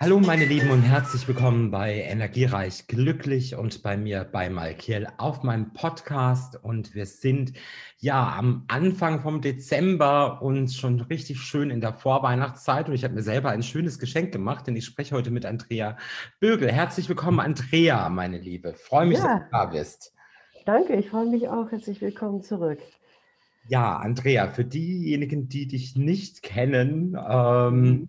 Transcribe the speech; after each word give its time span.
Hallo 0.00 0.20
meine 0.20 0.44
Lieben 0.44 0.70
und 0.70 0.82
herzlich 0.82 1.26
willkommen 1.26 1.72
bei 1.72 1.92
Energiereich 1.92 2.86
Glücklich 2.86 3.56
und 3.56 3.82
bei 3.82 3.96
mir 3.96 4.22
bei 4.22 4.48
Malkiel 4.48 5.08
auf 5.18 5.42
meinem 5.42 5.72
Podcast. 5.72 6.54
Und 6.62 6.94
wir 6.94 7.04
sind 7.04 7.54
ja 7.98 8.36
am 8.38 8.62
Anfang 8.68 9.22
vom 9.22 9.40
Dezember 9.40 10.40
und 10.40 10.72
schon 10.72 11.00
richtig 11.00 11.40
schön 11.40 11.70
in 11.70 11.80
der 11.80 11.94
Vorweihnachtszeit. 11.94 12.88
Und 12.88 12.94
ich 12.94 13.02
habe 13.02 13.14
mir 13.14 13.22
selber 13.22 13.50
ein 13.50 13.64
schönes 13.64 13.98
Geschenk 13.98 14.30
gemacht, 14.30 14.68
denn 14.68 14.76
ich 14.76 14.84
spreche 14.84 15.16
heute 15.16 15.32
mit 15.32 15.44
Andrea 15.44 15.96
Bögel. 16.38 16.70
Herzlich 16.70 17.08
willkommen, 17.08 17.40
Andrea, 17.40 18.08
meine 18.08 18.38
Liebe. 18.38 18.74
Freue 18.74 19.06
mich, 19.06 19.18
ja. 19.18 19.24
dass 19.24 19.46
du 19.46 19.50
da 19.50 19.64
bist. 19.64 20.14
Danke, 20.64 20.94
ich 20.94 21.08
freue 21.08 21.26
mich 21.26 21.48
auch. 21.48 21.72
Herzlich 21.72 22.00
willkommen 22.00 22.42
zurück. 22.42 22.78
Ja, 23.66 23.96
Andrea, 23.96 24.46
für 24.46 24.64
diejenigen, 24.64 25.48
die 25.48 25.66
dich 25.66 25.96
nicht 25.96 26.44
kennen, 26.44 27.18
ähm, 27.28 27.80
mhm 27.80 28.08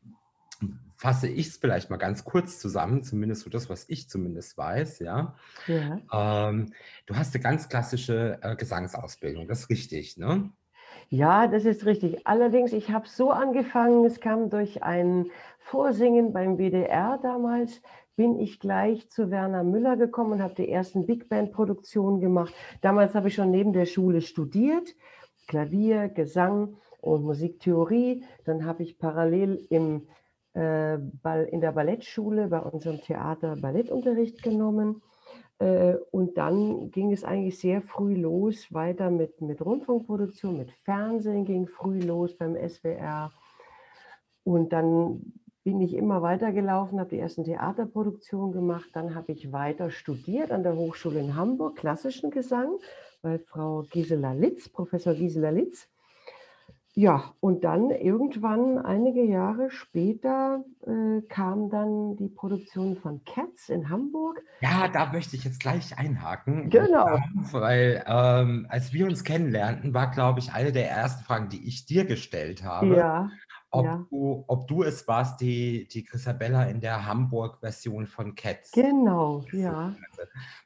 fasse 1.00 1.30
ich 1.30 1.48
es 1.48 1.58
vielleicht 1.58 1.90
mal 1.90 1.96
ganz 1.96 2.26
kurz 2.26 2.60
zusammen, 2.60 3.04
zumindest 3.04 3.44
so 3.44 3.50
das, 3.50 3.70
was 3.70 3.86
ich 3.88 4.10
zumindest 4.10 4.58
weiß, 4.58 5.00
ja. 5.00 5.34
ja. 5.66 6.50
Ähm, 6.50 6.74
du 7.06 7.16
hast 7.16 7.34
eine 7.34 7.42
ganz 7.42 7.70
klassische 7.70 8.38
äh, 8.42 8.58
Gesangsausbildung, 8.58 9.48
das 9.48 9.62
ist 9.62 9.70
richtig, 9.70 10.18
ne? 10.18 10.52
Ja, 11.08 11.48
das 11.48 11.64
ist 11.64 11.86
richtig. 11.86 12.28
Allerdings, 12.28 12.74
ich 12.74 12.90
habe 12.92 13.08
so 13.08 13.32
angefangen, 13.32 14.04
es 14.04 14.20
kam 14.20 14.50
durch 14.50 14.84
ein 14.84 15.32
Vorsingen 15.60 16.34
beim 16.34 16.58
WDR 16.58 17.18
damals, 17.22 17.82
bin 18.18 18.38
ich 18.38 18.60
gleich 18.60 19.10
zu 19.10 19.32
Werner 19.32 19.64
Müller 19.64 19.96
gekommen 19.96 20.34
und 20.34 20.44
habe 20.44 20.56
die 20.56 20.70
ersten 20.70 21.06
Big 21.06 21.30
Band-Produktionen 21.30 22.20
gemacht. 22.20 22.54
Damals 22.82 23.16
habe 23.16 23.30
ich 23.30 23.36
schon 23.36 23.52
neben 23.52 23.72
der 23.72 23.86
Schule 23.86 24.20
studiert, 24.20 24.94
Klavier, 25.48 26.10
Gesang 26.10 26.76
und 27.00 27.24
Musiktheorie. 27.24 28.26
Dann 28.44 28.66
habe 28.66 28.84
ich 28.84 29.00
parallel 29.00 29.66
im 29.70 30.10
in 30.54 31.62
der 31.62 31.72
Ballettschule 31.72 32.48
bei 32.48 32.60
unserem 32.60 33.00
Theater 33.02 33.56
Ballettunterricht 33.56 34.42
genommen. 34.42 35.02
Äh, 35.60 35.96
und 36.12 36.38
dann 36.38 36.90
ging 36.92 37.12
es 37.12 37.24
eigentlich 37.24 37.60
sehr 37.60 37.82
früh 37.82 38.16
los, 38.16 38.74
weiter 38.74 39.12
mit, 39.12 39.42
mit 39.42 39.64
Rundfunkproduktion, 39.64 40.58
mit 40.58 40.72
Fernsehen 40.72 41.46
ging 41.46 41.68
früh 41.68 42.00
los 42.00 42.36
beim 42.38 42.56
SWR. 42.56 43.32
Und 44.44 44.74
dann 44.74 45.34
bin 45.64 45.82
ich 45.82 45.94
immer 45.94 46.22
weitergelaufen, 46.22 47.00
habe 47.00 47.10
die 47.10 47.20
ersten 47.20 47.44
Theaterproduktionen 47.44 48.54
gemacht. 48.54 48.90
Dann 48.94 49.14
habe 49.14 49.34
ich 49.34 49.52
weiter 49.52 49.92
studiert 49.92 50.52
an 50.52 50.64
der 50.64 50.76
Hochschule 50.76 51.20
in 51.20 51.36
Hamburg, 51.36 51.76
klassischen 51.76 52.32
Gesang, 52.32 52.80
bei 53.22 53.38
Frau 53.38 53.84
Gisela 53.92 54.32
Litz, 54.32 54.70
Professor 54.70 55.14
Gisela 55.14 55.50
Litz. 55.50 55.90
Ja, 56.94 57.34
und 57.40 57.64
dann 57.64 57.92
irgendwann, 57.92 58.78
einige 58.78 59.24
Jahre 59.24 59.70
später, 59.70 60.64
äh, 60.86 61.22
kam 61.30 61.70
dann 61.70 62.16
die 62.18 62.30
Produktion 62.30 62.98
von 62.98 63.24
Cats 63.24 63.70
in 63.70 63.90
Hamburg. 63.90 64.42
Ja, 64.62 64.88
da 64.88 65.12
möchte 65.12 65.36
ich 65.36 65.44
jetzt 65.44 65.60
gleich 65.60 65.98
einhaken. 65.98 66.70
Genau. 66.70 67.20
Weil 67.52 68.04
ähm, 68.08 68.66
als 68.70 68.92
wir 68.92 69.06
uns 69.06 69.24
kennenlernten, 69.24 69.94
war, 69.94 70.12
glaube 70.12 70.40
ich, 70.40 70.52
eine 70.52 70.72
der 70.72 70.90
ersten 70.90 71.24
Fragen, 71.24 71.50
die 71.50 71.68
ich 71.68 71.86
dir 71.86 72.06
gestellt 72.06 72.64
habe. 72.64 72.96
Ja 72.96 73.30
ob, 73.72 73.86
ja. 73.86 74.06
du, 74.10 74.44
ob 74.48 74.68
du 74.68 74.84
es 74.84 75.08
warst, 75.08 75.42
die, 75.42 75.88
die 75.88 76.04
Chrisabella 76.04 76.64
in 76.64 76.82
der 76.82 77.06
Hamburg-Version 77.06 78.08
von 78.08 78.34
Cats. 78.36 78.72
Genau, 78.72 79.46
ja. 79.52 79.96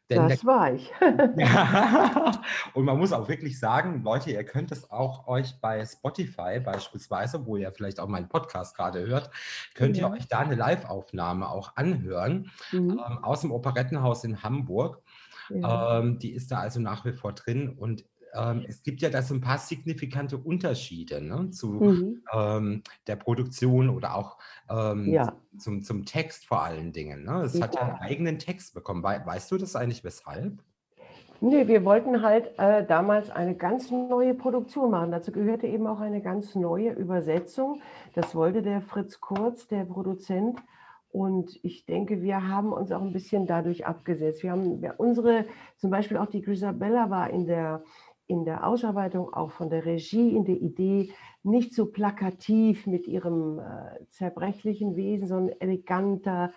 Denn 0.09 0.29
das 0.29 0.39
der, 0.39 0.47
war 0.47 0.73
ich. 0.73 0.91
ja. 1.38 2.41
Und 2.73 2.85
man 2.85 2.97
muss 2.97 3.11
auch 3.11 3.27
wirklich 3.27 3.59
sagen, 3.59 4.03
Leute, 4.03 4.31
ihr 4.31 4.44
könnt 4.44 4.72
es 4.72 4.89
auch 4.89 5.27
euch 5.27 5.59
bei 5.59 5.85
Spotify 5.85 6.59
beispielsweise, 6.59 7.45
wo 7.45 7.57
ihr 7.57 7.72
vielleicht 7.72 8.00
auch 8.00 8.07
meinen 8.07 8.29
Podcast 8.29 8.75
gerade 8.75 9.06
hört, 9.06 9.29
könnt 9.75 9.97
ja. 9.97 10.07
ihr 10.07 10.13
euch 10.13 10.27
da 10.27 10.39
eine 10.39 10.56
Live-Aufnahme 10.56 11.50
auch 11.50 11.75
anhören 11.75 12.51
mhm. 12.72 12.91
ähm, 12.91 13.23
aus 13.23 13.41
dem 13.41 13.51
Operettenhaus 13.51 14.23
in 14.23 14.44
Hamburg. 14.44 15.01
Ja. 15.50 16.00
Ähm, 16.00 16.19
die 16.19 16.31
ist 16.31 16.51
da 16.51 16.59
also 16.59 16.79
nach 16.79 17.03
wie 17.06 17.11
vor 17.11 17.33
drin 17.33 17.69
und 17.69 18.06
ähm, 18.33 18.66
es 18.67 18.83
gibt 18.83 19.01
ja 19.01 19.09
da 19.09 19.21
so 19.21 19.33
ein 19.33 19.41
paar 19.41 19.57
signifikante 19.57 20.38
Unterschiede 20.38 21.21
ne, 21.21 21.49
zu 21.51 21.67
mhm. 21.73 22.23
ähm, 22.33 22.83
der 23.07 23.16
Produktion 23.16 23.89
oder 23.89 24.16
auch 24.16 24.38
ähm, 24.69 25.09
ja. 25.09 25.33
zum, 25.57 25.83
zum 25.83 26.05
Text 26.05 26.45
vor 26.45 26.63
allen 26.63 26.91
Dingen. 26.91 27.23
Ne? 27.23 27.44
Es 27.44 27.53
ja. 27.53 27.63
hat 27.63 27.75
ja 27.75 27.81
einen 27.81 27.99
eigenen 27.99 28.39
Text 28.39 28.73
bekommen. 28.73 29.03
We 29.03 29.21
weißt 29.25 29.51
du 29.51 29.57
das 29.57 29.75
eigentlich 29.75 30.03
weshalb? 30.03 30.59
Nee, 31.41 31.67
wir 31.67 31.83
wollten 31.83 32.21
halt 32.21 32.57
äh, 32.57 32.85
damals 32.85 33.29
eine 33.29 33.53
ganz 33.53 33.91
neue 33.91 34.33
Produktion 34.33 34.91
machen. 34.91 35.11
Dazu 35.11 35.33
gehörte 35.33 35.67
eben 35.67 35.88
auch 35.88 36.00
eine 36.00 36.21
ganz 36.21 36.55
neue 36.55 36.91
Übersetzung. 36.91 37.81
Das 38.13 38.33
wollte 38.33 38.61
der 38.61 38.81
Fritz 38.81 39.19
Kurz, 39.19 39.67
der 39.67 39.83
Produzent. 39.83 40.57
Und 41.11 41.59
ich 41.63 41.85
denke, 41.85 42.21
wir 42.21 42.47
haben 42.47 42.71
uns 42.71 42.91
auch 42.94 43.01
ein 43.01 43.11
bisschen 43.11 43.45
dadurch 43.45 43.85
abgesetzt. 43.85 44.41
Wir 44.41 44.51
haben 44.51 44.81
unsere, 44.97 45.45
zum 45.77 45.91
Beispiel 45.91 46.15
auch 46.15 46.27
die 46.27 46.41
Grisabella 46.41 47.09
war 47.09 47.29
in 47.29 47.45
der, 47.45 47.83
in 48.28 48.45
der 48.45 48.66
Ausarbeitung, 48.66 49.34
auch 49.34 49.51
von 49.51 49.69
der 49.69 49.85
Regie, 49.85 50.35
in 50.35 50.45
der 50.45 50.56
Idee, 50.56 51.13
nicht 51.44 51.73
so 51.73 51.88
plakativ 51.88 52.88
mit 52.88 53.07
ihrem 53.07 53.59
äh, 53.59 54.06
zerbrechlichen 54.09 54.95
Wesen, 54.95 55.28
sondern 55.28 55.56
eleganter, 55.59 56.51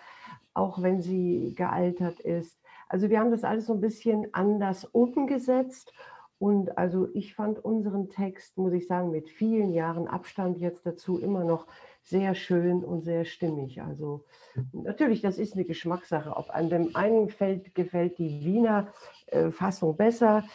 auch 0.53 0.81
wenn 0.81 1.01
sie 1.01 1.53
gealtert 1.55 2.19
ist. 2.19 2.59
Also 2.87 3.09
wir 3.09 3.19
haben 3.19 3.31
das 3.31 3.43
alles 3.43 3.65
so 3.67 3.73
ein 3.73 3.81
bisschen 3.81 4.33
anders 4.33 4.85
umgesetzt. 4.85 5.93
Und 6.39 6.77
also 6.77 7.07
ich 7.13 7.33
fand 7.33 7.63
unseren 7.63 8.09
Text, 8.09 8.57
muss 8.57 8.73
ich 8.73 8.87
sagen, 8.87 9.11
mit 9.11 9.29
vielen 9.29 9.73
Jahren 9.73 10.07
Abstand 10.07 10.59
jetzt 10.59 10.85
dazu 10.85 11.19
immer 11.19 11.43
noch 11.43 11.67
sehr 12.07 12.35
schön 12.35 12.85
und 12.85 13.01
sehr 13.01 13.25
stimmig. 13.25 13.81
Also 13.81 14.23
natürlich, 14.71 15.21
das 15.21 15.37
ist 15.37 15.55
eine 15.55 15.65
Geschmackssache. 15.65 16.35
Ob 16.37 16.49
an 16.49 16.69
dem 16.69 16.95
einen 16.95 17.29
Feld 17.29 17.75
gefällt 17.75 18.17
die 18.17 18.45
Wiener 18.45 18.93
äh, 19.27 19.51
Fassung 19.51 19.97
besser, 19.97 20.45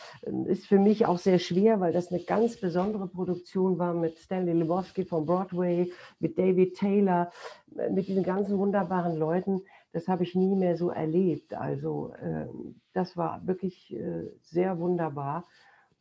ist 0.46 0.66
für 0.66 0.78
mich 0.78 1.04
auch 1.04 1.18
sehr 1.18 1.38
schwer, 1.38 1.78
weil 1.80 1.92
das 1.92 2.10
eine 2.10 2.22
ganz 2.22 2.58
besondere 2.58 3.06
Produktion 3.06 3.78
war 3.78 3.92
mit 3.92 4.18
Stanley 4.18 4.54
Lebowski 4.54 5.04
von 5.04 5.26
Broadway, 5.26 5.92
mit 6.20 6.38
David 6.38 6.74
Taylor, 6.74 7.30
äh, 7.76 7.90
mit 7.90 8.08
diesen 8.08 8.22
ganzen 8.22 8.56
wunderbaren 8.56 9.18
Leuten. 9.18 9.60
Das 9.92 10.08
habe 10.08 10.22
ich 10.22 10.34
nie 10.34 10.56
mehr 10.56 10.78
so 10.78 10.88
erlebt. 10.88 11.52
Also 11.52 12.14
äh, 12.14 12.46
das 12.94 13.14
war 13.18 13.46
wirklich 13.46 13.94
äh, 13.94 14.30
sehr 14.40 14.78
wunderbar 14.78 15.46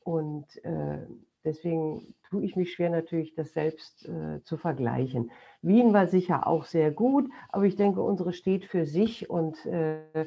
und 0.03 0.47
deswegen 1.43 2.13
tue 2.29 2.43
ich 2.43 2.55
mich 2.55 2.73
schwer 2.73 2.89
natürlich, 2.89 3.33
das 3.35 3.53
selbst 3.53 4.07
äh, 4.07 4.41
zu 4.43 4.57
vergleichen. 4.57 5.31
Wien 5.61 5.93
war 5.93 6.07
sicher 6.07 6.47
auch 6.47 6.65
sehr 6.65 6.91
gut, 6.91 7.29
aber 7.49 7.65
ich 7.65 7.75
denke, 7.75 8.01
unsere 8.01 8.33
steht 8.33 8.65
für 8.65 8.85
sich 8.85 9.29
und 9.29 9.65
äh, 9.65 10.25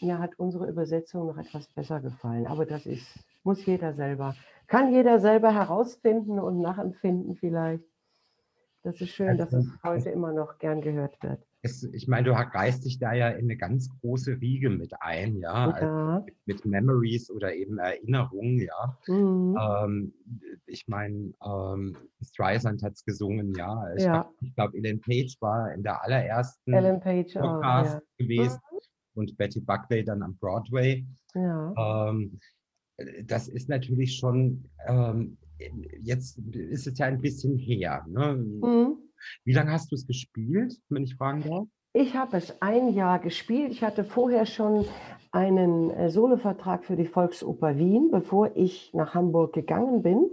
mir 0.00 0.18
hat 0.18 0.38
unsere 0.38 0.68
Übersetzung 0.68 1.26
noch 1.26 1.38
etwas 1.38 1.68
besser 1.68 2.00
gefallen. 2.00 2.46
Aber 2.46 2.66
das 2.66 2.86
ist, 2.86 3.06
muss 3.44 3.64
jeder 3.64 3.94
selber, 3.94 4.34
kann 4.66 4.92
jeder 4.92 5.18
selber 5.20 5.54
herausfinden 5.54 6.38
und 6.38 6.60
nachempfinden 6.60 7.36
vielleicht. 7.36 7.84
Das 8.82 9.00
ist 9.00 9.10
schön, 9.10 9.36
dass 9.36 9.52
es 9.52 9.66
heute 9.82 10.10
immer 10.10 10.32
noch 10.32 10.58
gern 10.58 10.80
gehört 10.80 11.20
wird 11.22 11.40
es, 11.66 11.82
ich 11.92 12.08
meine, 12.08 12.24
du 12.28 12.32
reißt 12.32 12.84
dich 12.84 12.98
da 12.98 13.12
ja 13.12 13.28
in 13.28 13.44
eine 13.44 13.56
ganz 13.56 13.88
große 14.00 14.40
Riege 14.40 14.70
mit 14.70 14.92
ein, 15.00 15.36
ja, 15.36 15.68
ja. 15.68 15.72
Also 15.72 16.24
mit, 16.24 16.46
mit, 16.46 16.64
Memories 16.64 17.30
oder 17.30 17.54
eben 17.54 17.78
Erinnerungen, 17.78 18.58
ja. 18.58 18.98
Mhm. 19.06 19.56
Ähm, 19.60 20.14
ich 20.66 20.88
meine, 20.88 21.32
ähm, 21.44 21.96
Streisand 22.22 22.82
hat 22.82 22.94
es 22.94 23.04
gesungen, 23.04 23.54
ja. 23.54 23.94
Ich 23.96 24.04
ja. 24.04 24.22
glaube, 24.22 24.52
glaub, 24.54 24.74
Ellen 24.74 25.00
Page 25.00 25.36
war 25.40 25.72
in 25.72 25.82
der 25.82 26.02
allerersten 26.02 26.72
Ellen 26.72 27.00
Page 27.00 27.34
Podcast 27.34 27.96
oh, 27.96 28.00
ja. 28.00 28.26
gewesen 28.26 28.60
mhm. 28.72 28.78
und 29.14 29.36
Betty 29.36 29.60
Buckley 29.60 30.04
dann 30.04 30.22
am 30.22 30.36
Broadway. 30.38 31.06
Ja. 31.34 32.08
Ähm, 32.10 32.38
das 33.24 33.48
ist 33.48 33.68
natürlich 33.68 34.16
schon, 34.16 34.64
ähm, 34.86 35.36
jetzt 36.00 36.38
ist 36.38 36.86
es 36.86 36.98
ja 36.98 37.06
ein 37.06 37.20
bisschen 37.20 37.58
her. 37.58 38.04
Ne? 38.08 38.34
Mhm. 38.34 39.05
Wie 39.44 39.52
lange 39.52 39.72
hast 39.72 39.90
du 39.90 39.96
es 39.96 40.06
gespielt, 40.06 40.74
wenn 40.88 41.04
ich 41.04 41.16
fragen 41.16 41.42
darf? 41.42 41.66
Ich 41.92 42.14
habe 42.14 42.36
es 42.36 42.60
ein 42.60 42.92
Jahr 42.92 43.18
gespielt. 43.18 43.72
Ich 43.72 43.82
hatte 43.82 44.04
vorher 44.04 44.44
schon 44.44 44.84
einen 45.32 45.90
äh, 45.90 46.10
Solovertrag 46.10 46.84
für 46.84 46.96
die 46.96 47.06
Volksoper 47.06 47.78
Wien, 47.78 48.10
bevor 48.10 48.54
ich 48.54 48.92
nach 48.92 49.14
Hamburg 49.14 49.54
gegangen 49.54 50.02
bin. 50.02 50.30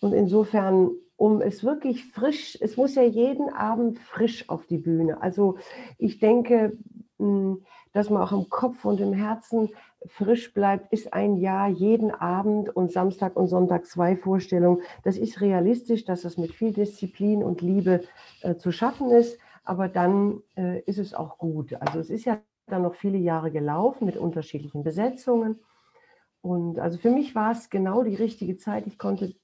Und 0.00 0.12
insofern, 0.12 0.90
um 1.16 1.40
es 1.40 1.64
wirklich 1.64 2.04
frisch, 2.06 2.58
es 2.60 2.76
muss 2.76 2.94
ja 2.94 3.02
jeden 3.02 3.48
Abend 3.50 3.98
frisch 3.98 4.48
auf 4.48 4.66
die 4.66 4.78
Bühne. 4.78 5.22
Also 5.22 5.58
ich 5.98 6.18
denke, 6.18 6.76
hm, 7.18 7.64
dass 7.96 8.10
man 8.10 8.22
auch 8.22 8.32
im 8.32 8.50
Kopf 8.50 8.84
und 8.84 9.00
im 9.00 9.14
Herzen 9.14 9.70
frisch 10.06 10.52
bleibt, 10.52 10.92
ist 10.92 11.14
ein 11.14 11.36
Jahr 11.36 11.68
jeden 11.68 12.10
Abend 12.10 12.68
und 12.68 12.92
Samstag 12.92 13.36
und 13.36 13.48
Sonntag 13.48 13.86
zwei 13.86 14.16
Vorstellungen. 14.16 14.82
Das 15.02 15.16
ist 15.16 15.40
realistisch, 15.40 16.04
dass 16.04 16.22
das 16.22 16.36
mit 16.36 16.52
viel 16.52 16.72
Disziplin 16.72 17.42
und 17.42 17.62
Liebe 17.62 18.02
äh, 18.42 18.56
zu 18.56 18.70
schaffen 18.70 19.10
ist, 19.10 19.38
aber 19.64 19.88
dann 19.88 20.42
äh, 20.56 20.80
ist 20.80 20.98
es 20.98 21.14
auch 21.14 21.38
gut. 21.38 21.74
Also 21.80 21.98
es 21.98 22.10
ist 22.10 22.26
ja 22.26 22.38
dann 22.66 22.82
noch 22.82 22.94
viele 22.94 23.18
Jahre 23.18 23.50
gelaufen 23.50 24.04
mit 24.04 24.18
unterschiedlichen 24.18 24.82
Besetzungen. 24.82 25.58
Und 26.42 26.78
also 26.78 26.98
für 26.98 27.10
mich 27.10 27.34
war 27.34 27.52
es 27.52 27.70
genau 27.70 28.02
die 28.02 28.14
richtige 28.14 28.58
Zeit. 28.58 28.86
Ich 28.86 28.98
konnte 28.98 29.34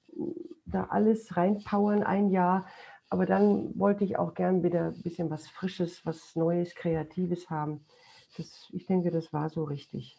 da 0.67 0.89
alles 0.91 1.39
reinpowern, 1.39 2.03
ein 2.03 2.29
Jahr. 2.29 2.67
Aber 3.09 3.25
dann 3.25 3.79
wollte 3.79 4.05
ich 4.05 4.19
auch 4.19 4.35
gern 4.35 4.63
wieder 4.63 4.87
ein 4.87 5.03
bisschen 5.03 5.31
was 5.31 5.49
Frisches, 5.49 6.05
was 6.05 6.37
Neues, 6.37 6.75
Kreatives 6.75 7.49
haben. 7.51 7.85
Das, 8.37 8.69
ich 8.73 8.87
denke, 8.87 9.11
das 9.11 9.33
war 9.33 9.51
so 9.51 9.65
richtig. 9.65 10.17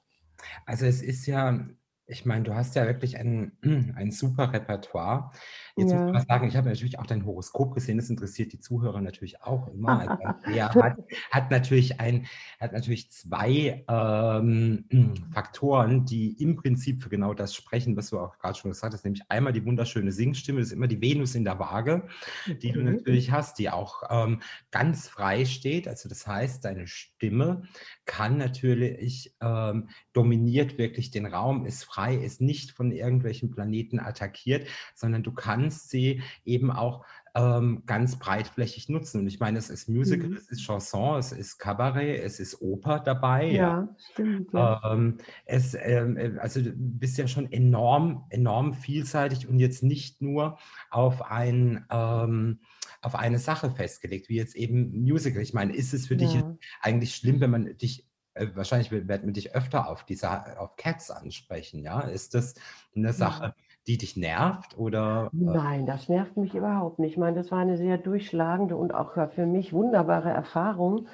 Also 0.66 0.86
es 0.86 1.02
ist 1.02 1.26
ja 1.26 1.66
ich 2.06 2.26
meine, 2.26 2.44
du 2.44 2.54
hast 2.54 2.76
ja 2.76 2.86
wirklich 2.86 3.18
ein, 3.18 3.54
ein 3.96 4.12
super 4.12 4.52
Repertoire. 4.52 5.32
Jetzt 5.78 5.94
muss 5.94 6.12
man 6.12 6.26
sagen, 6.26 6.48
ich 6.48 6.58
habe 6.58 6.68
natürlich 6.68 7.00
auch 7.00 7.06
dein 7.06 7.26
Horoskop 7.26 7.74
gesehen, 7.74 7.98
das 7.98 8.10
interessiert 8.10 8.52
die 8.52 8.60
Zuhörer 8.60 9.00
natürlich 9.00 9.42
auch 9.42 9.70
immer. 9.70 10.00
Also 10.00 10.18
er 10.54 10.74
hat, 10.74 10.98
hat, 11.32 11.52
natürlich 11.52 12.00
ein, 12.02 12.28
hat 12.60 12.74
natürlich 12.74 13.10
zwei 13.12 13.86
ähm, 13.88 14.86
Faktoren, 15.34 16.06
die 16.06 16.42
im 16.42 16.58
Prinzip 16.58 17.02
für 17.02 17.10
genau 17.10 17.34
das 17.34 17.56
sprechen, 17.56 17.96
was 17.96 18.10
du 18.10 18.20
auch 18.20 18.38
gerade 18.38 18.58
schon 18.58 18.72
gesagt 18.72 18.94
hast, 18.94 19.06
nämlich 19.06 19.24
einmal 19.30 19.54
die 19.54 19.66
wunderschöne 19.66 20.12
Singstimme, 20.12 20.60
das 20.60 20.68
ist 20.68 20.74
immer 20.74 20.88
die 20.88 21.02
Venus 21.02 21.36
in 21.36 21.46
der 21.46 21.58
Waage, 21.60 22.08
die 22.48 22.72
du 22.72 22.82
mhm. 22.82 22.96
natürlich 22.96 23.32
hast, 23.32 23.60
die 23.60 23.70
auch 23.70 24.04
ähm, 24.10 24.42
ganz 24.72 25.08
frei 25.08 25.46
steht. 25.46 25.88
Also 25.88 26.10
das 26.10 26.28
heißt, 26.28 26.66
deine 26.66 26.86
Stimme 26.86 27.64
kann 28.06 28.38
natürlich 28.38 29.36
ähm, 29.42 29.90
dominiert 30.12 30.78
wirklich 30.78 31.12
den 31.12 31.26
Raum, 31.26 31.66
ist 31.66 31.84
frei, 31.84 32.16
ist 32.16 32.42
nicht 32.42 32.72
von 32.72 32.92
irgendwelchen 32.92 33.52
Planeten 33.52 34.00
attackiert, 34.00 34.68
sondern 34.94 35.24
du 35.24 35.32
kannst 35.32 35.90
sie 35.90 36.22
eben 36.46 36.72
auch 36.72 37.06
ähm, 37.36 37.84
ganz 37.86 38.20
breitflächig 38.20 38.90
nutzen. 38.90 39.22
Und 39.22 39.28
ich 39.28 39.40
meine, 39.40 39.58
es 39.58 39.70
ist 39.70 39.90
Musical, 39.90 40.30
mhm. 40.30 40.36
es 40.36 40.50
ist 40.50 40.62
Chanson, 40.62 41.18
es 41.18 41.32
ist 41.32 41.58
Kabarett, 41.58 42.24
es 42.24 42.40
ist 42.40 42.62
Oper 42.62 43.00
dabei. 43.00 43.46
Ja, 43.46 43.62
ja. 43.62 43.96
stimmt. 44.12 44.54
Ja. 44.54 44.82
Ähm, 44.92 45.18
es, 45.46 45.76
ähm, 45.80 46.18
äh, 46.18 46.38
also 46.40 46.62
du 46.62 46.72
bist 46.76 47.18
ja 47.18 47.28
schon 47.28 47.52
enorm, 47.52 48.26
enorm 48.30 48.74
vielseitig 48.74 49.48
und 49.48 49.60
jetzt 49.60 49.84
nicht 49.84 50.22
nur 50.22 50.60
auf 50.92 51.24
ein 51.24 51.86
ähm, 51.90 52.60
auf 53.04 53.16
eine 53.16 53.40
Sache 53.40 53.70
festgelegt, 53.70 54.30
wie 54.30 54.38
jetzt 54.38 54.56
eben 54.56 55.04
Musical. 55.04 55.42
Ich 55.42 55.54
meine, 55.54 55.76
ist 55.76 55.94
es 55.94 56.08
für 56.08 56.16
ja. 56.16 56.28
dich 56.28 56.44
eigentlich 56.82 57.16
schlimm, 57.16 57.42
wenn 57.42 57.52
man 57.52 57.78
dich 57.78 58.08
äh, 58.34 58.48
wahrscheinlich 58.56 58.92
wird 58.92 59.08
man 59.08 59.34
dich 59.34 59.56
öfter 59.56 59.90
auf 59.90 60.06
diese 60.06 60.60
auf 60.60 60.76
Cats 60.76 61.12
ansprechen, 61.12 61.84
ja? 61.84 62.02
Ist 62.02 62.34
das 62.34 62.56
eine 62.96 63.14
Sache, 63.14 63.54
die 63.88 63.98
dich 63.98 64.18
nervt 64.18 64.78
oder? 64.78 65.30
Äh? 65.34 65.38
Nein, 65.38 65.86
das 65.86 66.10
nervt 66.10 66.38
mich 66.38 66.56
überhaupt 66.56 67.00
nicht. 67.00 67.12
Ich 67.12 67.18
meine, 67.18 67.36
das 67.36 67.52
war 67.52 67.60
eine 67.60 67.78
sehr 67.78 67.98
durchschlagende 67.98 68.76
und 68.76 68.94
auch 68.94 69.14
für 69.32 69.46
mich 69.46 69.74
wunderbare 69.74 70.30
Erfahrung. 70.30 71.08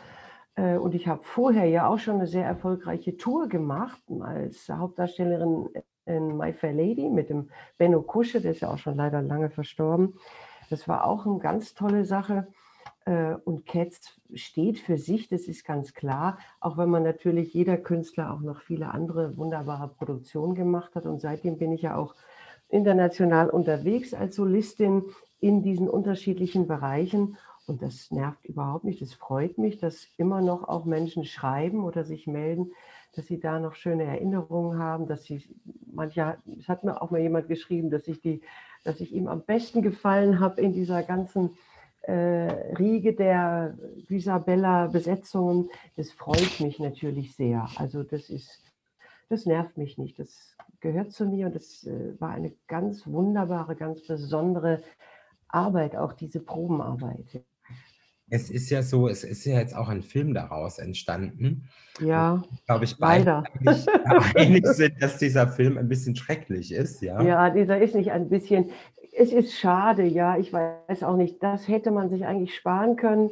Äh, 0.56 0.78
und 0.78 0.96
ich 0.96 1.08
habe 1.08 1.22
vorher 1.24 1.66
ja 1.66 1.88
auch 1.88 2.00
schon 2.00 2.16
eine 2.16 2.28
sehr 2.28 2.46
erfolgreiche 2.46 3.18
Tour 3.18 3.50
gemacht 3.50 4.02
als 4.22 4.70
Hauptdarstellerin 4.70 5.70
in 6.06 6.38
My 6.38 6.54
Fair 6.54 6.74
Lady 6.74 7.10
mit 7.10 7.30
dem 7.30 7.50
Benno 7.78 8.02
Kusche, 8.02 8.42
der 8.42 8.52
ist 8.52 8.62
ja 8.62 8.70
auch 8.70 8.78
schon 8.78 8.96
leider 8.96 9.22
lange 9.22 9.50
verstorben. 9.50 10.16
Das 10.70 10.88
war 10.88 11.06
auch 11.06 11.26
eine 11.26 11.40
ganz 11.40 11.74
tolle 11.74 12.06
Sache. 12.06 12.48
Äh, 13.06 13.36
und 13.46 13.66
Cats 13.66 14.20
steht 14.34 14.80
für 14.80 14.98
sich, 14.98 15.28
das 15.30 15.44
ist 15.44 15.66
ganz 15.66 15.94
klar, 15.94 16.38
auch 16.60 16.78
wenn 16.78 16.90
man 16.90 17.04
natürlich 17.04 17.54
jeder 17.54 17.78
Künstler 17.78 18.34
auch 18.34 18.42
noch 18.42 18.62
viele 18.62 18.92
andere 18.92 19.38
wunderbare 19.38 19.88
Produktionen 19.88 20.56
gemacht 20.56 20.96
hat. 20.96 21.06
Und 21.06 21.22
seitdem 21.22 21.58
bin 21.58 21.72
ich 21.72 21.82
ja 21.82 21.96
auch 21.96 22.16
international 22.70 23.50
unterwegs 23.50 24.14
als 24.14 24.36
Solistin 24.36 25.04
in 25.40 25.64
diesen 25.64 25.90
unterschiedlichen 25.90 26.68
Bereichen. 26.68 27.38
Und 27.66 27.82
das 27.82 28.12
nervt 28.12 28.46
überhaupt 28.46 28.84
nicht. 28.84 29.02
Das 29.02 29.14
freut 29.14 29.58
mich, 29.58 29.78
dass 29.78 30.08
immer 30.18 30.42
noch 30.42 30.68
auch 30.68 30.86
Menschen 30.86 31.26
schreiben 31.26 31.84
oder 31.84 32.04
sich 32.04 32.28
melden, 32.28 32.72
dass 33.16 33.28
sie 33.28 33.40
da 33.40 33.60
noch 33.60 33.76
schöne 33.76 34.04
Erinnerungen 34.04 34.80
haben, 34.80 35.08
dass 35.08 35.24
sie, 35.24 35.44
manche, 36.00 36.38
es 36.58 36.68
hat 36.68 36.84
mir 36.84 37.02
auch 37.02 37.12
mal 37.12 37.22
jemand 37.22 37.48
geschrieben, 37.48 37.90
dass 37.90 38.08
ich 38.08 38.22
die, 38.22 38.42
dass 38.84 39.00
ich 39.00 39.14
ihm 39.14 39.28
am 39.28 39.42
besten 39.44 39.82
gefallen 39.82 40.40
habe 40.40 40.62
in 40.62 40.74
dieser 40.74 41.04
ganzen 41.04 41.58
äh, 42.02 42.74
Riege 42.76 43.14
der 43.14 43.78
Isabella-Besetzungen, 44.08 45.70
das 45.96 46.12
freut 46.12 46.60
mich 46.60 46.80
natürlich 46.80 47.36
sehr. 47.36 47.68
Also 47.76 48.04
das 48.04 48.30
ist, 48.30 48.64
das 49.28 49.46
nervt 49.46 49.78
mich 49.78 49.98
nicht. 49.98 50.18
Das 50.18 50.56
gehört 50.80 51.12
zu 51.12 51.26
mir 51.26 51.48
und 51.48 51.56
das 51.56 51.84
äh, 51.86 52.20
war 52.20 52.32
eine 52.32 52.54
ganz 52.68 53.06
wunderbare, 53.06 53.76
ganz 53.76 54.08
besondere 54.08 54.82
Arbeit, 55.50 55.96
auch 55.96 56.14
diese 56.14 56.40
Probenarbeit. 56.40 57.44
Es 58.30 58.50
ist 58.50 58.70
ja 58.70 58.84
so, 58.84 59.08
es 59.08 59.24
ist 59.24 59.46
ja 59.46 59.60
jetzt 59.60 59.76
auch 59.76 59.90
ein 59.90 60.04
Film 60.04 60.34
daraus 60.34 60.78
entstanden. 60.78 61.68
Ja, 62.00 62.44
glaube 62.66 62.86
ich, 62.86 62.98
beide 62.98 63.44
einig 64.36 64.66
sind, 64.68 65.02
dass 65.02 65.18
dieser 65.18 65.48
Film 65.48 65.78
ein 65.78 65.90
bisschen 65.90 66.16
schrecklich 66.16 66.72
ist. 66.72 67.02
Ja, 67.02 67.22
ja 67.22 67.50
dieser 67.50 67.80
ist 67.80 67.96
nicht 67.96 68.12
ein 68.12 68.30
bisschen 68.30 68.72
es 69.20 69.34
ist 69.34 69.54
schade, 69.54 70.04
ja, 70.04 70.38
ich 70.38 70.54
weiß 70.54 71.04
auch 71.04 71.18
nicht, 71.18 71.44
das 71.44 71.68
hätte 71.68 71.92
man 71.92 72.10
sich 72.10 72.26
eigentlich 72.26 72.56
sparen 72.56 72.96
können. 72.96 73.32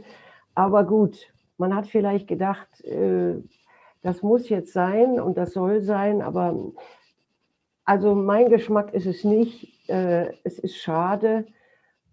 Aber 0.54 0.84
gut, 0.84 1.32
man 1.58 1.74
hat 1.74 1.88
vielleicht 1.88 2.28
gedacht, 2.28 2.84
äh, 2.84 3.36
das 4.02 4.22
muss 4.22 4.50
jetzt 4.50 4.74
sein 4.74 5.20
und 5.20 5.38
das 5.38 5.54
soll 5.54 5.82
sein, 5.82 6.22
aber 6.22 6.74
also 7.86 8.16
mein 8.16 8.50
Geschmack 8.50 8.94
ist 8.94 9.06
es 9.06 9.24
nicht. 9.24 9.90
Äh, 9.90 10.34
es 10.44 10.60
ist 10.60 10.76
schade 10.76 11.48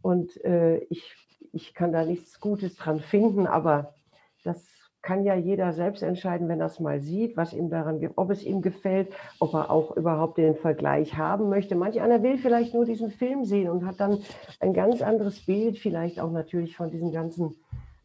und 0.02 0.42
äh, 0.44 0.78
ich, 0.90 1.12
ich 1.54 1.74
kann 1.74 1.92
da 1.92 2.04
nichts 2.04 2.40
Gutes 2.40 2.76
dran 2.76 3.00
finden, 3.00 3.46
aber 3.46 3.94
das 4.42 4.74
kann 5.02 5.24
ja 5.24 5.34
jeder 5.34 5.72
selbst 5.72 6.02
entscheiden, 6.02 6.48
wenn 6.48 6.60
er 6.60 6.66
es 6.66 6.80
mal 6.80 7.00
sieht, 7.00 7.36
was 7.36 7.52
ihm 7.52 7.68
daran, 7.68 8.00
ob 8.16 8.30
es 8.30 8.42
ihm 8.42 8.62
gefällt, 8.62 9.12
ob 9.38 9.54
er 9.54 9.70
auch 9.70 9.96
überhaupt 9.96 10.38
den 10.38 10.56
Vergleich 10.56 11.16
haben 11.16 11.50
möchte. 11.50 11.76
Manch 11.76 12.00
einer 12.00 12.22
will 12.22 12.38
vielleicht 12.38 12.74
nur 12.74 12.86
diesen 12.86 13.10
Film 13.10 13.44
sehen 13.44 13.68
und 13.68 13.86
hat 13.86 14.00
dann 14.00 14.22
ein 14.60 14.72
ganz 14.72 15.02
anderes 15.02 15.44
Bild, 15.44 15.78
vielleicht 15.78 16.20
auch 16.20 16.30
natürlich 16.30 16.74
von 16.76 16.90
diesem 16.90 17.12
ganzen, 17.12 17.54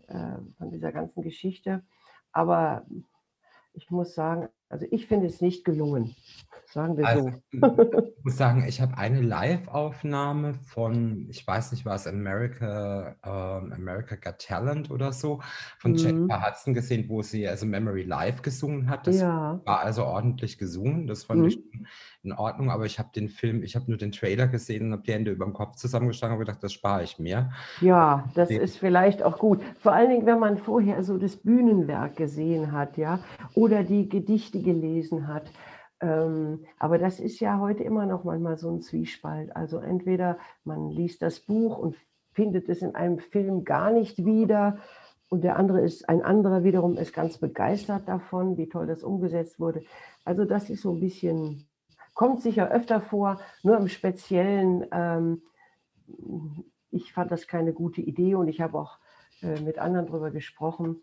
äh, 0.07 0.37
von 0.57 0.69
dieser 0.71 0.91
ganzen 0.91 1.23
Geschichte. 1.23 1.81
Aber 2.33 2.85
ich 3.73 3.89
muss 3.89 4.13
sagen, 4.13 4.49
also 4.69 4.86
ich 4.92 5.07
finde 5.07 5.27
es 5.27 5.42
nicht 5.42 5.66
gelungen. 5.66 6.16
Sagen 6.71 6.98
wir 6.98 7.07
also, 7.07 7.31
so. 7.51 7.60
Ich 8.19 8.24
muss 8.24 8.38
sagen, 8.38 8.63
ich 8.68 8.80
habe 8.80 8.95
eine 8.95 9.21
Live-Aufnahme 9.21 10.54
von, 10.54 11.26
ich 11.30 11.45
weiß 11.47 11.71
nicht, 11.71 11.83
war 11.83 11.95
es 11.95 12.06
America, 12.06 13.16
ähm, 13.26 13.73
America 13.73 14.16
Got 14.16 14.38
Talent 14.38 14.92
oder 14.92 15.11
so, 15.11 15.42
von 15.80 15.94
mhm. 15.94 15.97
Jennifer 15.97 16.45
Hudson 16.45 16.76
gesehen, 16.76 17.09
wo 17.09 17.23
sie 17.23 17.47
also 17.47 17.66
Memory 17.66 18.04
Live 18.04 18.44
gesungen 18.44 18.88
hat. 18.88 19.07
Das 19.07 19.19
ja. 19.19 19.59
war 19.66 19.80
also 19.80 20.06
ordentlich 20.06 20.59
gesungen. 20.59 21.07
Das 21.07 21.23
fand 21.23 21.42
mhm. 21.42 21.47
ich 21.47 21.59
in 22.21 22.33
Ordnung, 22.33 22.69
aber 22.69 22.85
ich 22.85 22.99
habe 22.99 23.09
den 23.16 23.30
Film, 23.30 23.64
ich 23.64 23.76
habe 23.76 23.85
nur 23.88 23.97
den 23.97 24.11
Trailer 24.11 24.47
gesehen 24.47 24.88
und 24.88 24.92
habe 24.92 25.04
die 25.04 25.14
Hände 25.14 25.31
über 25.31 25.45
dem 25.45 25.54
Kopf 25.54 25.78
zusammengeschlagen 25.78 26.35
und 26.35 26.45
gedacht, 26.45 26.61
das 26.61 26.73
spare 26.73 27.02
ich 27.02 27.18
mir. 27.18 27.52
Ja, 27.81 28.30
das 28.35 28.49
den. 28.49 28.61
ist 28.61 28.78
vielleicht 28.78 29.23
auch 29.23 29.40
gut. 29.40 29.61
Vor 29.80 29.94
allen 29.94 30.09
Dingen, 30.09 30.26
wenn 30.28 30.40
man 30.40 30.57
vorher 30.57 31.04
so 31.04 31.18
das 31.18 31.38
Bühnenwerk 31.38 32.18
gesehen 32.18 32.73
hat, 32.73 32.97
ja, 32.97 33.19
oder 33.56 33.83
die 33.83 34.07
Gedichte 34.09 34.58
gelesen 34.61 35.28
hat. 35.28 35.51
Ähm, 36.01 36.66
aber 36.78 36.97
das 36.97 37.19
ist 37.19 37.39
ja 37.39 37.59
heute 37.59 37.83
immer 37.83 38.06
noch 38.06 38.23
manchmal 38.23 38.57
so 38.57 38.69
ein 38.69 38.81
Zwiespalt. 38.81 39.56
Also 39.56 39.80
entweder 39.80 40.37
man 40.63 40.89
liest 40.89 41.21
das 41.21 41.39
Buch 41.39 41.78
und 41.78 41.95
findet 42.33 42.69
es 42.69 42.81
in 42.81 42.95
einem 42.95 43.19
Film 43.19 43.66
gar 43.66 43.92
nicht 43.92 44.25
wieder 44.25 44.78
und 45.30 45.44
der 45.44 45.57
andere 45.57 45.81
ist, 45.81 46.09
ein 46.09 46.23
anderer 46.23 46.63
wiederum 46.63 46.97
ist 46.97 47.13
ganz 47.13 47.37
begeistert 47.37 48.07
davon, 48.07 48.57
wie 48.57 48.68
toll 48.68 48.87
das 48.87 49.04
umgesetzt 49.04 49.59
wurde. 49.59 49.83
Also 50.25 50.44
das 50.44 50.69
ist 50.69 50.81
so 50.81 50.92
ein 50.92 50.99
bisschen, 50.99 51.68
kommt 52.16 52.42
sicher 52.42 52.71
öfter 52.71 52.99
vor, 52.99 53.39
nur 53.61 53.78
im 53.78 53.87
Speziellen. 53.87 54.85
Ähm, 54.92 55.44
ich 56.89 57.13
fand 57.13 57.31
das 57.31 57.47
keine 57.47 57.73
gute 57.73 58.01
Idee 58.01 58.33
und 58.33 58.47
ich 58.47 58.59
habe 58.59 58.80
auch 58.80 58.97
äh, 59.42 59.61
mit 59.61 59.78
anderen 59.78 60.07
darüber 60.07 60.31
gesprochen 60.31 60.99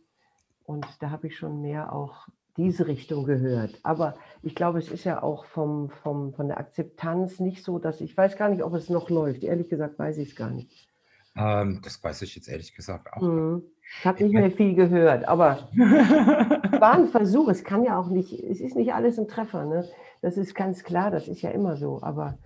und 0.65 0.85
da 1.01 1.11
habe 1.11 1.29
ich 1.29 1.37
schon 1.37 1.63
mehr 1.63 1.93
auch 1.93 2.27
diese 2.57 2.87
Richtung 2.87 3.25
gehört. 3.25 3.79
Aber 3.83 4.17
ich 4.43 4.55
glaube, 4.55 4.79
es 4.79 4.91
ist 4.91 5.05
ja 5.05 5.23
auch 5.23 5.45
vom, 5.45 5.91
vom, 6.03 6.33
von 6.35 6.49
der 6.49 6.59
Akzeptanz 6.59 7.41
nicht 7.41 7.63
so, 7.63 7.79
dass 7.79 8.01
ich 8.01 8.17
weiß 8.17 8.37
gar 8.37 8.49
nicht, 8.49 8.63
ob 8.63 8.75
es 8.75 8.89
noch 8.89 9.11
läuft. 9.11 9.45
Ehrlich 9.45 9.69
gesagt 9.69 9.99
weiß 9.99 10.19
ich 10.19 10.31
es 10.31 10.37
gar 10.37 10.51
nicht. 10.51 10.89
Ähm, 11.37 11.81
das 11.85 12.03
weiß 12.03 12.23
ich 12.23 12.35
jetzt 12.35 12.49
ehrlich 12.49 12.75
gesagt 12.75 13.13
auch. 13.13 13.21
Mhm. 13.21 13.63
Ich 13.99 14.07
habe 14.07 14.25
nicht 14.25 14.33
mehr 14.33 14.51
viel 14.51 14.75
gehört, 14.75 15.29
aber 15.29 15.69
war 15.77 16.95
ein 16.95 17.09
Versuch. 17.09 17.49
Es 17.49 17.63
kann 17.63 17.85
ja 17.85 17.99
auch 17.99 18.09
nicht, 18.09 18.33
es 18.33 18.61
ist 18.61 18.75
nicht 18.75 18.95
alles 18.95 19.19
ein 19.19 19.29
Treffer. 19.29 19.65
Ne? 19.65 19.89
Das 20.23 20.37
ist 20.37 20.55
ganz 20.55 20.83
klar, 20.83 21.11
das 21.11 21.29
ist 21.29 21.43
ja 21.43 21.51
immer 21.51 21.77
so. 21.77 22.03
Aber 22.03 22.39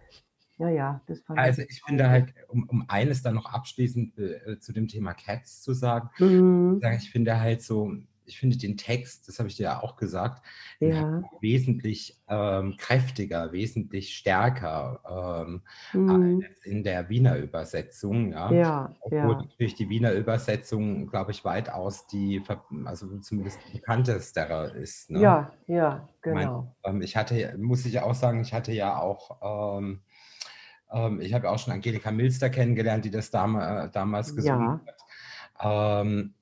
naja, 0.58 1.00
das 1.06 1.20
fand 1.20 1.38
Also 1.38 1.62
ich 1.62 1.82
finde 1.82 2.10
halt, 2.10 2.34
um, 2.48 2.68
um 2.68 2.84
eines 2.88 3.22
dann 3.22 3.34
noch 3.34 3.46
abschließend 3.46 4.18
äh, 4.18 4.58
zu 4.58 4.72
dem 4.72 4.88
Thema 4.88 5.14
Cats 5.14 5.62
zu 5.62 5.72
sagen, 5.72 6.10
mhm. 6.18 6.82
ich 6.98 7.10
finde 7.10 7.40
halt 7.40 7.62
so, 7.62 7.92
ich 8.30 8.38
finde 8.38 8.56
den 8.56 8.76
Text, 8.76 9.28
das 9.28 9.38
habe 9.38 9.48
ich 9.48 9.56
dir 9.56 9.64
ja 9.64 9.82
auch 9.82 9.96
gesagt, 9.96 10.42
Ja. 10.78 11.22
wesentlich 11.40 12.16
ähm, 12.28 12.76
kräftiger, 12.78 13.52
wesentlich 13.52 14.14
stärker 14.16 15.44
ähm, 15.44 15.62
Mhm. 15.92 16.10
als 16.10 16.64
in 16.64 16.82
der 16.84 17.08
Wiener 17.08 17.36
Übersetzung. 17.36 18.32
Ja. 18.32 18.50
Ja, 18.52 18.96
Obwohl 19.00 19.34
ja. 19.34 19.42
natürlich 19.42 19.74
die 19.74 19.88
Wiener 19.88 20.12
Übersetzung, 20.12 21.06
glaube 21.08 21.32
ich, 21.32 21.44
weitaus 21.44 22.06
die, 22.06 22.42
also 22.84 23.18
zumindest 23.18 23.60
die 23.72 23.80
ist. 24.76 25.10
Ne? 25.10 25.20
Ja, 25.20 25.52
ja, 25.66 26.08
Ich 26.24 26.32
mein, 26.32 26.46
genau. 26.46 26.74
ähm, 26.84 27.02
ich 27.02 27.16
hatte, 27.16 27.56
muss 27.58 27.84
ich 27.84 27.98
auch 28.00 28.14
sagen, 28.14 28.40
ich 28.40 28.52
hatte 28.54 28.72
ja 28.72 28.98
auch, 28.98 29.78
ähm, 29.78 30.00
ähm, 30.92 31.20
ich 31.20 31.34
habe 31.34 31.46
ja 31.46 31.52
auch 31.52 31.58
schon 31.58 31.72
Angelika 31.72 32.10
Milster 32.10 32.50
kennengelernt, 32.50 33.04
die 33.04 33.10
das 33.10 33.30
dam 33.30 33.58
äh, 33.58 33.90
damals 33.90 34.34
gesungen 34.36 34.80
hat. 34.86 35.00
Ähm, 35.62 36.34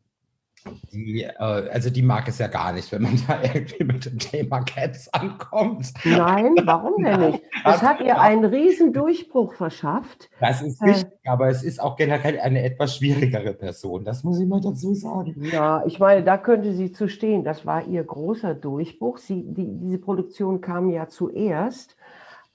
die, 0.93 1.23
äh, 1.25 1.35
also 1.39 1.91
die 1.91 2.03
mag 2.03 2.29
es 2.29 2.39
ja 2.39 2.47
gar 2.49 2.73
nicht, 2.73 2.91
wenn 2.93 3.03
man 3.03 3.21
da 3.27 3.41
irgendwie 3.55 3.85
mit 3.85 4.05
dem 4.05 4.19
Thema 4.19 4.61
Cats 4.61 5.13
ankommt. 5.15 5.93
Nein, 6.05 6.55
warum 6.65 7.03
denn 7.03 7.21
nicht? 7.21 7.43
Das 7.65 7.83
hat 7.83 8.01
ihr 8.01 8.21
einen 8.21 8.45
riesen 8.45 8.93
Durchbruch 8.93 9.55
verschafft. 9.55 10.31
Das 10.41 10.63
ist 10.63 10.81
Äh. 10.83 10.91
richtig, 10.91 11.19
aber 11.27 11.49
es 11.49 11.63
ist 11.63 11.81
auch 11.81 11.97
generell 11.97 12.41
eine 12.41 12.63
etwas 12.63 12.97
schwierigere 12.97 13.55
Person, 13.55 14.05
das 14.05 14.25
muss 14.25 14.39
ich 14.41 14.47
mal 14.49 14.61
dazu 14.61 14.95
sagen. 14.95 15.35
Ja, 15.45 15.85
ich 15.87 15.99
meine, 15.99 16.23
da 16.25 16.39
könnte 16.39 16.73
sie 16.75 16.93
zu 16.93 17.09
stehen. 17.09 17.45
Das 17.45 17.65
war 17.67 17.87
ihr 17.87 18.05
großer 18.05 18.55
Durchbruch. 18.55 19.19
Sie, 19.19 19.45
die, 19.47 19.67
diese 19.79 19.99
Produktion 19.99 20.61
kam 20.61 20.91
ja 20.91 21.09
zuerst. 21.09 21.97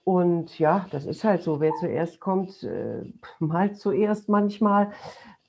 Und 0.05 0.59
ja, 0.59 0.85
das 0.91 1.05
ist 1.05 1.23
halt 1.23 1.43
so. 1.43 1.61
Wer 1.61 1.71
zuerst 1.79 2.19
kommt, 2.19 2.63
äh, 2.63 3.03
malt 3.39 3.77
zuerst 3.77 4.27
manchmal. 4.27 4.91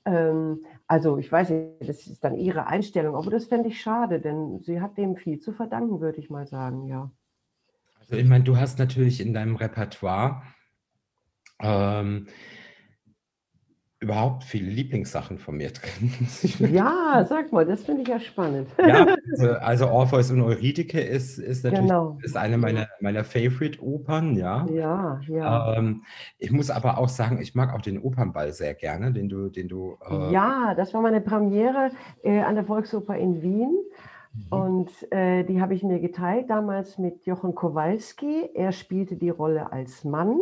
Ähm, 0.05 0.59
also 0.87 1.17
ich 1.17 1.31
weiß 1.31 1.49
nicht, 1.49 1.89
das 1.89 2.07
ist 2.07 2.23
dann 2.23 2.35
ihre 2.35 2.67
Einstellung. 2.67 3.15
Aber 3.15 3.31
das 3.31 3.45
fände 3.45 3.69
ich 3.69 3.81
schade, 3.81 4.19
denn 4.19 4.59
sie 4.61 4.81
hat 4.81 4.97
dem 4.97 5.15
viel 5.15 5.39
zu 5.39 5.51
verdanken, 5.51 5.99
würde 5.99 6.19
ich 6.19 6.29
mal 6.29 6.45
sagen, 6.45 6.87
ja. 6.87 7.11
Also 7.99 8.15
ich 8.15 8.25
meine, 8.25 8.43
du 8.43 8.57
hast 8.57 8.77
natürlich 8.77 9.19
in 9.19 9.33
deinem 9.33 9.55
Repertoire 9.55 10.43
ähm, 11.59 12.27
überhaupt 14.05 14.43
viele 14.43 14.69
Lieblingssachen 14.69 15.39
von 15.39 15.57
mir 15.57 15.71
drin. 15.71 16.13
Ja, 16.71 17.25
sag 17.29 17.51
mal, 17.51 17.65
das 17.65 17.83
finde 17.83 18.03
ich 18.03 18.07
ja 18.07 18.19
spannend. 18.19 18.69
Ja, 18.79 19.15
also, 19.31 19.51
also 19.53 19.87
Orpheus 19.87 20.29
und 20.31 20.41
Eurydike 20.41 21.01
ist, 21.01 21.39
ist 21.39 21.63
natürlich 21.63 21.87
Genau. 21.89 22.17
ist 22.21 22.37
eine 22.37 22.57
meiner, 22.57 22.87
meiner 23.01 23.23
Favorite-Opern, 23.23 24.35
ja. 24.37 24.65
Ja, 24.71 25.19
ja. 25.27 25.73
Ähm, 25.73 26.03
ich 26.37 26.51
muss 26.51 26.69
aber 26.69 26.97
auch 26.99 27.09
sagen, 27.09 27.41
ich 27.41 27.55
mag 27.55 27.73
auch 27.73 27.81
den 27.81 27.99
Opernball 28.01 28.53
sehr 28.53 28.75
gerne, 28.75 29.11
den 29.11 29.27
du, 29.27 29.49
den 29.49 29.67
du 29.67 29.97
äh, 30.09 30.31
Ja, 30.31 30.73
das 30.75 30.93
war 30.93 31.01
meine 31.01 31.21
Premiere 31.21 31.89
äh, 32.23 32.41
an 32.41 32.55
der 32.55 32.63
Volksoper 32.65 33.15
in 33.17 33.41
Wien. 33.41 33.75
mhm. 34.33 34.47
Und 34.49 35.11
äh, 35.11 35.43
die 35.43 35.59
habe 35.61 35.73
ich 35.73 35.81
mir 35.83 35.99
geteilt, 35.99 36.49
damals 36.49 36.97
mit 36.99 37.25
Jochen 37.25 37.55
Kowalski. 37.55 38.49
Er 38.53 38.71
spielte 38.71 39.15
die 39.15 39.29
Rolle 39.31 39.71
als 39.71 40.03
Mann 40.03 40.37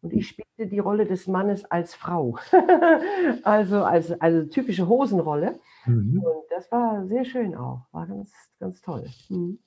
und 0.00 0.12
ich 0.12 0.28
spielte 0.28 0.66
die 0.70 0.78
Rolle 0.78 1.06
des 1.06 1.26
Mannes 1.26 1.64
als 1.64 1.94
Frau. 1.94 2.38
also 3.42 3.84
als 3.84 4.12
also 4.20 4.44
typische 4.44 4.86
Hosenrolle. 4.86 5.58
Mhm. 5.86 6.22
Und 6.22 6.44
das 6.50 6.70
war 6.70 7.06
sehr 7.06 7.24
schön 7.24 7.54
auch. 7.54 7.86
War 7.92 8.06
ganz, 8.06 8.32
ganz 8.60 8.80
toll. 8.80 9.06
Mhm. 9.28 9.58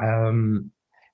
Ähm, 0.00 0.72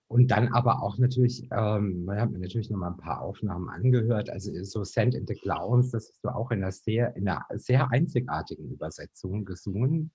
und 0.09 0.29
dann 0.33 0.49
aber 0.49 0.83
auch 0.83 0.99
natürlich, 0.99 1.49
ähm, 1.53 2.05
man 2.05 2.21
hat 2.21 2.33
mir 2.33 2.41
natürlich 2.41 2.69
noch 2.69 2.79
mal 2.79 2.89
ein 2.89 2.97
paar 2.97 3.23
Aufnahmen 3.23 3.69
angehört. 3.69 4.29
Also 4.29 4.51
so 4.65 4.83
Sand 4.83 5.15
in 5.15 5.27
the 5.27 5.35
Clowns, 5.35 5.93
das 5.93 6.09
hast 6.09 6.25
du 6.25 6.29
auch 6.31 6.51
in 6.51 6.63
einer 6.63 6.73
sehr, 6.73 7.15
in 7.17 7.29
einer 7.29 7.47
sehr 7.55 7.91
einzigartigen 7.91 8.69
Übersetzung 8.71 9.45
gesungen. 9.45 10.11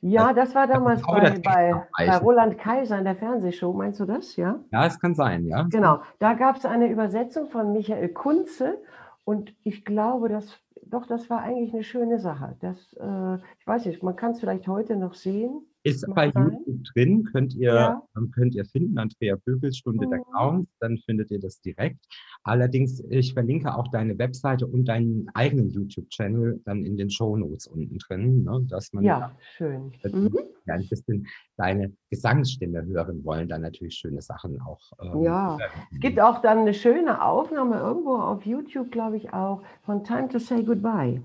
Ja, 0.00 0.32
das 0.32 0.54
war 0.54 0.66
damals 0.66 1.02
wieder 1.02 1.34
bei, 1.42 1.74
bei, 1.96 2.06
bei. 2.06 2.16
Roland 2.18 2.58
Kaiser 2.58 2.98
in 2.98 3.04
der 3.04 3.16
Fernsehshow. 3.16 3.72
Meinst 3.72 4.00
du 4.00 4.04
das? 4.04 4.36
Ja? 4.36 4.60
Ja, 4.70 4.86
es 4.86 5.00
kann 5.00 5.14
sein, 5.14 5.44
ja. 5.46 5.64
Genau, 5.70 6.00
da 6.18 6.34
gab 6.34 6.56
es 6.56 6.64
eine 6.64 6.88
Übersetzung 6.88 7.48
von 7.48 7.72
Michael 7.72 8.08
Kunze 8.10 8.78
und 9.24 9.54
ich 9.62 9.84
glaube, 9.84 10.28
das, 10.28 10.58
doch, 10.86 11.06
das 11.06 11.28
war 11.28 11.40
eigentlich 11.42 11.74
eine 11.74 11.82
schöne 11.82 12.18
Sache. 12.18 12.56
Das, 12.60 12.76
äh, 12.94 13.34
ich 13.58 13.66
weiß 13.66 13.86
nicht, 13.86 14.02
man 14.02 14.16
kann 14.16 14.32
es 14.32 14.40
vielleicht 14.40 14.68
heute 14.68 14.96
noch 14.96 15.14
sehen. 15.14 15.67
Ist 15.84 16.06
Mag 16.08 16.16
bei 16.16 16.30
sein. 16.32 16.50
YouTube 16.66 16.84
drin, 16.92 17.24
könnt 17.32 17.54
ihr, 17.54 17.72
Ja. 17.72 18.02
ähm, 18.16 18.30
könnt 18.32 18.54
ihr 18.54 18.64
finden, 18.64 18.98
Andrea 18.98 19.36
Bögels 19.44 19.76
Stunde 19.78 20.06
der 20.08 20.18
Mhm. 20.18 20.24
Clowns, 20.32 20.68
dann 20.80 20.98
findet 20.98 21.30
ihr 21.30 21.38
das 21.40 21.60
direkt. 21.60 22.04
Allerdings, 22.42 23.00
ich 23.10 23.32
verlinke 23.32 23.74
auch 23.74 23.88
deine 23.88 24.18
Webseite 24.18 24.66
und 24.66 24.86
deinen 24.86 25.28
eigenen 25.34 25.70
YouTube-Channel 25.70 26.60
dann 26.64 26.84
in 26.84 26.96
den 26.96 27.10
Shownotes 27.10 27.66
unten 27.68 27.98
drin, 27.98 28.42
ne, 28.44 28.64
dass 28.68 28.92
man 28.92 29.04
Ja, 29.04 29.32
schön. 29.56 29.92
Mhm. 30.04 30.36
ja 30.66 30.74
ein 30.74 30.86
bisschen 30.88 31.26
deine 31.56 31.92
Gesangsstimme 32.10 32.84
hören 32.84 33.24
wollen, 33.24 33.48
dann 33.48 33.62
natürlich 33.62 33.94
schöne 33.94 34.20
Sachen 34.20 34.60
auch. 34.60 34.80
ähm, 35.00 35.22
Ja, 35.22 35.58
es 35.92 36.00
gibt 36.00 36.20
auch 36.20 36.42
dann 36.42 36.58
eine 36.58 36.74
schöne 36.74 37.22
Aufnahme 37.24 37.78
irgendwo 37.78 38.16
auf 38.16 38.44
YouTube, 38.44 38.90
glaube 38.90 39.16
ich 39.16 39.32
auch, 39.32 39.62
von 39.82 40.04
Time 40.04 40.28
to 40.28 40.38
Say 40.38 40.62
Goodbye. 40.64 41.22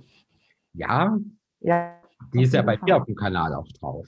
Ja, 0.74 1.18
Ja, 1.60 2.00
die 2.34 2.44
ist 2.44 2.54
ja 2.54 2.62
bei 2.62 2.78
Fall. 2.78 2.88
dir 2.88 2.98
auf 2.98 3.06
dem 3.06 3.16
Kanal 3.16 3.54
auch 3.54 3.68
drauf. 3.80 4.08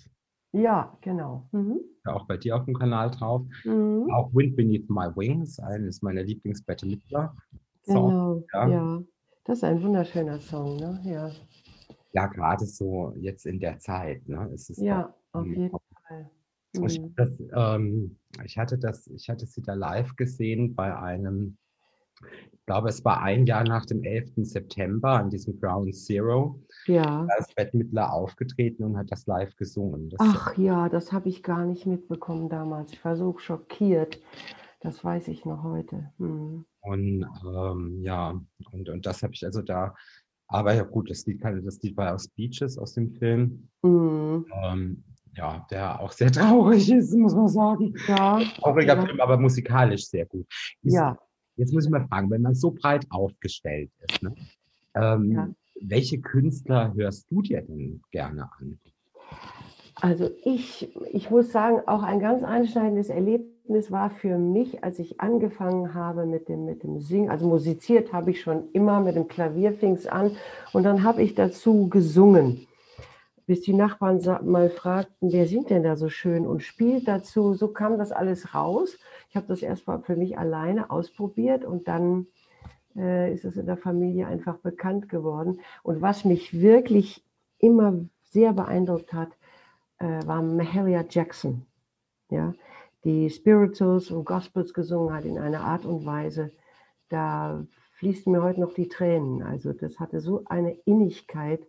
Ja 0.55 0.97
genau. 1.01 1.47
Mhm. 1.51 1.79
Auch 2.05 2.25
bei 2.27 2.37
dir 2.37 2.55
auf 2.55 2.65
dem 2.65 2.75
Kanal 2.75 3.11
drauf. 3.11 3.41
Mhm. 3.63 4.09
Auch 4.11 4.33
Wind 4.33 4.55
Beneath 4.55 4.89
My 4.89 5.07
Wings, 5.15 5.59
eines 5.59 6.01
meiner 6.01 6.23
Lieblings-Bette 6.23 6.85
Midler. 6.85 7.35
Genau, 7.85 8.43
ja. 8.53 8.67
ja. 8.67 9.03
Das 9.43 9.59
ist 9.59 9.63
ein 9.63 9.81
wunderschöner 9.83 10.39
Song, 10.39 10.75
ne? 10.77 10.99
Ja, 11.05 11.31
Ja, 12.13 12.27
gerade 12.27 12.65
so 12.65 13.13
jetzt 13.17 13.45
in 13.45 13.59
der 13.59 13.77
Zeit. 13.79 14.27
Ne? 14.27 14.49
Es 14.53 14.69
ist 14.69 14.81
ja 14.81 15.13
auf 15.33 15.45
Mhm. 15.45 15.53
jeden 15.53 15.69
Fall. 16.07 16.29
Ich, 16.73 16.99
Mhm. 16.99 17.13
das, 17.15 17.31
ähm, 17.55 18.17
ich 18.43 18.57
hatte 18.57 18.77
das, 18.77 19.07
ich 19.07 19.29
hatte 19.29 19.45
sie 19.45 19.61
da 19.61 19.73
live 19.73 20.15
gesehen 20.15 20.75
bei 20.75 20.95
einem, 20.97 21.57
ich 22.51 22.65
glaube, 22.65 22.89
es 22.89 23.05
war 23.05 23.21
ein 23.21 23.45
Jahr 23.45 23.63
nach 23.63 23.85
dem 23.85 24.03
11. 24.03 24.31
September 24.37 25.11
an 25.11 25.29
diesem 25.29 25.59
Ground 25.59 25.95
Zero. 25.95 26.59
Ja. 26.87 27.25
Da 27.27 27.35
ist 27.37 27.55
Bette 27.55 27.77
Midler 27.77 28.11
aufgetreten 28.11 28.83
und 28.83 28.97
hat 28.97 29.11
das 29.11 29.27
live 29.27 29.55
gesungen. 29.55 30.09
Das, 30.09 30.19
Ach 30.21 30.57
ja, 30.57 30.89
das 30.89 31.11
habe 31.11 31.29
ich 31.29 31.43
gar 31.43 31.65
nicht 31.65 31.85
mitbekommen 31.85 32.49
damals. 32.49 32.91
Ich 32.93 33.05
war 33.05 33.15
so 33.17 33.37
schockiert. 33.37 34.19
Das 34.79 35.03
weiß 35.03 35.27
ich 35.27 35.45
noch 35.45 35.63
heute. 35.63 36.11
Hm. 36.17 36.65
Und 36.81 37.27
ähm, 37.45 38.01
ja, 38.01 38.39
und, 38.71 38.89
und 38.89 39.05
das 39.05 39.23
habe 39.23 39.33
ich 39.33 39.43
also 39.45 39.61
da, 39.61 39.95
aber 40.47 40.73
ja 40.73 40.83
gut, 40.83 41.09
das 41.09 41.25
Lied, 41.25 41.43
das 41.43 41.81
Lied 41.81 41.97
war 41.97 42.13
aus 42.13 42.27
Beaches 42.27 42.77
aus 42.77 42.93
dem 42.93 43.11
Film. 43.11 43.69
Hm. 43.83 44.45
Ähm, 44.63 45.03
ja, 45.35 45.65
der 45.69 45.99
auch 45.99 46.11
sehr 46.11 46.31
traurig 46.31 46.89
ist, 46.91 47.13
muss 47.15 47.35
man 47.35 47.47
sagen. 47.47 47.93
Ja, 48.07 48.39
Trauriger 48.59 48.95
ja. 48.95 49.05
Film, 49.05 49.19
aber 49.19 49.37
musikalisch 49.37 50.07
sehr 50.07 50.25
gut. 50.25 50.47
Ist, 50.83 50.93
ja. 50.93 51.17
Jetzt 51.57 51.73
muss 51.73 51.85
ich 51.85 51.91
mal 51.91 52.05
fragen, 52.07 52.29
wenn 52.29 52.41
man 52.41 52.55
so 52.55 52.71
breit 52.71 53.05
aufgestellt 53.09 53.89
ist, 54.07 54.23
ne, 54.23 54.33
ähm, 54.95 55.31
Ja. 55.31 55.49
welche 55.81 56.19
Künstler 56.19 56.93
hörst 56.95 57.29
du 57.31 57.41
dir 57.41 57.61
denn 57.61 58.01
gerne 58.11 58.49
an? 58.59 58.79
Also 60.01 60.29
ich, 60.43 60.89
ich 61.11 61.29
muss 61.29 61.51
sagen, 61.51 61.79
auch 61.87 62.03
ein 62.03 62.19
ganz 62.19 62.43
einschneidendes 62.43 63.09
Erlebnis 63.09 63.91
war 63.91 64.09
für 64.09 64.37
mich, 64.37 64.83
als 64.83 64.99
ich 64.99 65.21
angefangen 65.21 65.93
habe 65.93 66.25
mit 66.25 66.49
dem, 66.49 66.65
mit 66.65 66.83
dem 66.83 66.99
Singen. 66.99 67.29
Also 67.29 67.47
musiziert 67.47 68.11
habe 68.11 68.31
ich 68.31 68.41
schon 68.41 68.69
immer, 68.73 68.99
mit 68.99 69.15
dem 69.15 69.27
Klavier 69.29 69.71
fing 69.71 69.93
es 69.93 70.05
an 70.05 70.31
und 70.73 70.83
dann 70.83 71.03
habe 71.03 71.23
ich 71.23 71.33
dazu 71.33 71.87
gesungen. 71.87 72.67
Bis 73.47 73.61
die 73.61 73.73
Nachbarn 73.73 74.21
mal 74.43 74.69
fragten, 74.69 75.31
wer 75.31 75.47
singt 75.47 75.69
denn 75.69 75.83
da 75.83 75.95
so 75.95 76.09
schön 76.09 76.47
und 76.47 76.63
spielt 76.63 77.07
dazu. 77.07 77.53
So 77.53 77.67
kam 77.67 77.97
das 77.97 78.11
alles 78.11 78.55
raus. 78.55 78.97
Ich 79.29 79.35
habe 79.35 79.47
das 79.47 79.61
erst 79.61 79.85
mal 79.87 80.01
für 80.01 80.15
mich 80.15 80.37
alleine 80.37 80.89
ausprobiert 80.89 81.63
und 81.63 81.87
dann 81.87 82.27
äh, 82.95 83.33
ist 83.33 83.45
es 83.45 83.57
in 83.57 83.65
der 83.65 83.77
Familie 83.77 84.27
einfach 84.27 84.57
bekannt 84.57 85.09
geworden. 85.09 85.59
Und 85.83 86.01
was 86.01 86.25
mich 86.25 86.59
wirklich 86.59 87.23
immer 87.59 88.05
sehr 88.23 88.53
beeindruckt 88.53 89.13
hat, 89.13 89.29
äh, 89.99 90.25
war 90.25 90.41
Mahalia 90.41 91.05
Jackson, 91.09 91.65
ja, 92.29 92.53
die 93.03 93.29
Spirituals 93.29 94.09
und 94.09 94.25
Gospels 94.25 94.73
gesungen 94.73 95.13
hat 95.13 95.25
in 95.25 95.37
einer 95.37 95.61
Art 95.61 95.85
und 95.85 96.05
Weise, 96.05 96.51
da 97.09 97.63
fließen 97.99 98.31
mir 98.31 98.41
heute 98.41 98.59
noch 98.59 98.73
die 98.73 98.89
Tränen. 98.89 99.43
Also 99.43 99.73
das 99.73 99.99
hatte 99.99 100.19
so 100.19 100.43
eine 100.45 100.71
Innigkeit, 100.85 101.65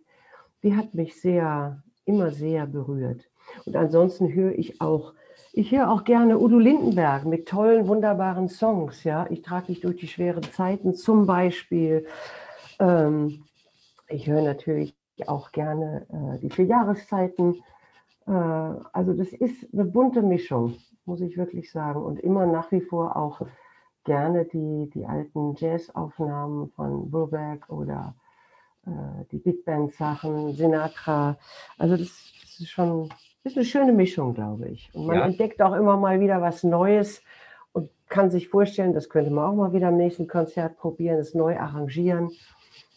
die 0.63 0.75
hat 0.75 0.93
mich 0.93 1.19
sehr, 1.19 1.81
immer 2.05 2.31
sehr 2.31 2.65
berührt. 2.67 3.29
Und 3.65 3.75
ansonsten 3.75 4.33
höre 4.33 4.57
ich 4.57 4.81
auch, 4.81 5.13
ich 5.53 5.71
höre 5.71 5.89
auch 5.89 6.03
gerne 6.03 6.37
Udo 6.39 6.59
Lindenberg 6.59 7.25
mit 7.25 7.47
tollen, 7.47 7.87
wunderbaren 7.87 8.47
Songs. 8.47 9.03
Ja, 9.03 9.25
ich 9.29 9.41
trage 9.41 9.67
dich 9.67 9.81
durch 9.81 9.97
die 9.97 10.07
schweren 10.07 10.43
Zeiten 10.43 10.93
zum 10.95 11.25
Beispiel. 11.25 12.05
Ähm, 12.79 13.43
ich 14.07 14.27
höre 14.27 14.43
natürlich 14.43 14.95
auch 15.25 15.51
gerne 15.51 16.05
äh, 16.09 16.39
die 16.39 16.49
vier 16.49 16.65
Jahreszeiten. 16.65 17.55
Äh, 18.27 18.31
also 18.31 19.13
das 19.13 19.29
ist 19.29 19.67
eine 19.73 19.85
bunte 19.85 20.21
Mischung, 20.21 20.75
muss 21.05 21.21
ich 21.21 21.37
wirklich 21.37 21.71
sagen. 21.71 22.03
Und 22.03 22.19
immer 22.19 22.45
nach 22.45 22.71
wie 22.71 22.81
vor 22.81 23.15
auch 23.15 23.41
gerne 24.03 24.45
die, 24.45 24.89
die 24.93 25.05
alten 25.05 25.55
Jazzaufnahmen 25.55 26.69
von 26.69 27.09
Brubeck 27.09 27.69
oder 27.69 28.15
die 29.31 29.37
Big 29.37 29.65
Band 29.65 29.93
Sachen, 29.93 30.53
Sinatra. 30.53 31.37
Also 31.77 31.97
das, 31.97 32.09
das 32.41 32.59
ist 32.59 32.69
schon, 32.69 33.09
ist 33.43 33.55
eine 33.57 33.65
schöne 33.65 33.93
Mischung, 33.93 34.33
glaube 34.33 34.69
ich. 34.69 34.89
Und 34.93 35.05
man 35.07 35.17
Ja. 35.17 35.25
entdeckt 35.25 35.61
auch 35.61 35.73
immer 35.73 35.97
mal 35.97 36.19
wieder 36.19 36.41
was 36.41 36.63
Neues 36.63 37.21
und 37.73 37.89
kann 38.09 38.29
sich 38.29 38.49
vorstellen, 38.49 38.93
das 38.93 39.09
könnte 39.09 39.31
man 39.31 39.45
auch 39.45 39.55
mal 39.55 39.73
wieder 39.73 39.89
am 39.89 39.97
nächsten 39.97 40.27
Konzert 40.27 40.77
probieren, 40.77 41.19
es 41.19 41.33
neu 41.33 41.57
arrangieren. 41.57 42.31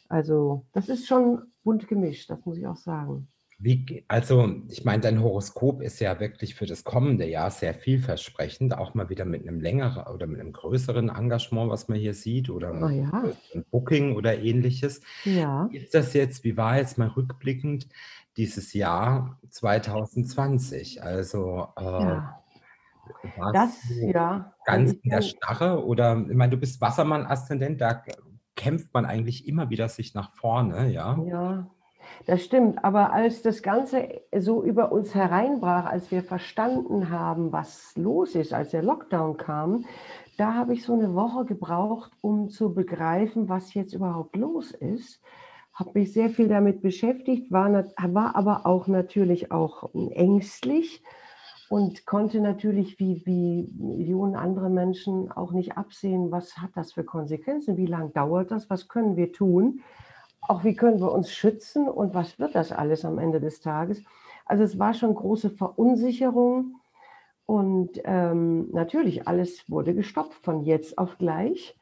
Also 0.09 0.65
das 0.73 0.89
ist 0.89 1.07
schon 1.07 1.43
bunt 1.63 1.87
gemischt, 1.89 2.31
das 2.31 2.45
muss 2.45 2.59
ich 2.59 2.67
auch 2.67 2.77
sagen. 2.77 3.29
Wie, 3.63 4.05
also, 4.09 4.55
ich 4.69 4.87
meine, 4.87 5.03
dein 5.03 5.23
Horoskop 5.23 5.83
ist 5.83 6.01
ja 6.01 6.19
wirklich 6.19 6.55
für 6.55 6.65
das 6.65 6.83
kommende 6.83 7.27
Jahr 7.29 7.51
sehr 7.51 7.75
vielversprechend, 7.75 8.77
auch 8.77 8.95
mal 8.95 9.11
wieder 9.11 9.27
mit 9.27 9.47
einem 9.47 9.61
längeren 9.61 10.07
oder 10.15 10.27
mit 10.27 10.41
einem 10.41 10.53
größeren 10.55 11.11
Engagement, 11.11 11.71
was 11.71 11.87
man 11.87 11.99
hier 11.99 12.15
sieht, 12.15 12.49
oder 12.49 12.73
Ah 12.73 12.91
ja, 12.91 13.23
ein 13.55 13.65
Booking 13.71 14.17
oder 14.17 14.39
ähnliches. 14.39 15.03
ja. 15.25 15.69
Wie 15.71 15.77
ist 15.77 15.95
das 15.95 16.15
jetzt, 16.15 16.43
wie 16.43 16.57
war 16.57 16.79
jetzt 16.79 16.97
mal 16.97 17.09
rückblickend 17.09 17.87
dieses 18.39 18.73
Jahr 18.73 19.39
2020? 19.51 21.03
Also, 21.03 21.69
äh, 21.77 21.83
Ja, 21.83 22.43
das, 23.53 23.71
ja. 24.01 24.55
ganz 24.65 24.91
Also 24.91 25.01
in 25.03 25.11
der 25.11 25.19
kann- 25.21 25.29
Starre 25.29 25.85
oder, 25.85 26.25
ich 26.29 26.35
meine, 26.35 26.51
du 26.51 26.57
bist 26.57 26.81
Wassermann-Aszendent, 26.81 27.79
da 27.81 28.03
kämpft 28.57 28.93
man 28.95 29.05
eigentlich 29.05 29.47
immer 29.47 29.69
wieder 29.69 29.91
sich 29.91 30.15
nach 30.15 30.35
vorne, 30.35 30.91
ja? 30.91 31.19
Ja, 31.27 31.71
das 32.27 32.45
stimmt. 32.45 32.85
Aber 32.85 33.13
als 33.13 33.43
das 33.43 33.63
Ganze 33.63 34.23
so 34.37 34.63
über 34.63 34.93
uns 34.93 35.15
hereinbrach, 35.15 35.87
als 35.87 36.11
wir 36.11 36.23
verstanden 36.23 37.11
haben, 37.11 37.53
was 37.53 37.93
los 37.97 38.35
ist, 38.35 38.53
als 38.53 38.71
der 38.71 38.83
Lockdown 38.83 39.37
kam, 39.37 39.85
da 40.37 40.55
habe 40.55 40.75
ich 40.75 40.85
so 40.85 40.95
eine 40.95 41.15
Woche 41.15 41.45
gebraucht, 41.45 42.13
um 42.21 42.49
zu 42.49 42.73
begreifen, 42.73 43.49
was 43.49 43.75
jetzt 43.75 43.93
überhaupt 43.93 44.37
los 44.37 44.71
ist. 44.71 45.23
Habe 45.75 45.99
mich 45.99 46.13
sehr 46.13 46.31
viel 46.31 46.49
damit 46.49 46.83
beschäftigt, 46.83 47.51
war, 47.53 47.71
war 47.73 48.37
aber 48.37 48.67
auch 48.67 48.87
natürlich 48.87 49.53
auch 49.53 49.91
ängstlich 49.95 51.03
und 51.71 52.05
konnte 52.05 52.41
natürlich 52.41 52.99
wie, 52.99 53.23
wie 53.25 53.71
Millionen 53.79 54.35
andere 54.35 54.69
Menschen 54.69 55.31
auch 55.31 55.53
nicht 55.53 55.79
absehen, 55.79 56.33
was 56.33 56.59
hat 56.59 56.71
das 56.75 56.93
für 56.93 57.05
Konsequenzen, 57.05 57.77
wie 57.77 57.87
lange 57.87 58.11
dauert 58.11 58.51
das, 58.51 58.69
was 58.69 58.89
können 58.89 59.17
wir 59.17 59.33
tun, 59.33 59.81
auch 60.41 60.65
wie 60.65 60.75
können 60.75 61.01
wir 61.01 61.13
uns 61.13 61.31
schützen 61.33 61.89
und 61.89 62.15
was 62.15 62.39
wird 62.39 62.55
das 62.55 62.73
alles 62.73 63.05
am 63.05 63.19
Ende 63.19 63.41
des 63.41 63.61
Tages. 63.61 64.03
Also 64.47 64.65
es 64.65 64.79
war 64.79 64.95
schon 64.95 65.15
große 65.15 65.51
Verunsicherung 65.51 66.81
und 67.47 68.01
ähm, 68.05 68.71
natürlich 68.73 69.27
alles 69.29 69.69
wurde 69.69 69.95
gestoppt 69.95 70.35
von 70.35 70.63
jetzt 70.63 70.99
auf 70.99 71.19
gleich. 71.19 71.77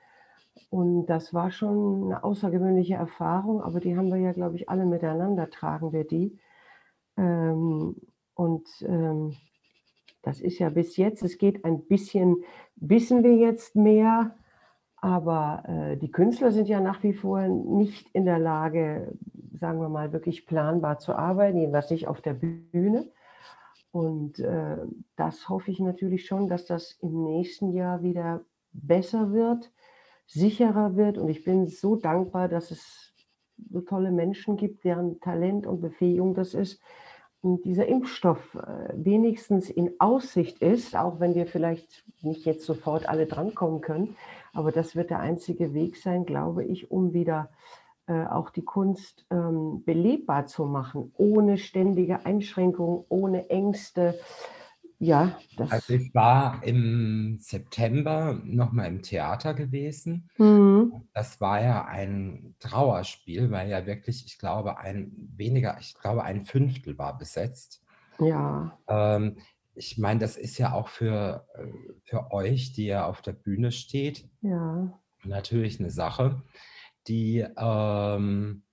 Und 0.71 1.07
das 1.07 1.33
war 1.33 1.51
schon 1.51 2.05
eine 2.05 2.25
außergewöhnliche 2.25 2.95
Erfahrung, 2.95 3.63
aber 3.63 3.81
die 3.81 3.97
haben 3.97 4.09
wir 4.09 4.19
ja, 4.19 4.33
glaube 4.33 4.57
ich, 4.57 4.69
alle 4.69 4.87
miteinander, 4.87 5.51
tragen 5.51 5.93
wir 5.93 6.05
die. 6.05 6.39
Ähm, 7.17 7.97
und 8.35 8.69
ähm, 8.83 9.37
das 10.23 10.41
ist 10.41 10.59
ja 10.59 10.69
bis 10.69 10.97
jetzt, 10.97 11.23
es 11.23 11.39
geht 11.39 11.65
ein 11.65 11.87
bisschen, 11.87 12.45
wissen 12.77 13.23
wir 13.23 13.37
jetzt 13.37 13.77
mehr, 13.77 14.37
aber 15.01 15.63
äh, 15.67 15.97
die 15.97 16.11
Künstler 16.11 16.51
sind 16.51 16.69
ja 16.69 16.81
nach 16.81 17.03
wie 17.03 17.13
vor 17.13 17.47
nicht 17.47 18.09
in 18.15 18.25
der 18.25 18.39
Lage, 18.39 19.17
sagen 19.53 19.81
wir 19.81 19.89
mal, 19.89 20.13
wirklich 20.13 20.47
planbar 20.47 20.99
zu 20.99 21.15
arbeiten, 21.15 21.59
jedenfalls 21.59 21.91
nicht 21.91 22.09
auf 22.09 22.21
der 22.21 22.35
Bühne. 22.35 23.11
Und 23.91 24.39
äh, 24.41 24.77
das 25.17 25.49
hoffe 25.49 25.71
ich 25.71 25.81
natürlich 25.81 26.27
schon, 26.27 26.49
dass 26.49 26.67
das 26.67 26.99
im 27.01 27.25
nächsten 27.25 27.73
Jahr 27.73 28.03
wieder 28.03 28.45
besser 28.73 29.33
wird, 29.33 29.73
sicherer 30.27 30.97
wird. 30.97 31.17
Und 31.17 31.29
ich 31.29 31.45
bin 31.45 31.67
so 31.67 31.97
dankbar, 31.97 32.49
dass 32.49 32.71
es 32.71 33.15
so 33.71 33.81
tolle 33.81 34.11
Menschen 34.11 34.57
gibt, 34.57 34.85
deren 34.85 35.21
Talent 35.21 35.67
und 35.67 35.81
Befähigung 35.81 36.35
das 36.35 36.55
ist. 36.55 36.81
Dieser 37.43 37.87
Impfstoff 37.87 38.55
äh, 38.55 38.93
wenigstens 38.95 39.71
in 39.71 39.93
Aussicht 40.01 40.59
ist, 40.59 40.97
auch 40.97 41.21
wenn 41.21 41.35
wir 41.35 41.47
vielleicht 41.47 42.05
nicht 42.21 42.45
jetzt 42.45 42.65
sofort 42.65 43.09
alle 43.09 43.27
drankommen 43.27 43.81
können, 43.81 44.17
aber 44.53 44.73
das 44.73 44.97
wird 44.97 45.11
der 45.11 45.21
einzige 45.21 45.73
Weg 45.73 45.97
sein, 45.97 46.27
glaube 46.27 46.65
ich, 46.65 46.91
um 46.91 47.13
wieder 47.13 47.49
äh, 48.09 48.25
auch 48.25 48.51
die 48.51 48.65
Kunst 48.65 49.25
ähm, 49.31 49.85
belebbar 49.85 50.47
zu 50.47 50.65
machen, 50.65 51.13
ohne 51.17 51.59
ständige 51.59 52.27
Einschränkungen, 52.27 53.05
ohne 53.09 53.51
Ängste. 53.51 54.19
Ja, 54.99 55.39
das. 55.57 55.71
Also 55.71 55.95
ich 55.95 56.15
war 56.15 56.63
im 56.65 57.39
September 57.41 58.41
nochmal 58.45 58.89
im 58.89 59.03
Theater 59.03 59.55
gewesen. 59.55 60.29
Mhm. 60.37 61.09
Das 61.15 61.41
war 61.41 61.63
ja 61.63 61.85
ein 61.85 62.57
Trauerspiel, 62.59 63.51
weil 63.51 63.69
ja 63.71 63.87
wirklich, 63.87 64.25
ich 64.27 64.39
glaube, 64.39 64.79
ein 64.79 65.13
weniger, 65.37 65.79
ich 65.81 65.95
glaube, 65.95 66.25
ein 66.25 66.45
Fünftel 66.45 66.99
war 66.99 67.17
besetzt. 67.17 67.83
Ja, 68.19 68.77
Ähm, 68.89 69.39
ich 69.75 69.97
meine, 69.97 70.19
das 70.19 70.37
ist 70.37 70.59
ja 70.59 70.73
auch 70.73 70.89
für, 70.89 71.47
für 72.03 72.33
euch, 72.33 72.73
die 72.73 72.87
ja 72.87 73.07
auf 73.07 73.23
der 73.23 73.33
Bühne 73.33 73.71
steht, 73.71 74.29
ja, 74.41 74.99
natürlich 75.25 75.79
eine 75.79 75.91
Sache, 75.91 76.43
die, 77.07 77.47
ähm, 77.57 78.65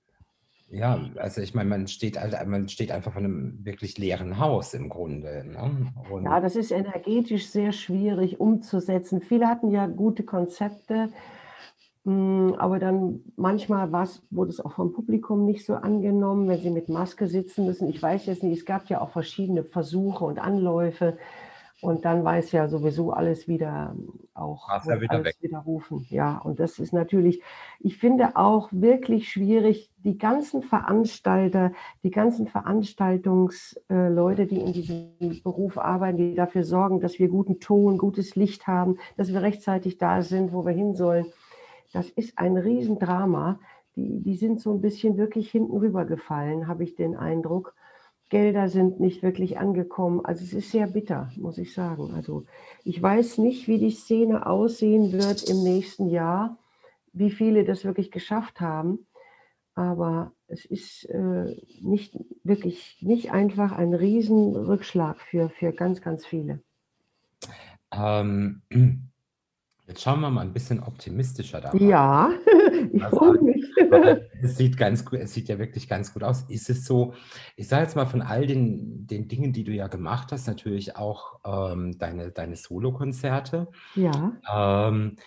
ja, 0.69 0.99
also 1.17 1.41
ich 1.41 1.53
meine, 1.53 1.69
man 1.69 1.87
steht, 1.87 2.19
halt- 2.19 2.47
man 2.47 2.67
steht 2.69 2.91
einfach 2.91 3.13
vor 3.13 3.21
einem 3.21 3.63
wirklich 3.63 3.97
leeren 3.97 4.39
Haus 4.39 4.73
im 4.73 4.89
Grunde. 4.89 5.45
Ne? 5.45 5.93
Ja, 6.23 6.39
das 6.41 6.55
ist 6.55 6.71
energetisch 6.71 7.47
sehr 7.47 7.71
schwierig 7.71 8.39
umzusetzen. 8.39 9.21
Viele 9.21 9.47
hatten 9.47 9.71
ja 9.71 9.85
gute 9.87 10.23
Konzepte, 10.23 11.09
mh, 12.03 12.55
aber 12.57 12.79
dann 12.79 13.21
manchmal 13.35 13.91
wurde 14.31 14.49
es 14.49 14.59
auch 14.59 14.73
vom 14.73 14.91
Publikum 14.93 15.45
nicht 15.45 15.65
so 15.65 15.75
angenommen, 15.75 16.47
wenn 16.47 16.59
sie 16.59 16.71
mit 16.71 16.89
Maske 16.89 17.27
sitzen 17.27 17.65
müssen. 17.65 17.87
Ich 17.89 18.01
weiß 18.01 18.25
jetzt 18.25 18.43
nicht, 18.43 18.59
es 18.59 18.65
gab 18.65 18.87
ja 18.89 19.01
auch 19.01 19.11
verschiedene 19.11 19.63
Versuche 19.63 20.25
und 20.25 20.39
Anläufe. 20.39 21.17
Und 21.81 22.05
dann 22.05 22.25
es 22.37 22.51
ja 22.53 22.67
sowieso 22.67 23.11
alles 23.11 23.47
wieder 23.47 23.93
ähm, 23.95 24.13
auch 24.33 24.69
ja 24.69 25.01
wieder 25.01 25.11
alles 25.11 25.25
weg. 25.25 25.35
widerrufen. 25.41 26.05
Ja, 26.09 26.37
und 26.37 26.59
das 26.59 26.79
ist 26.79 26.93
natürlich, 26.93 27.41
ich 27.79 27.97
finde 27.97 28.37
auch 28.37 28.69
wirklich 28.71 29.29
schwierig, 29.29 29.91
die 29.97 30.17
ganzen 30.17 30.61
Veranstalter, 30.61 31.73
die 32.03 32.11
ganzen 32.11 32.47
Veranstaltungsleute, 32.47 34.45
die 34.47 34.61
in 34.61 34.73
diesem 34.73 35.41
Beruf 35.43 35.77
arbeiten, 35.77 36.17
die 36.17 36.33
dafür 36.35 36.63
sorgen, 36.63 37.01
dass 37.01 37.19
wir 37.19 37.27
guten 37.27 37.59
Ton, 37.59 37.97
gutes 37.97 38.35
Licht 38.35 38.67
haben, 38.67 38.97
dass 39.17 39.33
wir 39.33 39.41
rechtzeitig 39.41 39.97
da 39.97 40.21
sind, 40.21 40.53
wo 40.53 40.65
wir 40.65 40.73
hin 40.73 40.95
sollen. 40.95 41.25
Das 41.91 42.09
ist 42.09 42.37
ein 42.37 42.57
Riesendrama. 42.57 43.59
Die, 43.95 44.21
die 44.21 44.35
sind 44.35 44.59
so 44.59 44.73
ein 44.73 44.81
bisschen 44.81 45.17
wirklich 45.17 45.51
hinten 45.51 45.77
rübergefallen, 45.77 46.67
habe 46.67 46.83
ich 46.83 46.95
den 46.95 47.15
Eindruck. 47.15 47.73
Gelder 48.29 48.69
sind 48.69 48.99
nicht 48.99 49.23
wirklich 49.23 49.57
angekommen. 49.59 50.25
Also 50.25 50.43
es 50.43 50.53
ist 50.53 50.71
sehr 50.71 50.87
bitter, 50.87 51.29
muss 51.37 51.57
ich 51.57 51.73
sagen. 51.73 52.11
Also 52.13 52.45
ich 52.83 53.01
weiß 53.01 53.37
nicht, 53.37 53.67
wie 53.67 53.77
die 53.77 53.91
Szene 53.91 54.45
aussehen 54.45 55.11
wird 55.11 55.43
im 55.49 55.63
nächsten 55.63 56.09
Jahr, 56.09 56.57
wie 57.13 57.31
viele 57.31 57.63
das 57.63 57.85
wirklich 57.85 58.11
geschafft 58.11 58.59
haben. 58.61 59.05
Aber 59.75 60.31
es 60.47 60.65
ist 60.65 61.05
äh, 61.05 61.55
nicht 61.81 62.17
wirklich 62.43 62.97
nicht 63.01 63.31
einfach 63.31 63.71
ein 63.73 63.93
Riesenrückschlag 63.93 65.19
für, 65.19 65.49
für 65.49 65.73
ganz, 65.73 66.01
ganz 66.01 66.25
viele. 66.25 66.61
ähm, 67.91 68.61
jetzt 69.87 70.01
schauen 70.01 70.19
wir 70.21 70.29
mal 70.29 70.41
ein 70.41 70.53
bisschen 70.53 70.81
optimistischer 70.81 71.61
da. 71.61 71.73
Ja, 71.73 72.31
ich 72.93 73.03
freue 73.03 73.41
mich. 73.41 73.63
Es 74.41 74.57
sieht 74.57 74.77
ganz 74.77 75.05
gut, 75.05 75.19
es 75.19 75.33
sieht 75.33 75.47
ja 75.49 75.57
wirklich 75.59 75.87
ganz 75.87 76.13
gut 76.13 76.23
aus. 76.23 76.43
Ist 76.49 76.69
es 76.69 76.85
so, 76.85 77.13
ich 77.55 77.67
sage 77.67 77.83
jetzt 77.83 77.95
mal 77.95 78.05
von 78.05 78.21
all 78.21 78.45
den, 78.45 79.07
den 79.07 79.27
Dingen, 79.27 79.53
die 79.53 79.63
du 79.63 79.71
ja 79.71 79.87
gemacht 79.87 80.31
hast, 80.31 80.47
natürlich 80.47 80.95
auch 80.97 81.39
ähm, 81.45 81.97
deine, 81.97 82.31
deine 82.31 82.55
Solokonzerte. 82.55 83.67
Ja, 83.95 84.41
Ähm, 84.51 85.17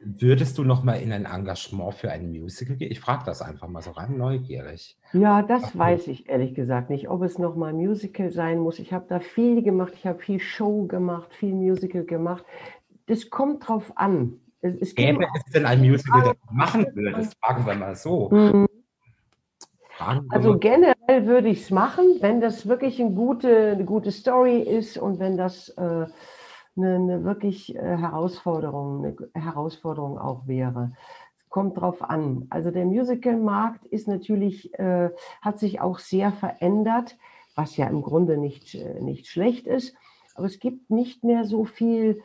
würdest 0.00 0.58
du 0.58 0.64
noch 0.64 0.84
mal 0.84 0.94
in 0.94 1.12
ein 1.12 1.26
Engagement 1.26 1.94
für 1.94 2.10
ein 2.10 2.30
Musical 2.30 2.76
gehen? 2.76 2.92
Ich 2.92 3.00
frage 3.00 3.24
das 3.26 3.42
einfach 3.42 3.68
mal 3.68 3.82
so 3.82 3.92
rein 3.92 4.16
neugierig. 4.18 4.98
ja, 5.12 5.42
das 5.42 5.74
Okay. 5.74 5.78
weiß 5.78 6.08
ich 6.08 6.28
ehrlich 6.28 6.54
gesagt 6.54 6.90
nicht, 6.90 7.08
ob 7.08 7.22
es 7.22 7.38
nochmal 7.38 7.72
Musical 7.72 8.30
sein 8.30 8.58
muss. 8.58 8.78
Ich 8.78 8.92
habe 8.92 9.06
da 9.08 9.20
viel 9.20 9.62
gemacht, 9.62 9.92
ich 9.96 10.06
habe 10.06 10.18
viel 10.20 10.40
Show 10.40 10.86
gemacht, 10.86 11.32
viel 11.34 11.54
Musical 11.54 12.04
gemacht. 12.04 12.44
Das 13.06 13.30
kommt 13.30 13.68
drauf 13.68 13.92
an. 13.96 14.40
Es, 14.60 14.74
es 14.80 14.94
Gäbe 14.94 15.26
es 15.34 15.52
denn 15.52 15.66
ein 15.66 15.80
Musical, 15.80 16.22
das 16.22 16.36
du 16.48 16.54
machen 16.54 16.86
würdest? 16.94 17.36
Fragen 17.40 17.66
wir 17.66 17.74
mal 17.74 17.94
so. 17.94 18.30
Mhm. 18.30 18.66
Also 20.28 20.58
generell 20.58 21.26
würde 21.26 21.48
ich 21.48 21.62
es 21.62 21.70
machen, 21.70 22.04
wenn 22.20 22.40
das 22.40 22.68
wirklich 22.68 23.00
eine 23.00 23.12
gute, 23.12 23.72
eine 23.72 23.84
gute 23.84 24.10
Story 24.10 24.60
ist 24.60 24.98
und 24.98 25.18
wenn 25.18 25.38
das 25.38 25.70
äh, 25.70 26.06
eine, 26.76 26.94
eine 26.94 27.24
wirklich 27.24 27.74
äh, 27.74 27.96
Herausforderung, 27.96 29.16
eine 29.32 29.44
Herausforderung 29.44 30.18
auch 30.18 30.46
wäre. 30.46 30.92
Kommt 31.48 31.80
drauf 31.80 32.02
an. 32.02 32.46
Also 32.50 32.70
der 32.70 32.84
Musical-Markt 32.84 33.86
ist 33.86 34.08
natürlich, 34.08 34.78
äh, 34.78 35.10
hat 35.40 35.58
sich 35.58 35.80
auch 35.80 35.98
sehr 35.98 36.32
verändert, 36.32 37.16
was 37.54 37.78
ja 37.78 37.86
im 37.86 38.02
Grunde 38.02 38.36
nicht, 38.36 38.74
äh, 38.74 39.00
nicht 39.00 39.26
schlecht 39.28 39.66
ist. 39.66 39.96
Aber 40.34 40.46
es 40.46 40.58
gibt 40.58 40.90
nicht 40.90 41.24
mehr 41.24 41.44
so 41.46 41.64
viel, 41.64 42.20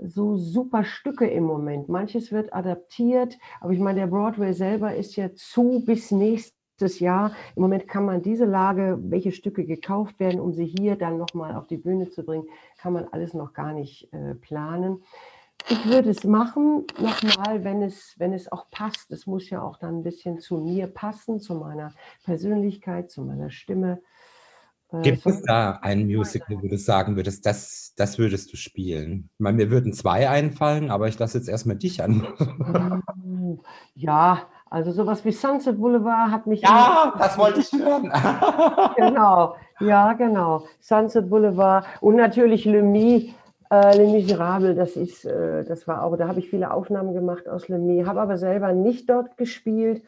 so 0.00 0.36
super 0.36 0.84
Stücke 0.84 1.26
im 1.26 1.44
Moment. 1.44 1.88
Manches 1.88 2.32
wird 2.32 2.52
adaptiert, 2.52 3.38
aber 3.60 3.72
ich 3.72 3.80
meine, 3.80 4.00
der 4.00 4.06
Broadway 4.06 4.52
selber 4.52 4.94
ist 4.94 5.16
ja 5.16 5.32
zu 5.34 5.82
bis 5.84 6.10
nächstes 6.10 7.00
Jahr. 7.00 7.32
Im 7.54 7.62
Moment 7.62 7.88
kann 7.88 8.04
man 8.04 8.22
diese 8.22 8.44
Lage, 8.44 8.98
welche 9.00 9.32
Stücke 9.32 9.64
gekauft 9.64 10.20
werden, 10.20 10.40
um 10.40 10.52
sie 10.52 10.66
hier 10.66 10.96
dann 10.96 11.18
nochmal 11.18 11.54
auf 11.54 11.66
die 11.66 11.78
Bühne 11.78 12.10
zu 12.10 12.24
bringen, 12.24 12.46
kann 12.78 12.92
man 12.92 13.06
alles 13.10 13.34
noch 13.34 13.52
gar 13.52 13.72
nicht 13.72 14.12
äh, 14.12 14.34
planen. 14.34 15.02
Ich 15.68 15.84
würde 15.86 16.10
es 16.10 16.22
machen, 16.22 16.84
nochmal, 16.98 17.64
wenn 17.64 17.82
es, 17.82 18.14
wenn 18.18 18.32
es 18.32 18.52
auch 18.52 18.70
passt. 18.70 19.10
Es 19.10 19.26
muss 19.26 19.50
ja 19.50 19.62
auch 19.62 19.78
dann 19.78 19.98
ein 19.98 20.02
bisschen 20.04 20.38
zu 20.38 20.58
mir 20.58 20.86
passen, 20.86 21.40
zu 21.40 21.54
meiner 21.54 21.92
Persönlichkeit, 22.24 23.10
zu 23.10 23.22
meiner 23.22 23.50
Stimme. 23.50 24.00
Gibt 25.02 25.26
es 25.26 25.42
da 25.42 25.78
ein 25.82 26.06
Musical, 26.06 26.58
wo 26.62 26.68
du 26.68 26.78
sagen 26.78 27.16
würdest, 27.16 27.44
das, 27.44 27.92
das 27.96 28.18
würdest 28.18 28.52
du 28.52 28.56
spielen? 28.56 29.30
Ich 29.34 29.40
meine, 29.40 29.56
mir 29.56 29.70
würden 29.70 29.92
zwei 29.92 30.28
einfallen, 30.28 30.90
aber 30.90 31.08
ich 31.08 31.18
lasse 31.18 31.38
jetzt 31.38 31.48
erstmal 31.48 31.76
dich 31.76 32.02
an. 32.02 32.26
Ja, 33.94 34.46
also 34.70 34.92
sowas 34.92 35.24
wie 35.24 35.32
Sunset 35.32 35.78
Boulevard 35.78 36.30
hat 36.30 36.46
mich. 36.46 36.60
Ja, 36.60 37.14
das 37.18 37.36
wollte 37.36 37.60
ich 37.60 37.72
hören. 37.72 38.12
genau, 38.96 39.56
ja, 39.80 40.12
genau. 40.12 40.64
Sunset 40.80 41.30
Boulevard 41.30 41.84
und 42.00 42.16
natürlich 42.16 42.64
Le 42.64 42.82
Mie, 42.82 43.34
äh, 43.70 43.96
Les 43.96 44.12
Miserables, 44.12 44.76
das 44.76 44.96
ist, 44.96 45.24
äh, 45.24 45.64
das 45.64 45.88
war 45.88 46.02
auch, 46.04 46.16
da 46.16 46.28
habe 46.28 46.38
ich 46.38 46.48
viele 46.48 46.72
Aufnahmen 46.72 47.14
gemacht 47.14 47.48
aus 47.48 47.68
Le 47.68 47.78
Mie, 47.78 48.06
habe 48.06 48.20
aber 48.20 48.38
selber 48.38 48.72
nicht 48.72 49.10
dort 49.10 49.36
gespielt. 49.36 50.02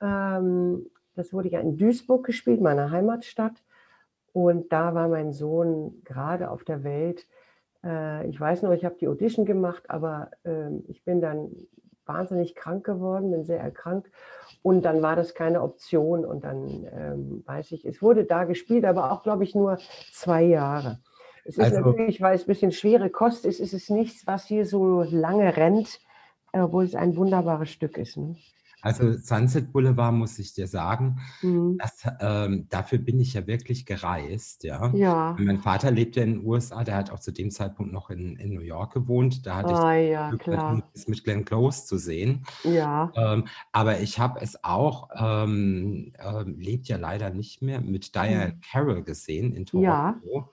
Ähm, 0.00 0.86
das 1.14 1.32
wurde 1.32 1.48
ja 1.48 1.60
in 1.60 1.76
Duisburg 1.76 2.24
gespielt, 2.24 2.60
meiner 2.60 2.90
Heimatstadt. 2.90 3.54
Und 4.32 4.72
da 4.72 4.94
war 4.94 5.08
mein 5.08 5.32
Sohn 5.32 6.02
gerade 6.04 6.50
auf 6.50 6.64
der 6.64 6.84
Welt. 6.84 7.26
Äh, 7.84 8.28
ich 8.28 8.40
weiß 8.40 8.62
noch, 8.62 8.72
ich 8.72 8.84
habe 8.84 8.96
die 9.00 9.08
Audition 9.08 9.44
gemacht, 9.44 9.88
aber 9.88 10.30
ähm, 10.44 10.84
ich 10.88 11.04
bin 11.04 11.20
dann 11.20 11.50
wahnsinnig 12.06 12.54
krank 12.54 12.84
geworden, 12.84 13.30
bin 13.30 13.44
sehr 13.44 13.60
erkrankt. 13.60 14.10
Und 14.62 14.84
dann 14.84 15.02
war 15.02 15.16
das 15.16 15.34
keine 15.34 15.62
Option. 15.62 16.24
Und 16.24 16.44
dann 16.44 16.86
ähm, 16.92 17.42
weiß 17.46 17.72
ich, 17.72 17.84
es 17.84 18.02
wurde 18.02 18.24
da 18.24 18.44
gespielt, 18.44 18.84
aber 18.84 19.12
auch, 19.12 19.22
glaube 19.22 19.44
ich, 19.44 19.54
nur 19.54 19.78
zwei 20.12 20.42
Jahre. 20.42 20.98
Es 21.44 21.56
ist 21.56 21.64
also, 21.64 21.80
natürlich, 21.80 22.20
weil 22.20 22.34
es 22.34 22.42
ein 22.42 22.48
bisschen 22.48 22.72
schwere 22.72 23.10
Kost 23.10 23.46
ist, 23.46 23.60
ist 23.60 23.72
es 23.72 23.88
nichts, 23.88 24.26
was 24.26 24.46
hier 24.46 24.66
so 24.66 25.02
lange 25.02 25.56
rennt, 25.56 26.00
obwohl 26.52 26.84
es 26.84 26.94
ein 26.94 27.16
wunderbares 27.16 27.70
Stück 27.70 27.96
ist. 27.96 28.16
Ne? 28.16 28.36
Also 28.82 29.12
Sunset 29.12 29.72
Boulevard 29.72 30.14
muss 30.14 30.38
ich 30.38 30.54
dir 30.54 30.66
sagen, 30.66 31.20
mhm. 31.42 31.78
das, 31.78 32.02
ähm, 32.20 32.66
dafür 32.70 32.98
bin 32.98 33.20
ich 33.20 33.34
ja 33.34 33.46
wirklich 33.46 33.86
gereist. 33.86 34.64
Ja? 34.64 34.92
ja. 34.94 35.36
Mein 35.38 35.58
Vater 35.58 35.90
lebte 35.90 36.20
in 36.20 36.34
den 36.34 36.46
USA, 36.46 36.84
der 36.84 36.96
hat 36.96 37.10
auch 37.10 37.20
zu 37.20 37.32
dem 37.32 37.50
Zeitpunkt 37.50 37.92
noch 37.92 38.10
in, 38.10 38.36
in 38.36 38.54
New 38.54 38.60
York 38.60 38.94
gewohnt. 38.94 39.46
Da 39.46 39.56
hatte 39.56 39.74
ah, 39.74 39.96
ich 39.96 40.10
ja, 40.10 40.30
klar. 40.36 40.82
mit 41.06 41.24
Glenn 41.24 41.44
Close 41.44 41.86
zu 41.86 41.98
sehen. 41.98 42.44
Ja. 42.64 43.12
Ähm, 43.14 43.46
aber 43.72 44.00
ich 44.00 44.18
habe 44.18 44.40
es 44.40 44.62
auch, 44.64 45.08
ähm, 45.18 46.12
äh, 46.18 46.42
lebt 46.42 46.88
ja 46.88 46.96
leider 46.96 47.30
nicht 47.30 47.62
mehr, 47.62 47.80
mit 47.80 48.14
Diane 48.14 48.54
mhm. 48.54 48.60
Carroll 48.70 49.02
gesehen 49.02 49.54
in 49.54 49.66
Toronto. 49.66 49.90
Ja. 49.90 50.48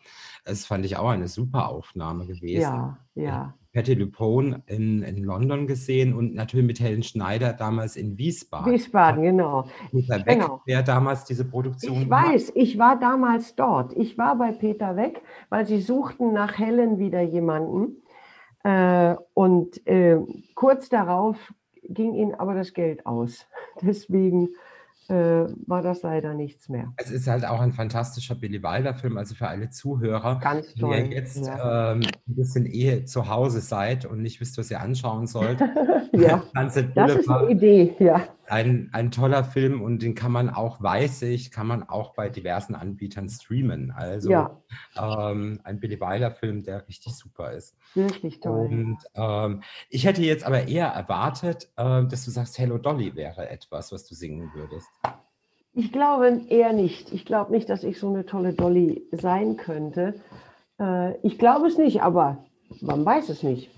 Das 0.46 0.66
fand 0.66 0.86
ich 0.86 0.98
auch 0.98 1.10
eine 1.10 1.28
super 1.28 1.70
Aufnahme 1.70 2.26
gewesen. 2.26 2.62
Ja, 2.62 2.98
ja. 3.16 3.54
Patty 3.78 3.94
Lupone 3.94 4.64
in, 4.66 5.04
in 5.04 5.24
London 5.24 5.68
gesehen 5.68 6.16
und 6.16 6.34
natürlich 6.34 6.66
mit 6.66 6.80
Helen 6.80 7.04
Schneider 7.04 7.54
damals 7.54 7.96
in 7.96 8.18
Wiesbaden. 8.18 8.74
Wiesbaden, 8.74 9.22
genau. 9.22 9.68
Peter 9.92 10.26
Weck, 10.26 10.40
genau. 10.40 10.62
wer 10.66 10.82
damals 10.82 11.26
diese 11.26 11.46
Produktion 11.46 12.02
Ich 12.02 12.10
weiß, 12.10 12.54
ich 12.56 12.80
war 12.80 13.00
damals 13.00 13.56
dort. 13.56 13.96
Ich 13.96 14.18
war 14.18 14.36
bei 14.36 14.52
Peter 14.52 14.96
Weck, 14.96 15.22
weil 15.50 15.68
sie 15.68 15.80
suchten 15.80 16.34
nach 16.34 16.58
Helen 16.58 16.98
wieder 16.98 17.22
jemanden. 17.22 18.02
Äh, 18.64 19.16
und 19.36 19.86
äh, 19.86 20.18
kurz 20.56 20.90
darauf 20.90 21.38
ging 21.84 22.16
ihnen 22.16 22.34
aber 22.34 22.56
das 22.56 22.74
Geld 22.74 23.06
aus. 23.06 23.46
Deswegen 23.84 24.56
war 25.14 25.82
das 25.82 26.02
leider 26.02 26.34
nichts 26.34 26.70
mehr. 26.70 26.94
Es 26.98 27.12
ist 27.12 27.28
halt 27.28 27.46
auch 27.46 27.62
ein 27.62 27.72
fantastischer 27.72 28.36
Billy 28.36 28.62
Wilder-Film, 28.62 29.18
also 29.18 29.36
für 29.36 29.48
alle 29.48 29.70
Zuhörer, 29.70 30.40
Ganz 30.40 30.74
toll, 30.76 31.04
die 31.04 31.10
ihr 31.10 31.18
jetzt 31.18 31.46
ja. 31.46 31.94
ähm, 31.94 32.02
ein 32.02 32.36
bisschen 32.36 32.66
eh 32.66 33.06
zu 33.06 33.28
Hause 33.30 33.62
seid 33.62 34.06
und 34.06 34.22
nicht 34.22 34.42
wisst, 34.42 34.58
was 34.58 34.70
ihr 34.70 34.82
anschauen 34.82 35.28
sollt. 35.28 35.60
ja, 36.14 36.44
das 36.54 36.76
ist 36.76 36.98
eine 37.30 37.50
Idee, 37.50 37.96
ja. 38.00 38.28
Ein, 38.50 38.90
ein 38.94 39.12
toller 39.12 39.44
Film 39.44 39.82
und 39.82 40.02
den 40.02 40.16
kann 40.16 40.32
man 40.32 40.50
auch, 40.50 40.82
weiß 40.82 41.24
ich, 41.24 41.52
kann 41.52 41.68
man 41.68 41.84
auch 41.84 42.14
bei 42.14 42.30
diversen 42.30 42.76
Anbietern 42.76 43.28
streamen. 43.28 43.92
Also 43.92 44.32
ja. 44.32 44.62
ähm, 44.96 45.60
ein 45.64 45.80
Billy 45.80 46.00
Wilder-Film, 46.00 46.64
der 46.64 46.88
richtig 46.88 47.16
super 47.16 47.52
ist. 47.52 47.76
Wirklich 47.94 48.40
toll. 48.40 48.68
Und 48.68 48.98
ähm, 49.16 49.64
ich 49.90 50.06
hätte 50.06 50.22
jetzt 50.22 50.46
aber 50.46 50.68
eher 50.68 50.88
erwartet, 50.88 51.70
äh, 51.76 52.06
dass 52.06 52.26
du 52.26 52.32
sagst, 52.32 52.58
Hello 52.58 52.78
Dolly 52.78 53.16
wäre 53.16 53.50
etwas, 53.50 53.92
was 53.92 54.08
du 54.08 54.16
singen 54.16 54.52
würdest. 54.54 54.90
Ich 55.74 55.92
glaube 55.92 56.42
eher 56.50 56.74
nicht. 56.74 57.14
Ich 57.14 57.26
glaube 57.26 57.52
nicht, 57.52 57.70
dass 57.70 57.84
ich 57.84 58.00
so 58.00 58.10
eine 58.10 58.26
tolle 58.26 58.54
Dolly 58.54 59.04
sein 59.12 59.58
könnte. 59.58 60.16
Äh, 60.80 61.18
ich 61.20 61.38
glaube 61.38 61.68
es 61.68 61.78
nicht, 61.78 62.02
aber 62.02 62.46
man 62.82 63.06
weiß 63.06 63.30
es 63.30 63.44
nicht. 63.44 63.70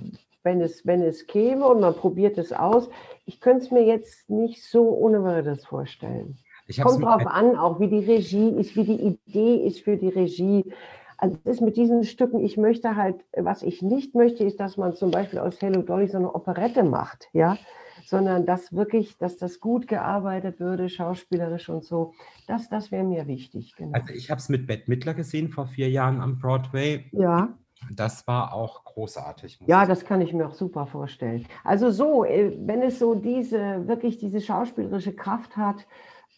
Wenn 0.49 0.61
es, 0.61 0.83
wenn 0.83 1.03
es 1.03 1.27
käme 1.27 1.67
und 1.67 1.79
man 1.79 1.93
probiert 1.93 2.39
es 2.39 2.51
aus, 2.51 2.89
ich 3.27 3.39
könnte 3.39 3.65
es 3.65 3.71
mir 3.71 3.83
jetzt 3.83 4.31
nicht 4.31 4.63
so 4.63 4.81
ohne 4.89 5.23
weiteres 5.23 5.63
vorstellen. 5.63 6.39
Kommt 6.81 7.03
drauf 7.03 7.27
an, 7.27 7.55
auch 7.55 7.79
wie 7.79 7.87
die 7.87 8.03
Regie 8.03 8.49
ist, 8.49 8.75
wie 8.75 8.83
die 8.83 8.99
Idee 9.27 9.67
ist 9.67 9.81
für 9.81 9.95
die 9.95 10.09
Regie. 10.09 10.73
Also 11.17 11.37
es 11.43 11.57
ist 11.57 11.61
mit 11.61 11.77
diesen 11.77 12.03
Stücken, 12.03 12.39
ich 12.39 12.57
möchte 12.57 12.95
halt, 12.95 13.23
was 13.37 13.61
ich 13.61 13.83
nicht 13.83 14.15
möchte, 14.15 14.43
ist, 14.43 14.59
dass 14.59 14.75
man 14.75 14.95
zum 14.95 15.11
Beispiel 15.11 15.37
aus 15.37 15.61
Hello 15.61 15.83
Dolly 15.83 16.07
so 16.07 16.17
eine 16.17 16.33
Operette 16.33 16.83
macht, 16.83 17.29
ja 17.31 17.57
sondern 18.05 18.45
dass 18.47 18.73
wirklich, 18.73 19.17
dass 19.17 19.37
das 19.37 19.59
gut 19.59 19.87
gearbeitet 19.87 20.59
würde, 20.59 20.89
schauspielerisch 20.89 21.69
und 21.69 21.83
so. 21.83 22.13
Das, 22.47 22.67
das 22.67 22.91
wäre 22.91 23.03
mir 23.03 23.27
wichtig. 23.27 23.75
Genau. 23.75 23.91
Also 23.91 24.13
ich 24.13 24.31
habe 24.31 24.39
es 24.39 24.49
mit 24.49 24.65
Bette 24.65 24.89
Midler 24.89 25.13
gesehen 25.13 25.49
vor 25.49 25.67
vier 25.67 25.89
Jahren 25.89 26.19
am 26.19 26.39
Broadway. 26.39 27.05
Ja. 27.11 27.55
Das 27.91 28.27
war 28.27 28.53
auch 28.53 28.83
großartig. 28.83 29.59
Ja, 29.65 29.85
das 29.85 30.05
kann 30.05 30.21
ich 30.21 30.33
mir 30.33 30.47
auch 30.47 30.53
super 30.53 30.85
vorstellen. 30.85 31.45
Also 31.63 31.91
so, 31.91 32.25
äh, 32.25 32.55
wenn 32.59 32.81
es 32.81 32.99
so 32.99 33.15
diese, 33.15 33.87
wirklich 33.87 34.17
diese 34.17 34.41
schauspielerische 34.41 35.13
Kraft 35.13 35.57
hat, 35.57 35.87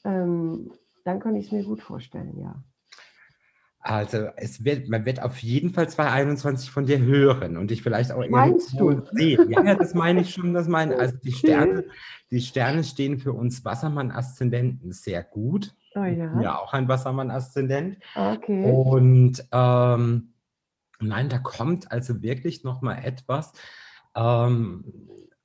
ähm, 0.03 0.71
dann 1.03 1.19
kann 1.19 1.35
ich 1.35 1.47
es 1.47 1.51
mir 1.51 1.63
gut 1.63 1.81
vorstellen, 1.81 2.37
ja. 2.39 2.63
Also 3.83 4.27
es 4.35 4.63
wird, 4.63 4.89
man 4.89 5.05
wird 5.05 5.23
auf 5.23 5.39
jeden 5.39 5.71
Fall 5.71 5.89
2021 5.89 6.69
von 6.69 6.85
dir 6.85 6.99
hören 6.99 7.57
und 7.57 7.71
dich 7.71 7.81
vielleicht 7.81 8.11
auch 8.11 8.23
Meinst 8.29 8.79
du? 8.79 9.01
sehen. 9.11 9.49
Ja, 9.49 9.73
das 9.73 9.95
meine 9.95 10.21
ich 10.21 10.31
schon, 10.31 10.53
das 10.53 10.67
meine 10.67 10.97
also 10.97 11.17
die 11.17 11.31
Sterne, 11.31 11.85
die 12.29 12.41
Sterne 12.41 12.83
stehen 12.83 13.17
für 13.17 13.33
uns 13.33 13.65
Wassermann-Aszendenten 13.65 14.91
sehr 14.91 15.23
gut. 15.23 15.73
Oh 15.95 16.03
ja. 16.03 16.39
Ja, 16.41 16.59
auch 16.59 16.73
ein 16.73 16.87
Wassermann-Aszendent. 16.87 17.97
Okay. 18.15 18.71
Und 18.71 19.43
ähm, 19.51 20.30
nein, 21.01 21.29
da 21.29 21.37
kommt 21.37 21.91
also 21.91 22.21
wirklich 22.21 22.63
nochmal 22.63 23.03
etwas. 23.03 23.53
Ähm, 24.15 24.83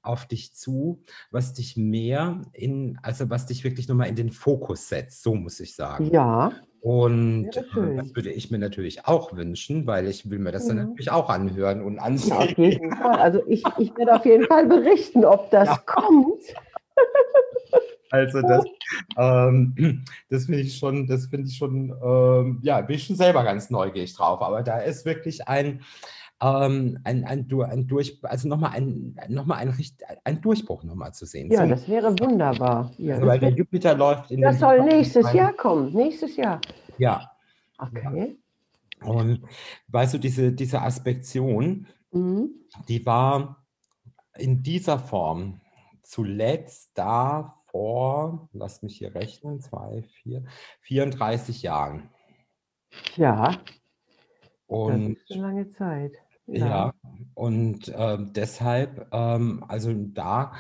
auf 0.07 0.27
dich 0.27 0.55
zu, 0.55 1.03
was 1.31 1.53
dich 1.53 1.77
mehr 1.77 2.42
in, 2.53 2.99
also 3.03 3.29
was 3.29 3.47
dich 3.47 3.64
wirklich 3.64 3.88
nochmal 3.88 4.09
in 4.09 4.14
den 4.14 4.31
Fokus 4.31 4.88
setzt, 4.88 5.23
so 5.23 5.35
muss 5.35 5.61
ich 5.61 5.75
sagen. 5.75 6.11
Ja. 6.12 6.53
Und 6.81 7.49
äh, 7.57 7.97
das 7.97 8.14
würde 8.14 8.31
ich 8.31 8.51
mir 8.53 8.59
natürlich 8.59 9.07
auch 9.07 9.35
wünschen, 9.35 9.88
weil 9.88 10.07
ich 10.07 10.31
will 10.31 10.38
mir 10.38 10.53
das 10.53 10.69
dann 10.69 10.77
mhm. 10.77 10.83
natürlich 10.85 11.11
auch 11.11 11.29
anhören 11.29 11.83
und 11.83 11.99
ansehen. 11.99 12.31
Ja, 12.31 12.38
auf 12.38 12.59
jeden 12.59 12.97
Fall. 12.97 13.19
Also 13.19 13.42
ich, 13.49 13.64
ich 13.79 13.97
werde 13.97 14.14
auf 14.14 14.25
jeden 14.25 14.47
Fall 14.47 14.66
berichten, 14.66 15.25
ob 15.25 15.51
das 15.51 15.69
ja. 15.69 15.79
kommt. 15.85 16.45
Also 18.11 18.40
das, 18.42 18.64
ähm, 19.16 20.05
das 20.31 20.47
finde 20.47 20.61
ich 20.61 20.79
schon, 20.79 21.07
das 21.07 21.27
finde 21.27 21.49
ich 21.49 21.57
schon, 21.57 21.95
ähm, 22.03 22.61
ja, 22.62 22.81
bin 22.81 22.97
ich 22.97 23.05
schon 23.05 23.16
selber 23.16 23.45
ganz 23.45 23.71
neugierig 23.71 24.14
drauf. 24.14 24.40
Aber 24.42 24.62
da 24.62 24.79
ist 24.79 25.05
wirklich 25.05 25.49
ein, 25.49 25.83
ähm, 26.40 26.99
ein, 27.05 27.25
ein, 27.25 27.49
ein 27.51 27.87
Durch, 27.87 28.19
also 28.23 28.49
nochmal 28.49 28.73
ein, 28.75 29.16
noch 29.29 29.49
ein, 29.49 29.75
ein 30.25 30.40
Durchbruch 30.40 30.85
nochmal 30.85 31.12
zu 31.14 31.27
sehen. 31.27 31.51
Ja, 31.51 31.66
das 31.66 31.88
wäre 31.88 32.19
wunderbar. 32.19 32.92
Ja, 32.99 33.14
also, 33.14 33.27
weil 33.27 33.38
der 33.38 33.51
Jupiter 33.51 33.95
läuft 33.95 34.31
in 34.31 34.42
Das 34.42 34.59
soll 34.59 34.83
nächstes 34.83 35.33
Jahr 35.33 35.53
kommen, 35.53 35.92
nächstes 35.92 36.37
Jahr. 36.37 36.61
Ja. 36.99 37.31
Okay. 37.79 38.37
Und 39.05 39.42
weißt 39.88 40.14
du, 40.14 40.19
diese, 40.19 40.53
diese 40.53 40.81
Aspektion, 40.81 41.87
mhm. 42.12 42.51
die 42.88 43.05
war 43.05 43.66
in 44.38 44.62
dieser 44.62 44.99
Form 44.99 45.61
zuletzt 46.03 46.92
da 46.95 47.56
vor, 47.77 48.49
lass 48.55 48.83
mich 48.83 48.97
hier 48.97 49.15
rechnen, 49.15 49.61
zwei, 49.61 50.03
vier, 50.23 50.45
34 50.81 51.62
Jahren. 51.62 52.09
Ja. 53.17 53.59
Und 54.67 55.17
das 55.17 55.23
ist 55.25 55.33
eine 55.33 55.43
lange 55.43 55.69
Zeit. 55.69 56.12
Ja, 56.47 56.67
ja 56.67 56.93
und 57.35 57.89
äh, 57.89 58.17
deshalb, 58.19 59.09
ähm, 59.12 59.62
also 59.69 59.93
da, 59.93 60.53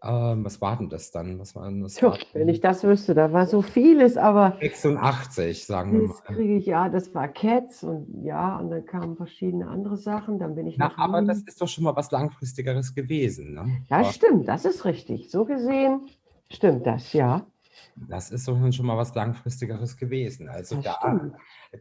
äh, 0.00 0.08
was 0.08 0.62
war 0.62 0.78
denn 0.78 0.88
das 0.88 1.10
dann? 1.10 1.38
Was 1.38 1.54
war 1.54 1.68
denn 1.68 1.82
das? 1.82 1.96
Tja, 1.96 2.16
wenn 2.32 2.48
ich 2.48 2.62
das 2.62 2.82
wüsste, 2.82 3.14
da 3.14 3.30
war 3.30 3.46
so 3.46 3.60
vieles, 3.60 4.16
aber. 4.16 4.56
86, 4.60 5.66
sagen 5.66 5.92
wir 5.92 6.08
mal. 6.08 6.08
Das 6.08 6.24
kriege 6.24 6.56
ich, 6.56 6.64
ja, 6.64 6.88
das 6.88 7.14
war 7.14 7.28
Cats 7.28 7.84
und 7.84 8.24
ja, 8.24 8.56
und 8.56 8.70
dann 8.70 8.86
kamen 8.86 9.16
verschiedene 9.16 9.68
andere 9.68 9.98
Sachen. 9.98 10.38
Dann 10.38 10.54
bin 10.54 10.66
ich. 10.66 10.78
Na, 10.78 10.92
aber 10.96 11.20
das 11.20 11.42
ist 11.42 11.60
doch 11.60 11.68
schon 11.68 11.84
mal 11.84 11.94
was 11.94 12.10
Langfristigeres 12.10 12.94
gewesen. 12.94 13.52
Ne? 13.52 13.82
Ja, 13.90 13.98
aber, 13.98 14.12
stimmt, 14.12 14.48
das 14.48 14.64
ist 14.64 14.86
richtig. 14.86 15.30
So 15.30 15.44
gesehen 15.44 16.08
stimmt 16.54 16.86
das, 16.86 17.12
ja. 17.12 17.46
Das 18.08 18.30
ist 18.30 18.44
so 18.44 18.56
schon 18.72 18.86
mal 18.86 18.96
was 18.96 19.14
Langfristigeres 19.14 19.96
gewesen. 19.96 20.48
Also 20.48 20.76
da, 20.82 21.30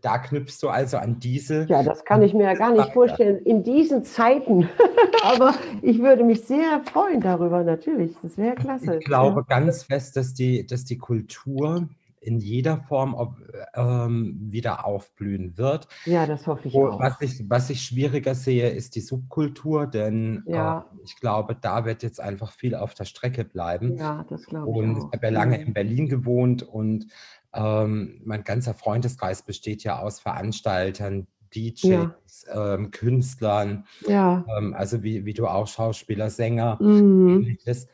da 0.02 0.18
knüpfst 0.20 0.60
du 0.62 0.70
also 0.70 0.98
an 0.98 1.20
diese. 1.20 1.66
Ja, 1.66 1.82
das 1.82 2.06
kann 2.06 2.22
ich 2.22 2.34
mir 2.34 2.44
ja 2.44 2.54
gar 2.54 2.72
nicht 2.72 2.94
vorstellen 2.94 3.38
in 3.46 3.64
diesen 3.64 4.04
Zeiten. 4.04 4.70
Aber 5.24 5.56
ich 5.82 6.00
würde 6.00 6.24
mich 6.24 6.44
sehr 6.44 6.82
freuen 6.92 7.20
darüber, 7.20 7.64
natürlich. 7.64 8.16
Das 8.22 8.38
wäre 8.38 8.56
klasse. 8.56 8.98
Ich 8.98 9.06
glaube 9.06 9.44
ja. 9.48 9.60
ganz 9.60 9.84
fest, 9.84 10.16
dass 10.16 10.34
die, 10.34 10.66
dass 10.68 10.86
die 10.86 10.98
Kultur 10.98 11.88
in 12.24 12.40
jeder 12.40 12.78
Form 12.78 13.14
ob, 13.14 13.38
ähm, 13.76 14.38
wieder 14.40 14.86
aufblühen 14.86 15.58
wird. 15.58 15.88
Ja, 16.06 16.26
das 16.26 16.48
hoffe 16.48 16.68
ich 16.68 16.76
auch. 16.76 17.00
Was 17.00 17.22
ich, 17.22 17.44
was 17.50 17.70
ich 17.70 17.82
schwieriger 17.82 18.36
sehe, 18.36 18.70
ist 18.70 18.96
die 18.96 19.02
Subkultur, 19.02 19.88
denn 19.88 20.44
ja. 20.48 20.80
äh, 20.80 21.02
ich 21.04 21.20
glaube, 21.20 21.56
da 21.60 21.86
wird 21.86 22.04
jetzt 22.04 22.20
einfach 22.20 22.52
viel 22.52 22.76
auf 22.76 22.94
der 22.94 23.06
Strecke 23.06 23.44
bleiben. 23.44 23.98
Ja, 23.98 24.26
das 24.30 24.46
glaube 24.46 24.72
ich 24.72 24.78
Und 24.78 24.96
auch. 24.96 25.08
ich 25.08 25.18
habe 25.18 25.28
ja 25.28 25.32
lange 25.32 25.62
in 25.62 25.74
Berlin 25.74 26.08
gewohnt 26.08 26.64
und 26.64 27.08
ähm, 27.54 28.22
mein 28.24 28.44
ganzer 28.44 28.74
Freundeskreis 28.74 29.44
besteht 29.44 29.84
ja 29.84 30.00
aus 30.00 30.20
Veranstaltern, 30.20 31.28
DJs, 31.56 31.84
ja. 31.84 32.74
ähm, 32.76 32.92
Künstlern, 32.92 33.86
ja. 34.08 34.46
ähm, 34.58 34.74
also 34.74 35.04
wie, 35.04 35.26
wie 35.26 35.34
du 35.34 35.48
auch 35.48 35.68
Schauspieler, 35.68 36.30
Sänger, 36.30 36.78
mhm. 36.82 37.30
ähnliches. 37.30 37.88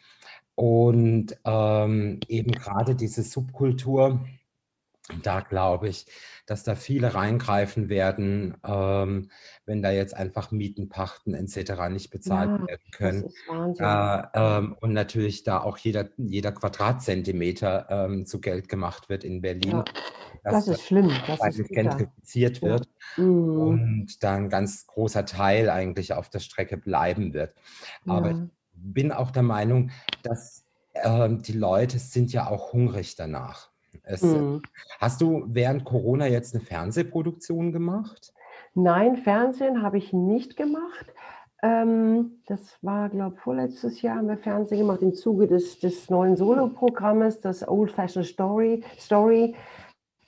Und 0.59 1.37
ähm, 1.45 2.19
eben 2.27 2.51
gerade 2.51 2.93
diese 2.93 3.23
Subkultur, 3.23 4.19
da 5.23 5.39
glaube 5.39 5.87
ich, 5.87 6.05
dass 6.47 6.65
da 6.65 6.75
viele 6.75 7.13
reingreifen 7.13 7.87
werden, 7.87 8.57
ähm, 8.67 9.31
wenn 9.65 9.81
da 9.81 9.91
jetzt 9.91 10.13
einfach 10.13 10.51
Mieten, 10.51 10.89
Pachten 10.89 11.33
etc. 11.33 11.87
nicht 11.89 12.09
bezahlt 12.09 12.49
ja, 12.49 12.67
werden 12.67 12.91
können. 12.91 13.29
Äh, 13.79 14.23
ähm, 14.33 14.75
und 14.81 14.91
natürlich 14.91 15.43
da 15.43 15.61
auch 15.61 15.77
jeder, 15.77 16.09
jeder 16.17 16.51
Quadratzentimeter 16.51 17.87
ähm, 17.89 18.25
zu 18.25 18.41
Geld 18.41 18.67
gemacht 18.67 19.07
wird 19.07 19.23
in 19.23 19.39
Berlin. 19.39 19.83
Ja, 20.43 20.51
das 20.51 20.67
ist 20.67 20.81
schlimm. 20.81 21.09
Das 21.25 21.57
ist 21.57 21.69
gentrifiziert 21.69 22.61
wird 22.61 22.85
ja. 23.15 23.23
mhm. 23.23 23.61
und 23.61 24.23
da 24.23 24.35
ein 24.35 24.49
ganz 24.49 24.87
großer 24.87 25.25
Teil 25.25 25.69
eigentlich 25.69 26.11
auf 26.11 26.29
der 26.29 26.39
Strecke 26.39 26.75
bleiben 26.75 27.33
wird. 27.33 27.55
Aber 28.05 28.49
bin 28.81 29.11
auch 29.11 29.31
der 29.31 29.43
Meinung, 29.43 29.91
dass 30.23 30.65
äh, 30.93 31.29
die 31.29 31.53
Leute 31.53 31.99
sind 31.99 32.31
ja 32.33 32.49
auch 32.49 32.73
hungrig 32.73 33.15
danach. 33.15 33.69
Es, 34.03 34.21
mhm. 34.21 34.61
Hast 34.99 35.21
du 35.21 35.43
während 35.47 35.85
Corona 35.85 36.27
jetzt 36.27 36.55
eine 36.55 36.63
Fernsehproduktion 36.63 37.71
gemacht? 37.71 38.33
Nein, 38.73 39.17
Fernsehen 39.17 39.81
habe 39.81 39.97
ich 39.97 40.13
nicht 40.13 40.57
gemacht. 40.57 41.13
Ähm, 41.61 42.41
das 42.45 42.77
war, 42.81 43.09
glaube 43.09 43.35
ich, 43.35 43.41
vorletztes 43.41 44.01
Jahr 44.01 44.17
haben 44.17 44.29
wir 44.29 44.37
Fernsehen 44.37 44.79
gemacht 44.79 45.01
im 45.01 45.13
Zuge 45.13 45.47
des, 45.47 45.79
des 45.79 46.09
neuen 46.09 46.37
Solo-Programmes, 46.37 47.41
das 47.41 47.67
Old 47.67 47.91
Fashioned 47.91 48.27
Story. 48.27 48.83
Story. 48.97 49.55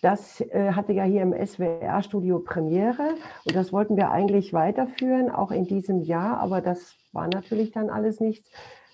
Das 0.02 0.42
äh, 0.42 0.72
hatte 0.74 0.94
ja 0.94 1.04
hier 1.04 1.22
im 1.22 1.34
SWR-Studio 1.34 2.40
Premiere 2.40 3.16
und 3.46 3.56
das 3.56 3.72
wollten 3.72 3.98
wir 3.98 4.10
eigentlich 4.10 4.52
weiterführen, 4.52 5.30
auch 5.30 5.52
in 5.52 5.66
diesem 5.66 6.02
Jahr, 6.02 6.40
aber 6.40 6.60
das 6.60 6.96
war 7.12 7.28
natürlich 7.28 7.72
dann 7.72 7.90
alles 7.90 8.20
nichts. 8.20 8.50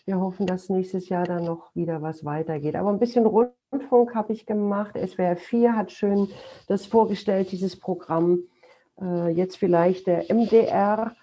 Wir 0.06 0.20
hoffen, 0.20 0.46
dass 0.46 0.70
nächstes 0.70 1.10
Jahr 1.10 1.26
dann 1.26 1.44
noch 1.44 1.76
wieder 1.76 2.02
was 2.02 2.24
weitergeht. 2.24 2.76
Aber 2.78 2.90
ein 2.90 3.00
bisschen 3.00 3.26
Rundfunk 3.26 4.16
habe 4.16 4.32
ich 4.32 4.46
gemacht. 4.46 4.96
SWR 4.96 5.36
4 5.36 5.76
hat 5.76 5.92
schön 5.92 6.30
das 6.68 6.86
vorgestellt, 6.86 7.52
dieses 7.52 7.78
Programm. 7.78 8.44
Äh, 9.02 9.32
jetzt 9.32 9.58
vielleicht 9.58 10.08
der 10.08 10.34
MDR. 10.34 11.14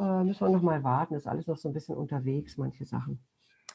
Äh, 0.00 0.24
müssen 0.24 0.48
wir 0.48 0.50
noch 0.50 0.62
mal 0.62 0.82
warten. 0.82 1.14
Ist 1.14 1.28
alles 1.28 1.46
noch 1.46 1.56
so 1.56 1.68
ein 1.68 1.74
bisschen 1.74 1.96
unterwegs, 1.96 2.56
manche 2.56 2.84
Sachen. 2.84 3.20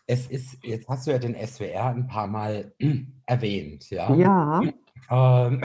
Es 0.07 0.27
ist, 0.27 0.57
jetzt 0.61 0.89
hast 0.89 1.07
du 1.07 1.11
ja 1.11 1.19
den 1.19 1.35
SWR 1.35 1.85
ein 1.85 2.07
paar 2.07 2.27
Mal 2.27 2.73
erwähnt, 3.25 3.89
ja? 3.89 4.13
Ja. 4.13 4.61
Ähm, 5.09 5.61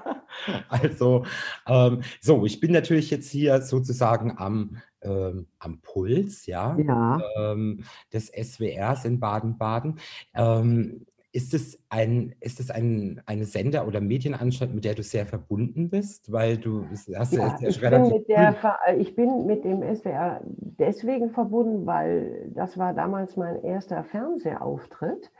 also, 0.68 1.24
ähm, 1.66 2.02
so, 2.20 2.44
ich 2.46 2.60
bin 2.60 2.72
natürlich 2.72 3.10
jetzt 3.10 3.30
hier 3.30 3.60
sozusagen 3.62 4.38
am 4.38 4.78
ähm, 5.04 5.46
am 5.58 5.80
Puls 5.80 6.46
ja, 6.46 6.76
ja. 6.78 7.20
Ähm, 7.36 7.84
des 8.12 8.28
SWRs 8.28 9.04
in 9.04 9.18
Baden-Baden. 9.20 9.98
Ähm, 10.34 11.06
ist 11.34 11.54
es, 11.54 11.78
ein, 11.88 12.34
ist 12.40 12.60
es 12.60 12.70
ein, 12.70 13.22
eine 13.24 13.46
Sender- 13.46 13.86
oder 13.86 14.02
Medienanstalt, 14.02 14.74
mit 14.74 14.84
der 14.84 14.94
du 14.94 15.02
sehr 15.02 15.24
verbunden 15.24 15.88
bist? 15.88 16.30
Weil 16.30 16.58
du 16.58 16.86
hast 16.90 17.08
ja, 17.08 17.58
ja 17.58 17.68
ich, 17.68 17.80
bin 17.80 18.08
mit 18.08 18.28
der, 18.28 18.54
ich 18.98 19.14
bin 19.16 19.46
mit 19.46 19.64
dem 19.64 19.82
SWR 19.94 20.42
deswegen 20.44 21.30
verbunden, 21.30 21.86
weil 21.86 22.50
das 22.54 22.76
war 22.76 22.92
damals 22.92 23.36
mein 23.36 23.62
erster 23.64 24.04
Fernsehauftritt. 24.04 25.30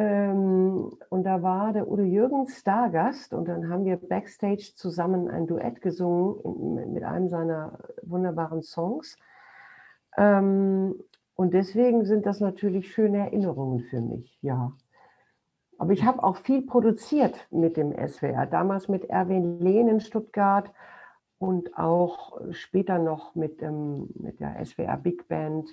Ähm, 0.00 0.96
und 1.10 1.24
da 1.24 1.42
war 1.42 1.74
der 1.74 1.86
Udo 1.86 2.02
Jürgens 2.02 2.56
Stargast 2.58 3.34
und 3.34 3.48
dann 3.48 3.68
haben 3.68 3.84
wir 3.84 3.98
backstage 3.98 4.72
zusammen 4.74 5.28
ein 5.28 5.46
Duett 5.46 5.82
gesungen 5.82 6.90
mit 6.94 7.04
einem 7.04 7.28
seiner 7.28 7.78
wunderbaren 8.02 8.62
Songs. 8.62 9.18
Ähm, 10.16 10.94
und 11.34 11.52
deswegen 11.52 12.06
sind 12.06 12.24
das 12.24 12.40
natürlich 12.40 12.94
schöne 12.94 13.18
Erinnerungen 13.18 13.80
für 13.80 14.00
mich, 14.00 14.38
ja. 14.40 14.72
Aber 15.76 15.92
ich 15.92 16.04
habe 16.04 16.22
auch 16.22 16.36
viel 16.36 16.62
produziert 16.62 17.46
mit 17.50 17.76
dem 17.76 17.92
SWR, 17.92 18.46
damals 18.46 18.88
mit 18.88 19.04
Erwin 19.04 19.60
Lehn 19.60 19.88
in 19.88 20.00
Stuttgart 20.00 20.72
und 21.38 21.76
auch 21.76 22.40
später 22.52 22.98
noch 22.98 23.34
mit, 23.34 23.60
dem, 23.60 24.08
mit 24.14 24.40
der 24.40 24.64
SWR 24.64 24.96
Big 24.96 25.28
Band. 25.28 25.68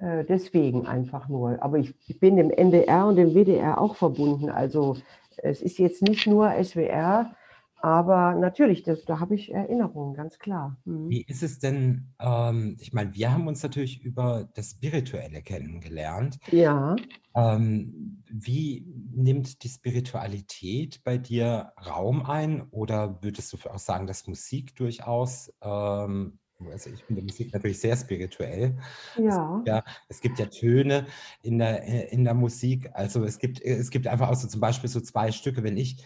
Äh, 0.00 0.24
deswegen 0.24 0.86
einfach 0.86 1.28
nur. 1.28 1.62
Aber 1.62 1.78
ich, 1.78 1.94
ich, 2.06 2.18
bin 2.18 2.36
dem 2.36 2.50
NDR 2.50 3.06
und 3.06 3.16
dem 3.16 3.34
WDR 3.34 3.80
auch 3.80 3.96
verbunden. 3.96 4.48
Also 4.48 4.96
es 5.36 5.60
ist 5.60 5.78
jetzt 5.78 6.02
nicht 6.02 6.26
nur 6.26 6.52
SWR, 6.62 7.34
aber 7.82 8.34
natürlich, 8.34 8.82
das, 8.82 9.04
da 9.04 9.20
habe 9.20 9.34
ich 9.34 9.52
Erinnerungen, 9.52 10.14
ganz 10.14 10.38
klar. 10.38 10.76
Mhm. 10.84 11.08
Wie 11.08 11.22
ist 11.22 11.42
es 11.42 11.58
denn, 11.58 12.12
ähm, 12.18 12.76
ich 12.78 12.92
meine, 12.92 13.14
wir 13.14 13.32
haben 13.32 13.46
uns 13.46 13.62
natürlich 13.62 14.02
über 14.02 14.48
das 14.54 14.72
Spirituelle 14.72 15.42
kennengelernt. 15.42 16.38
Ja. 16.50 16.96
Ähm, 17.34 18.22
wie 18.26 18.86
nimmt 19.12 19.62
die 19.64 19.68
Spiritualität 19.68 21.02
bei 21.04 21.18
dir 21.18 21.72
Raum 21.86 22.24
ein? 22.24 22.62
Oder 22.70 23.22
würdest 23.22 23.52
du 23.52 23.58
auch 23.70 23.78
sagen, 23.78 24.06
dass 24.06 24.26
Musik 24.26 24.76
durchaus 24.76 25.52
ähm, 25.62 26.38
also 26.70 26.90
ich 26.90 27.02
finde 27.04 27.22
Musik 27.22 27.52
natürlich 27.52 27.80
sehr 27.80 27.96
spirituell. 27.96 28.76
Ja. 29.16 29.60
Es, 29.60 29.68
ja, 29.68 29.84
es 30.08 30.20
gibt 30.20 30.38
ja 30.38 30.46
Töne 30.46 31.06
in 31.42 31.58
der, 31.58 31.86
äh, 31.86 32.12
in 32.12 32.24
der 32.24 32.34
Musik. 32.34 32.90
Also 32.92 33.24
es 33.24 33.38
gibt, 33.38 33.60
es 33.60 33.90
gibt 33.90 34.06
einfach 34.06 34.28
auch 34.28 34.34
so 34.34 34.48
zum 34.48 34.60
Beispiel 34.60 34.90
so 34.90 35.00
zwei 35.00 35.32
Stücke, 35.32 35.62
wenn 35.62 35.76
ich 35.76 36.04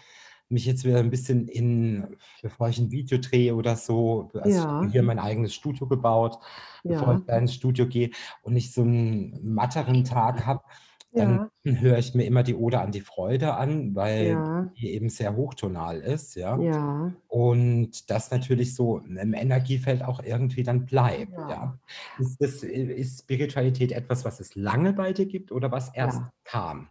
mich 0.49 0.67
jetzt 0.67 0.85
wieder 0.85 0.99
ein 0.99 1.11
bisschen 1.11 1.49
in, 1.49 2.17
bevor 2.43 2.69
ich 2.69 2.79
ein 2.79 2.91
Video 2.91 3.19
drehe 3.19 3.55
oder 3.55 3.77
so, 3.77 4.31
also 4.35 4.49
ja. 4.49 4.57
ich 4.57 4.65
habe 4.65 4.91
hier 4.91 5.03
mein 5.03 5.19
eigenes 5.19 5.55
Studio 5.55 5.87
gebaut, 5.87 6.39
bevor 6.83 7.13
ja. 7.13 7.19
ich 7.19 7.25
da 7.25 7.39
ins 7.39 7.55
Studio 7.55 7.87
gehe 7.89 8.11
und 8.43 8.57
ich 8.57 8.73
so 8.73 8.83
einen 8.83 9.55
matteren 9.55 10.05
Tag 10.05 10.45
habe, 10.45 10.63
dann 11.15 11.51
ja. 11.63 11.73
höre 11.73 11.99
ich 11.99 12.15
mir 12.15 12.25
immer 12.25 12.43
die 12.43 12.55
Ode 12.55 12.81
an 12.81 12.91
die 12.91 13.01
Freude 13.01 13.55
an, 13.55 13.95
weil 13.95 14.27
ja. 14.29 14.71
die 14.77 14.93
eben 14.93 15.09
sehr 15.09 15.37
hochtonal 15.37 16.01
ist, 16.01 16.35
ja. 16.35 16.59
ja. 16.59 17.13
Und 17.29 18.11
das 18.11 18.31
natürlich 18.31 18.75
so 18.75 18.99
im 18.99 19.33
Energiefeld 19.33 20.03
auch 20.03 20.23
irgendwie 20.23 20.65
dann 20.65 20.87
bleibt, 20.87 21.39
ja. 21.39 21.79
Ist, 22.19 22.41
das, 22.41 22.63
ist 22.63 23.21
Spiritualität 23.21 23.93
etwas, 23.93 24.25
was 24.25 24.41
es 24.41 24.55
lange 24.57 24.93
bei 24.93 25.13
dir 25.13 25.27
gibt 25.27 25.53
oder 25.53 25.71
was 25.71 25.95
erst 25.95 26.21
kam? 26.45 26.89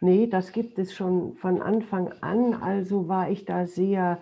Nee, 0.00 0.26
das 0.26 0.52
gibt 0.52 0.78
es 0.78 0.92
schon 0.94 1.36
von 1.36 1.62
Anfang 1.62 2.12
an. 2.20 2.54
Also 2.54 3.08
war 3.08 3.30
ich 3.30 3.44
da 3.44 3.66
sehr 3.66 4.20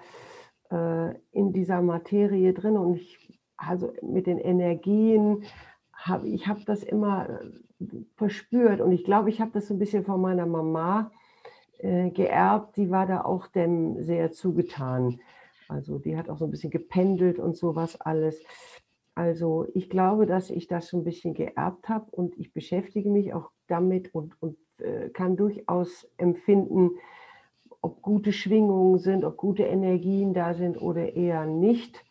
äh, 0.71 1.15
in 1.33 1.53
dieser 1.53 1.83
Materie 1.83 2.53
drin 2.53 2.77
und 2.77 2.97
ich, 2.97 3.41
also 3.57 3.93
mit 4.03 4.27
den 4.27 4.39
Energien, 4.39 5.45
hab, 6.01 6.25
ich 6.25 6.47
habe 6.47 6.61
das 6.65 6.83
immer 6.83 7.41
verspürt. 8.17 8.81
Und 8.81 8.93
ich 8.93 9.05
glaube, 9.05 9.31
ich 9.31 9.41
habe 9.41 9.51
das 9.53 9.69
so 9.69 9.75
ein 9.75 9.79
bisschen 9.79 10.05
von 10.05 10.21
meiner 10.21 10.47
Mama 10.47 11.11
äh, 11.79 12.11
geerbt. 12.11 12.77
Die 12.77 12.91
war 12.91 13.07
da 13.07 13.23
auch 13.23 13.47
dem 13.47 14.03
sehr 14.03 14.33
zugetan. 14.33 15.21
Also 15.69 15.99
die 15.99 16.17
hat 16.17 16.29
auch 16.29 16.39
so 16.39 16.47
ein 16.47 16.51
bisschen 16.51 16.71
gependelt 16.71 17.39
und 17.39 17.57
sowas 17.57 18.01
alles. 18.01 18.43
Also 19.15 19.67
ich 19.75 19.91
glaube, 19.91 20.27
dass 20.27 20.51
ich 20.51 20.67
das 20.67 20.89
so 20.89 20.97
ein 20.97 21.05
bisschen 21.05 21.35
geerbt 21.35 21.89
habe 21.89 22.07
und 22.11 22.39
ich 22.39 22.53
beschäftige 22.53 23.11
mich 23.11 23.35
auch 23.35 23.51
damit 23.67 24.15
und, 24.15 24.41
und 24.41 24.57
äh, 24.79 25.11
kann 25.11 25.37
durchaus 25.37 26.09
empfinden, 26.17 26.93
ob 27.83 28.03
gute 28.03 28.33
Schwingungen 28.33 28.99
sind, 28.99 29.25
ob 29.25 29.37
gute 29.37 29.65
Energien 29.65 30.35
da 30.35 30.55
sind 30.55 30.81
oder 30.81 31.15
eher 31.15 31.47
nicht. 31.47 32.05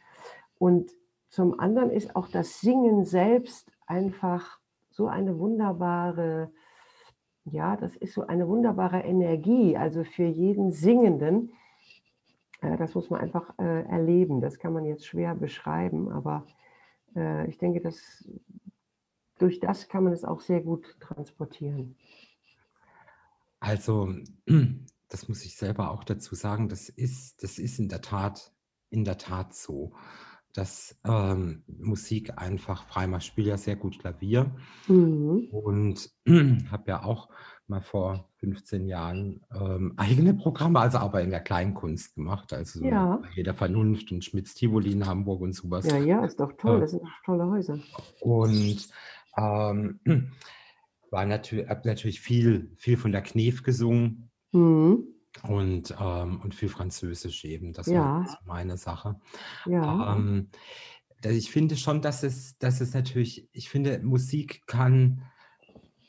Und 0.58 0.92
zum 1.30 1.60
anderen 1.60 1.92
ist 1.92 2.16
auch 2.16 2.28
das 2.28 2.62
Singen 2.62 3.06
selbst 3.06 3.72
einfach 3.90 4.60
so 4.90 5.08
eine 5.08 5.38
wunderbare, 5.40 6.52
ja, 7.46 7.76
das 7.76 7.96
ist 7.96 8.14
so 8.14 8.28
eine 8.28 8.48
wunderbare 8.48 9.02
Energie, 9.02 9.76
also 9.76 10.04
für 10.04 10.26
jeden 10.26 10.72
Singenden. 10.72 11.52
Äh, 12.62 12.78
das 12.78 12.96
muss 12.96 13.10
man 13.10 13.22
einfach 13.22 13.58
äh, 13.58 13.84
erleben. 13.84 14.42
Das 14.42 14.60
kann 14.60 14.74
man 14.74 14.86
jetzt 14.86 15.06
schwer 15.06 15.36
beschreiben, 15.36 16.12
aber 16.12 16.46
äh, 17.16 17.48
ich 17.50 17.58
denke, 17.58 17.82
dass 17.82 18.30
durch 19.38 19.60
das 19.60 19.88
kann 19.88 20.04
man 20.04 20.14
es 20.14 20.26
auch 20.26 20.42
sehr 20.42 20.62
gut 20.62 20.98
transportieren. 21.00 21.96
Also, 23.60 24.14
das 25.10 25.28
muss 25.28 25.44
ich 25.46 25.56
selber 25.56 25.92
auch 25.92 26.04
dazu 26.04 26.36
sagen, 26.36 26.70
das 26.70 26.90
ist, 26.90 27.42
das 27.42 27.58
ist 27.58 27.80
in 27.80 27.90
der 27.90 28.02
Tat, 28.02 28.54
in 28.90 29.04
der 29.04 29.18
Tat 29.18 29.54
so, 29.54 29.94
dass 30.54 30.98
ähm, 31.06 31.64
Musik 31.68 32.34
einfach 32.38 32.86
frei 32.88 33.08
macht. 33.08 33.22
Ich 33.24 33.28
spiele 33.28 33.50
ja 33.50 33.58
sehr 33.58 33.76
gut 33.76 34.00
Klavier 34.00 34.56
Mhm. 34.88 35.48
und 35.52 36.10
habe 36.72 36.84
ja 36.88 37.04
auch 37.04 37.30
mal 37.68 37.82
vor 37.82 38.30
15 38.38 38.88
Jahren 38.88 39.46
ähm, 39.54 39.94
eigene 39.98 40.34
Programme, 40.34 40.80
also 40.80 40.98
aber 40.98 41.22
in 41.22 41.30
der 41.30 41.42
Kleinkunst 41.42 42.16
gemacht, 42.16 42.52
also 42.54 42.80
so 42.80 42.86
Ja. 42.86 43.18
bei 43.18 43.28
jeder 43.36 43.54
Vernunft 43.54 44.12
und 44.12 44.24
Schmitz-Tivoli 44.26 44.92
in 44.94 45.06
Hamburg 45.06 45.42
und 45.42 45.54
sowas. 45.54 45.86
Ja, 45.86 45.98
ja, 45.98 46.26
ist 46.26 46.40
doch 46.40 46.54
toll. 46.58 46.78
Äh, 46.78 46.80
Das 46.82 46.92
sind 46.92 47.04
doch 47.04 47.24
tolle 47.26 47.46
Häuser. 47.48 47.80
und 48.22 48.88
ähm, 49.38 50.00
war 51.12 51.26
natürlich, 51.26 51.70
habe 51.70 51.88
natürlich 51.88 52.22
viel, 52.22 52.72
viel 52.78 52.98
von 52.98 53.12
der 53.12 53.22
Knef 53.22 53.62
gesungen 53.64 54.32
Mhm. 54.52 55.04
Und, 55.44 55.96
ähm, 56.00 56.42
und 56.42 56.56
viel 56.56 56.70
Französisch 56.70 57.46
eben. 57.46 57.74
Das 57.74 57.94
war 57.94 58.06
Ja, 58.06 58.24
so 58.24 58.38
meine 58.46 58.78
Sache. 58.78 59.20
ja, 59.66 60.04
Ähm, 60.08 60.50
ich 61.24 61.52
finde 61.52 61.78
schon, 61.78 62.02
dass 62.02 62.24
es, 62.24 62.58
dass 62.60 62.82
es 62.82 62.94
natürlich, 62.94 63.50
ich 63.54 63.70
finde, 63.70 64.00
Musik 64.00 64.64
kann 64.68 65.24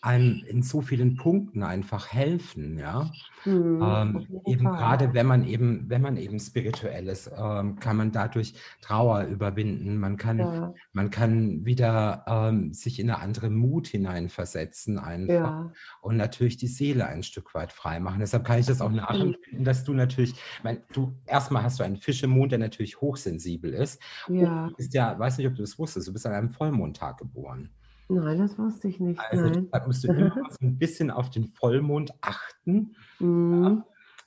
einem 0.02 0.42
in 0.46 0.62
so 0.62 0.80
vielen 0.80 1.16
Punkten 1.16 1.62
einfach 1.62 2.08
helfen, 2.12 2.78
ja. 2.78 3.10
mhm. 3.44 3.80
Ähm, 3.82 4.42
eben 4.46 4.62
Fall. 4.64 4.76
gerade 4.76 5.12
wenn 5.14 5.26
man 5.26 5.44
eben, 5.46 5.88
wenn 5.90 6.00
man 6.02 6.16
eben 6.16 6.38
spirituell 6.40 7.08
ist, 7.08 7.30
ähm, 7.36 7.78
kann 7.78 7.96
man 7.96 8.10
dadurch 8.12 8.54
Trauer 8.80 9.24
überwinden. 9.24 9.98
Man 9.98 10.16
kann, 10.16 10.38
Ja, 10.38 10.74
man 10.92 11.10
kann 11.10 11.64
wieder 11.66 12.24
ähm, 12.26 12.72
sich 12.72 12.98
in 12.98 13.10
eine 13.10 13.20
andere 13.20 13.50
Mut 13.50 13.88
hineinversetzen 13.88 14.98
einfach 14.98 15.34
ja, 15.34 15.72
und 16.00 16.16
natürlich 16.16 16.56
die 16.56 16.66
Seele 16.68 17.06
ein 17.06 17.22
Stück 17.22 17.54
weit 17.54 17.72
frei 17.72 18.00
machen. 18.00 18.20
Deshalb 18.20 18.44
kann 18.44 18.58
ich 18.58 18.66
das 18.66 18.80
auch 18.80 18.90
nachempfinden, 18.90 19.64
dass 19.64 19.84
du 19.84 19.92
natürlich, 19.94 20.32
ich 20.32 20.64
meine, 20.64 20.82
du 20.92 21.14
erstmal 21.26 21.62
hast 21.62 21.78
du 21.80 21.84
einen 21.84 21.96
Fisch 21.96 22.22
im 22.22 22.30
Mond, 22.30 22.52
der 22.52 22.58
natürlich 22.58 23.00
hochsensibel 23.00 23.72
ist. 23.74 24.00
Und 24.38 24.38
Ja, 24.38 24.68
du 24.68 24.74
bist 24.76 24.94
ja, 24.94 25.18
weiß 25.18 25.38
nicht, 25.38 25.46
ob 25.46 25.54
du 25.54 25.62
das 25.62 25.78
wusstest, 25.78 26.08
du 26.08 26.12
bist 26.12 26.26
an 26.26 26.32
einem 26.32 26.50
Vollmondtag 26.50 27.18
geboren. 27.18 27.70
Nein, 28.14 28.38
das 28.38 28.58
wusste 28.58 28.88
ich 28.88 29.00
nicht. 29.00 29.32
Also 29.32 29.48
Nein. 29.48 29.72
deshalb 29.72 29.86
musst 29.86 30.04
du 30.04 30.08
immer 30.08 30.30
so 30.48 30.56
ein 30.66 30.78
bisschen 30.78 31.10
auf 31.10 31.30
den 31.30 31.46
Vollmond 31.48 32.12
achten, 32.22 32.96
Mhm. 33.20 33.84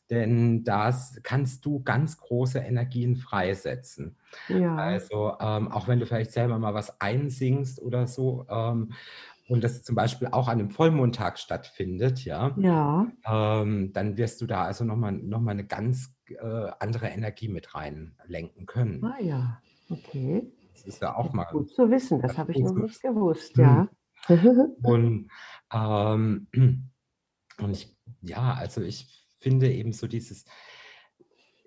denn 0.10 0.64
da 0.64 0.94
kannst 1.24 1.66
du 1.66 1.82
ganz 1.84 2.18
große 2.18 2.60
Energien 2.60 3.16
freisetzen. 3.16 4.18
Ja, 4.48 4.96
Also 5.02 5.38
ähm, 5.40 5.72
auch 5.72 5.88
wenn 5.88 6.00
du 6.00 6.06
vielleicht 6.06 6.32
selber 6.32 6.60
mal 6.60 6.74
was 6.74 7.00
einsingst 7.02 7.82
oder 7.82 8.08
so 8.08 8.46
ähm, 8.50 8.94
und 9.48 9.64
das 9.64 9.84
zum 9.84 9.96
Beispiel 9.96 10.30
auch 10.32 10.48
an 10.48 10.60
einem 10.60 10.72
Vollmondtag 10.72 11.40
stattfindet, 11.40 12.26
ja, 12.26 12.56
ja, 12.56 13.06
ähm, 13.26 13.94
dann 13.94 14.18
wirst 14.18 14.42
du 14.42 14.48
da 14.48 14.66
also 14.66 14.86
nochmal 14.86 15.14
noch 15.14 15.42
mal 15.42 15.52
eine 15.52 15.68
ganz 15.68 16.16
äh, 16.30 16.72
andere 16.80 17.08
Energie 17.10 17.50
mit 17.50 17.76
reinlenken 17.76 18.66
können. 18.68 19.10
ah 19.10 19.20
ja, 19.22 19.62
okay. 19.90 20.52
Das 20.84 20.96
ist 20.96 21.02
ja 21.02 21.16
auch 21.16 21.34
mal 21.34 21.46
Gut 21.46 21.72
zu 21.72 21.90
wissen, 21.90 22.22
das 22.22 22.38
habe 22.38 22.52
ich 22.52 22.60
noch 22.60 22.74
nicht 22.76 23.02
gewusst, 23.02 23.58
Mhm. 23.58 23.64
ja. 23.64 23.90
Und, 24.84 25.30
ähm, 25.74 26.48
und 27.60 27.72
ich, 27.72 27.98
ja, 28.22 28.54
also 28.54 28.82
ich 28.82 29.26
finde 29.40 29.72
eben 29.72 29.92
so 29.92 30.08
dieses, 30.08 30.46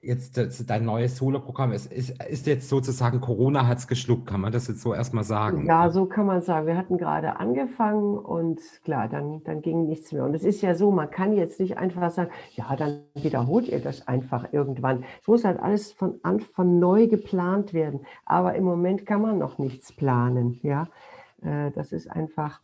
jetzt 0.07 0.37
das, 0.37 0.65
dein 0.67 0.85
neues 0.85 1.17
Soloprogramm, 1.17 1.73
es 1.73 1.87
ist, 1.87 2.11
ist 2.23 2.47
jetzt 2.47 2.69
sozusagen 2.69 3.21
Corona 3.21 3.67
hat 3.67 3.79
es 3.79 3.87
geschluckt, 3.89 4.27
kann 4.27 4.41
man 4.41 4.53
das 4.53 4.69
jetzt 4.69 4.81
so 4.83 4.95
erstmal 4.95 5.25
sagen? 5.25 5.67
Ja, 5.67 5.91
so 5.91 6.07
kann 6.07 6.27
man 6.27 6.43
sagen. 6.43 6.67
Wir 6.67 6.77
hatten 6.77 6.97
gerade 6.99 7.37
angefangen 7.41 8.17
und 8.19 8.61
klar, 8.85 9.09
dann, 9.09 9.43
dann 9.45 9.63
ging 9.63 9.87
nichts 9.87 10.13
mehr. 10.13 10.25
Und 10.25 10.35
es 10.35 10.45
ist 10.45 10.63
ja 10.63 10.75
so, 10.75 10.91
man 10.93 11.11
kann 11.11 11.33
jetzt 11.33 11.59
nicht 11.61 11.79
einfach 11.79 12.11
sagen, 12.11 12.31
ja, 12.55 12.77
dann 12.77 13.05
wiederholt 13.15 13.69
ihr 13.69 13.81
das 13.81 14.07
einfach 14.07 14.53
irgendwann. 14.53 15.05
Es 15.21 15.27
muss 15.29 15.45
halt 15.45 15.59
alles 15.61 15.93
von, 15.93 16.21
an, 16.23 16.41
von 16.41 16.79
neu 16.79 17.09
geplant 17.09 17.73
werden. 17.75 18.01
Aber 18.25 18.55
im 18.55 18.65
Moment 18.65 19.07
kann 19.07 19.23
man 19.23 19.39
noch 19.39 19.59
nichts 19.59 19.93
planen. 19.95 20.59
Ja, 20.63 20.89
Äh, 21.43 21.71
das 21.73 21.93
ist 21.93 22.09
einfach, 22.11 22.61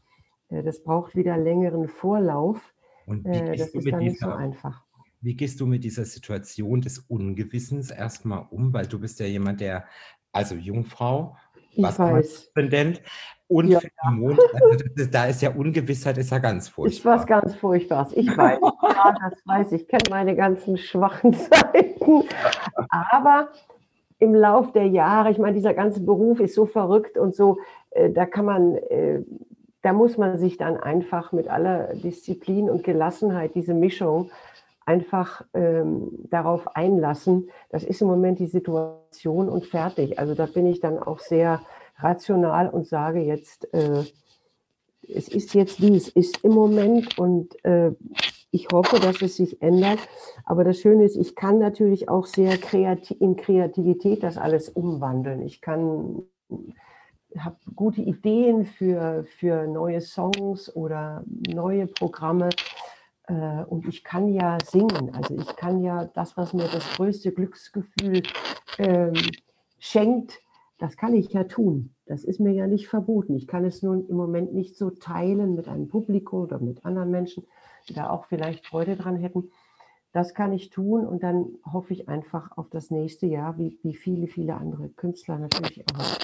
äh, 0.49 0.63
das 0.63 0.83
braucht 0.83 1.15
wieder 1.17 1.37
längeren 1.37 1.89
Vorlauf. 1.89 2.75
Und 3.07 3.31
wie 3.31 3.43
Äh, 3.43 3.57
Das 3.57 3.75
ist 3.75 3.91
dann 3.91 4.05
nicht 4.05 4.21
so 4.21 4.31
einfach. 4.33 4.85
Wie 5.23 5.35
gehst 5.35 5.61
du 5.61 5.67
mit 5.67 5.85
dieser 5.85 6.05
Situation 6.05 6.81
des 6.81 6.99
Ungewissens 7.09 7.91
erstmal 7.91 8.45
um? 8.51 8.73
Weil 8.73 8.87
du 8.87 8.99
bist 8.99 9.21
ja 9.21 9.27
jemand, 9.27 9.61
der, 9.61 9.85
also 10.33 10.55
Jungfrau, 10.57 11.37
Ich 11.71 11.83
was 11.83 11.99
weiß. 11.99 12.53
Und 13.49 13.69
Ja. 13.69 13.81
für 13.81 13.89
den 13.89 14.15
Mond, 14.19 14.39
also 14.55 14.85
das 14.97 15.11
da 15.11 15.27
ist 15.27 15.43
ja 15.43 15.51
Ungewissheit, 15.55 16.17
ist 16.19 16.31
ja 16.31 16.39
ganz 16.39 16.69
Ist 16.69 16.71
was 16.71 16.75
furchtbar. 16.75 17.27
ganz 17.27 17.55
Furchtbares. 17.57 18.13
Ich 18.17 18.27
weiß. 18.37 18.59
Ja, 18.63 19.15
das 19.21 19.41
weiß 19.45 19.73
ich. 19.73 19.83
Ich 19.83 19.89
kenne 19.89 20.05
meine 20.11 20.35
ganzen 20.35 20.77
schwachen 20.79 21.33
Seiten. 21.35 22.25
Aber 22.89 23.49
im 24.19 24.35
Lauf 24.35 24.73
der 24.73 24.87
Jahre, 24.87 25.31
ich 25.31 25.39
meine, 25.39 25.55
dieser 25.55 25.75
ganze 25.75 26.01
Beruf 26.01 26.41
ist 26.41 26.55
so 26.55 26.65
verrückt 26.67 27.19
und 27.19 27.35
so, 27.35 27.59
äh, 27.91 28.11
da 28.11 28.25
kann 28.25 28.45
man, 28.47 28.77
äh, 28.77 29.21
da 29.83 29.93
muss 29.93 30.17
man 30.17 30.39
sich 30.39 30.57
dann 30.57 30.77
einfach 30.79 31.33
mit 31.33 31.49
aller 31.49 31.93
Disziplin 31.95 32.71
und 32.71 32.85
Gelassenheit, 32.85 33.55
diese 33.55 33.75
Mischung, 33.75 34.31
einfach 34.87 35.45
ähm, 35.55 36.11
darauf 36.31 36.77
einlassen. 36.77 37.51
Das 37.71 37.85
ist 37.85 38.03
im 38.03 38.09
Moment 38.09 38.39
die 38.39 38.47
Situation 38.47 39.49
und 39.49 39.67
fertig. 39.67 40.19
Also 40.19 40.35
da 40.35 40.47
bin 40.47 40.67
ich 40.67 40.81
dann 40.81 40.99
auch 40.99 41.19
sehr 41.19 41.61
rational 41.99 42.69
und 42.69 42.87
sage 42.87 43.21
jetzt, 43.21 43.73
äh, 43.75 44.05
es 45.09 45.29
ist 45.29 45.55
jetzt 45.55 45.81
wie 45.81 45.97
es 45.97 46.09
ist 46.09 46.45
im 46.45 46.53
Moment 46.53 47.19
und 47.19 47.63
äh, 47.65 47.93
ich 48.51 48.69
hoffe, 48.73 49.01
dass 49.01 49.23
es 49.23 49.37
sich 49.37 49.63
ändert. 49.63 49.99
Aber 50.45 50.63
das 50.63 50.79
Schöne 50.79 51.05
ist, 51.05 51.17
ich 51.17 51.35
kann 51.35 51.59
natürlich 51.59 52.09
auch 52.09 52.27
sehr 52.27 52.59
kreativ, 52.59 53.21
in 53.21 53.37
Kreativität 53.37 54.23
das 54.23 54.37
alles 54.37 54.69
umwandeln. 54.69 55.43
Ich 55.43 55.61
kann, 55.61 56.23
habe 57.37 57.57
gute 57.75 58.03
Ideen 58.03 58.67
für, 58.67 59.25
für 59.39 59.67
neue 59.67 60.03
Songs 60.03 60.75
oder 60.77 61.25
neue 61.27 61.87
Programme. 61.87 62.51
Äh, 63.33 63.65
und 63.65 63.89
ich 63.89 64.05
kann 64.05 64.29
ja 64.29 64.59
singen. 64.65 65.15
Also 65.15 65.37
ich 65.37 65.57
kann 65.57 65.83
ja 65.83 66.05
das, 66.05 66.37
was 66.37 66.53
mir 66.53 66.69
das 66.69 66.85
größte 66.95 67.33
Glücksgefühl 67.33 68.23
ähm, 68.79 69.15
schenkt, 69.79 70.41
das 70.79 70.97
kann 70.97 71.15
ich 71.15 71.33
ja 71.33 71.45
tun. 71.45 71.95
Das 72.07 72.25
ist 72.25 72.41
mir 72.41 72.53
ja 72.53 72.67
nicht 72.67 72.89
verboten. 72.89 73.37
Ich 73.37 73.47
kann 73.47 73.65
es 73.65 73.83
nun 73.83 74.07
im 74.09 74.17
Moment 74.17 74.53
nicht 74.53 74.77
so 74.77 74.91
teilen 74.91 75.55
mit 75.55 75.69
einem 75.69 75.89
Publikum 75.89 76.43
oder 76.43 76.59
mit 76.59 76.85
anderen 76.85 77.11
Menschen, 77.11 77.45
die 77.89 77.95
da 77.95 78.11
auch 78.11 78.27
vielleicht 78.27 78.67
Freude 78.67 78.97
dran 78.97 79.17
hätten. 79.17 79.51
Das 80.13 80.35
kann 80.35 80.53
ich 80.53 80.69
tun 80.69 81.07
und 81.07 81.23
dann 81.23 81.47
hoffe 81.65 81.95
ich 81.95 82.09
einfach 82.09 82.59
auf 82.59 82.69
das 82.69 82.91
nächste 82.91 83.27
Jahr, 83.27 83.57
wie, 83.57 83.79
wie 83.83 83.95
viele, 83.95 84.27
viele 84.27 84.57
andere 84.57 84.91
Künstler 84.91 85.39
natürlich 85.39 85.85
auch. 85.95 86.19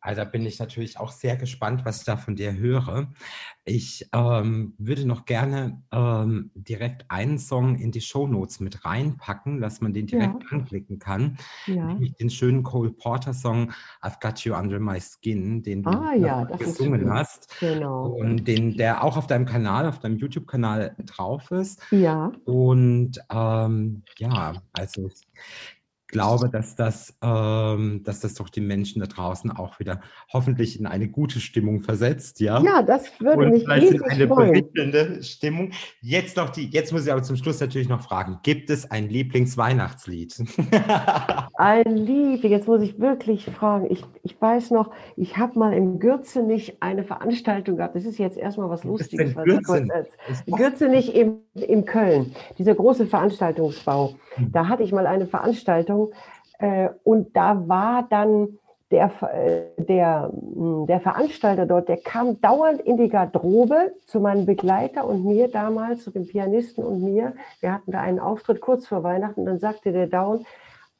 Also 0.00 0.22
da 0.22 0.24
bin 0.24 0.46
ich 0.46 0.58
natürlich 0.58 0.98
auch 0.98 1.12
sehr 1.12 1.36
gespannt, 1.36 1.84
was 1.84 1.98
ich 2.00 2.04
da 2.04 2.16
von 2.16 2.36
dir 2.36 2.54
höre. 2.54 3.08
Ich 3.64 4.08
ähm, 4.12 4.74
würde 4.78 5.06
noch 5.06 5.24
gerne 5.26 5.82
ähm, 5.92 6.50
direkt 6.54 7.04
einen 7.10 7.38
Song 7.38 7.76
in 7.76 7.92
die 7.92 8.00
Shownotes 8.00 8.60
mit 8.60 8.84
reinpacken, 8.84 9.60
dass 9.60 9.80
man 9.80 9.92
den 9.92 10.06
direkt 10.06 10.42
Ja. 10.42 10.48
anklicken 10.50 10.98
kann. 10.98 11.36
Ja, 11.66 11.94
den 12.18 12.30
schönen 12.30 12.62
Cole 12.62 12.90
Porter 12.90 13.34
Song 13.34 13.72
I've 14.02 14.20
Got 14.20 14.40
You 14.40 14.54
Under 14.54 14.80
My 14.80 14.98
Skin, 15.00 15.62
den 15.62 15.82
du 15.82 15.90
Ah, 15.90 16.14
ja, 16.14 16.44
gesungen 16.44 17.10
hast. 17.12 17.54
genau. 17.60 18.06
Und 18.06 18.44
den, 18.46 18.76
der 18.76 19.04
auch 19.04 19.16
auf 19.16 19.26
deinem 19.26 19.44
Kanal, 19.44 19.86
auf 19.86 19.98
deinem 20.00 20.16
YouTube-Kanal 20.16 20.96
drauf 21.04 21.50
ist. 21.50 21.82
Ja, 21.90 22.32
Und 22.44 23.18
ähm, 23.30 24.02
ja, 24.18 24.62
also 24.72 25.10
glaube, 26.10 26.48
dass 26.48 26.76
das, 26.76 27.14
ähm, 27.22 28.02
dass 28.04 28.20
das 28.20 28.34
doch 28.34 28.48
die 28.48 28.60
Menschen 28.60 29.00
da 29.00 29.06
draußen 29.06 29.50
auch 29.50 29.80
wieder 29.80 30.00
hoffentlich 30.32 30.78
in 30.78 30.86
eine 30.86 31.08
gute 31.08 31.40
Stimmung 31.40 31.82
versetzt, 31.82 32.40
ja. 32.40 32.60
ja 32.62 32.82
das 32.82 33.08
würde 33.20 33.44
Und 33.44 33.50
mich 33.50 33.64
vielleicht 33.64 33.92
in 33.92 34.02
eine 34.02 34.28
freuen. 34.28 34.52
berieselnde 34.52 35.22
Stimmung. 35.22 35.72
Jetzt 36.00 36.36
noch 36.36 36.50
die, 36.50 36.68
jetzt 36.70 36.92
muss 36.92 37.06
ich 37.06 37.12
aber 37.12 37.22
zum 37.22 37.36
Schluss 37.36 37.60
natürlich 37.60 37.88
noch 37.88 38.02
fragen: 38.02 38.38
Gibt 38.42 38.70
es 38.70 38.90
ein 38.90 39.08
Lieblingsweihnachtslied? 39.08 40.36
Ein 41.54 41.94
Lied, 41.94 42.42
jetzt 42.44 42.66
muss 42.66 42.80
ich 42.80 42.98
wirklich 42.98 43.44
fragen. 43.44 43.86
Ich, 43.90 44.02
ich 44.22 44.40
weiß 44.40 44.70
noch, 44.70 44.92
ich 45.16 45.36
habe 45.36 45.58
mal 45.58 45.74
im 45.74 45.98
Gürzenich 45.98 46.78
eine 46.80 47.04
Veranstaltung 47.04 47.76
gehabt. 47.76 47.94
Das 47.94 48.06
ist 48.06 48.18
jetzt 48.18 48.38
erstmal 48.38 48.70
was 48.70 48.82
Lustiges. 48.84 49.36
was 49.36 49.44
kurz 49.44 49.66
Gürzenich? 50.56 51.14
in, 51.14 51.40
in 51.54 51.84
Köln, 51.84 52.34
dieser 52.56 52.74
große 52.74 53.06
Veranstaltungsbau. 53.06 54.14
Hm. 54.36 54.52
Da 54.52 54.68
hatte 54.68 54.82
ich 54.82 54.92
mal 54.92 55.06
eine 55.06 55.26
Veranstaltung 55.26 55.99
äh, 56.58 56.88
und 57.04 57.36
da 57.36 57.68
war 57.68 58.06
dann 58.08 58.58
der, 58.90 59.10
äh, 59.22 59.82
der, 59.82 60.30
mh, 60.32 60.86
der 60.86 61.00
Veranstalter 61.00 61.66
dort, 61.66 61.88
der 61.88 61.98
kam 61.98 62.40
dauernd 62.40 62.80
in 62.80 62.96
die 62.96 63.08
Garderobe 63.08 63.94
zu 64.06 64.20
meinem 64.20 64.46
Begleiter 64.46 65.06
und 65.06 65.24
mir 65.24 65.48
damals, 65.48 66.04
zu 66.04 66.10
dem 66.10 66.26
Pianisten 66.26 66.84
und 66.84 67.02
mir. 67.02 67.34
Wir 67.60 67.72
hatten 67.72 67.92
da 67.92 68.00
einen 68.00 68.18
Auftritt 68.18 68.60
kurz 68.60 68.86
vor 68.86 69.02
Weihnachten. 69.02 69.44
Dann 69.44 69.58
sagte 69.58 69.92
der 69.92 70.08
dauernd, 70.08 70.44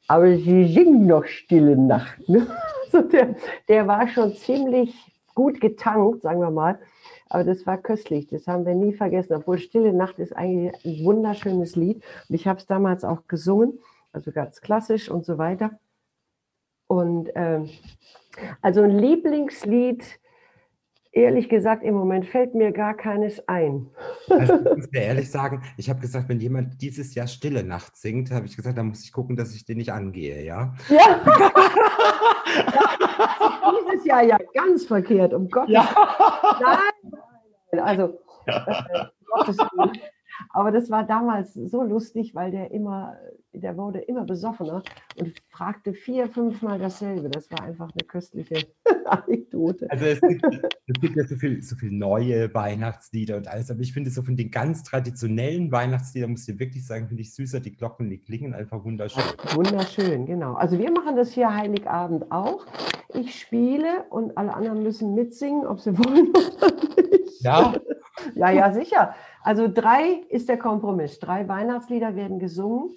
aber 0.07 0.35
sie 0.35 0.65
singen 0.73 1.05
noch 1.07 1.25
Stille 1.25 1.77
Nacht. 1.77 2.21
Also 2.93 3.07
der, 3.07 3.35
der 3.69 3.87
war 3.87 4.09
schon 4.09 4.35
ziemlich 4.35 4.93
gut 5.33 5.61
getankt, 5.61 6.23
sagen 6.23 6.41
wir 6.41 6.51
mal. 6.51 6.77
Aber 7.29 7.45
das 7.45 7.65
war 7.65 7.77
köstlich, 7.77 8.27
das 8.27 8.47
haben 8.47 8.65
wir 8.65 8.75
nie 8.75 8.91
vergessen. 8.91 9.33
Obwohl 9.33 9.59
Stille 9.59 9.93
Nacht 9.93 10.19
ist 10.19 10.35
eigentlich 10.35 10.73
ein 10.85 11.05
wunderschönes 11.05 11.77
Lied. 11.77 12.03
Und 12.27 12.35
ich 12.35 12.47
habe 12.47 12.59
es 12.59 12.65
damals 12.65 13.05
auch 13.05 13.27
gesungen, 13.29 13.79
also 14.11 14.31
ganz 14.31 14.61
klassisch 14.61 15.09
und 15.09 15.25
so 15.25 15.37
weiter. 15.37 15.79
Und 16.87 17.29
ähm, 17.35 17.69
also 18.61 18.81
ein 18.81 18.91
Lieblingslied, 18.91 20.19
ehrlich 21.11 21.49
gesagt, 21.49 21.83
im 21.83 21.93
Moment 21.93 22.25
fällt 22.25 22.55
mir 22.55 22.71
gar 22.71 22.95
keines 22.95 23.47
ein. 23.47 23.87
Also 24.29 24.55
ich 24.55 24.77
muss 24.77 24.87
mir 24.91 25.03
ehrlich 25.03 25.31
sagen, 25.31 25.63
ich 25.77 25.89
habe 25.89 26.01
gesagt, 26.01 26.29
wenn 26.29 26.39
jemand 26.39 26.81
dieses 26.81 27.15
Jahr 27.15 27.27
Stille 27.27 27.63
Nacht 27.63 27.95
singt, 27.95 28.31
habe 28.31 28.45
ich 28.45 28.55
gesagt, 28.55 28.77
dann 28.77 28.87
muss 28.87 29.03
ich 29.03 29.11
gucken, 29.11 29.35
dass 29.35 29.55
ich 29.55 29.65
den 29.65 29.77
nicht 29.77 29.93
angehe, 29.93 30.43
ja? 30.43 30.73
Ja. 30.89 31.21
dieses 33.91 34.05
Jahr 34.05 34.23
ja 34.23 34.37
ganz 34.53 34.85
verkehrt, 34.85 35.33
um 35.33 35.49
Gottes 35.49 35.69
Willen. 35.69 36.61
Ja. 36.61 36.79
Nein, 37.71 37.79
also, 37.79 38.19
äh, 38.45 39.05
Gottes 39.31 39.57
Willen. 39.57 39.91
Aber 40.49 40.71
das 40.71 40.89
war 40.89 41.05
damals 41.05 41.53
so 41.53 41.83
lustig, 41.83 42.35
weil 42.35 42.51
der 42.51 42.71
immer, 42.71 43.17
der 43.53 43.77
wurde 43.77 43.99
immer 43.99 44.25
besoffener 44.25 44.83
und 45.19 45.33
fragte 45.49 45.93
vier, 45.93 46.27
fünfmal 46.27 46.79
dasselbe. 46.79 47.29
Das 47.29 47.51
war 47.51 47.63
einfach 47.63 47.91
eine 47.91 48.07
köstliche 48.07 48.67
Anekdote. 49.05 49.89
Also 49.89 50.05
es 50.05 50.21
gibt, 50.21 50.45
es 50.45 51.01
gibt 51.01 51.15
ja 51.15 51.23
so 51.25 51.35
viele 51.35 51.61
so 51.61 51.75
viel 51.75 51.91
neue 51.91 52.53
Weihnachtslieder 52.53 53.37
und 53.37 53.47
alles, 53.47 53.69
aber 53.71 53.81
ich 53.81 53.93
finde 53.93 54.09
so 54.09 54.23
von 54.23 54.35
den 54.35 54.51
ganz 54.51 54.83
traditionellen 54.83 55.71
Weihnachtsliedern, 55.71 56.31
muss 56.31 56.47
ich 56.47 56.59
wirklich 56.59 56.85
sagen, 56.85 57.07
finde 57.07 57.21
ich 57.21 57.33
süßer, 57.33 57.59
die 57.59 57.75
Glocken, 57.75 58.09
die 58.09 58.19
klingen 58.19 58.53
einfach 58.53 58.83
wunderschön. 58.83 59.23
Wunderschön, 59.55 60.25
genau. 60.25 60.53
Also 60.53 60.77
wir 60.77 60.91
machen 60.91 61.15
das 61.15 61.31
hier 61.31 61.53
Heiligabend 61.53 62.31
auch. 62.31 62.65
Ich 63.13 63.39
spiele 63.39 64.05
und 64.09 64.37
alle 64.37 64.53
anderen 64.53 64.83
müssen 64.83 65.13
mitsingen, 65.13 65.65
ob 65.67 65.79
sie 65.79 65.97
wollen 65.97 66.29
oder 66.29 67.09
nicht. 67.09 67.41
Ja. 67.41 67.73
Ja, 68.35 68.51
ja, 68.51 68.71
sicher. 68.71 69.15
Also 69.43 69.67
drei 69.67 70.21
ist 70.29 70.49
der 70.49 70.57
Kompromiss. 70.57 71.19
Drei 71.19 71.47
Weihnachtslieder 71.47 72.15
werden 72.15 72.39
gesungen 72.39 72.91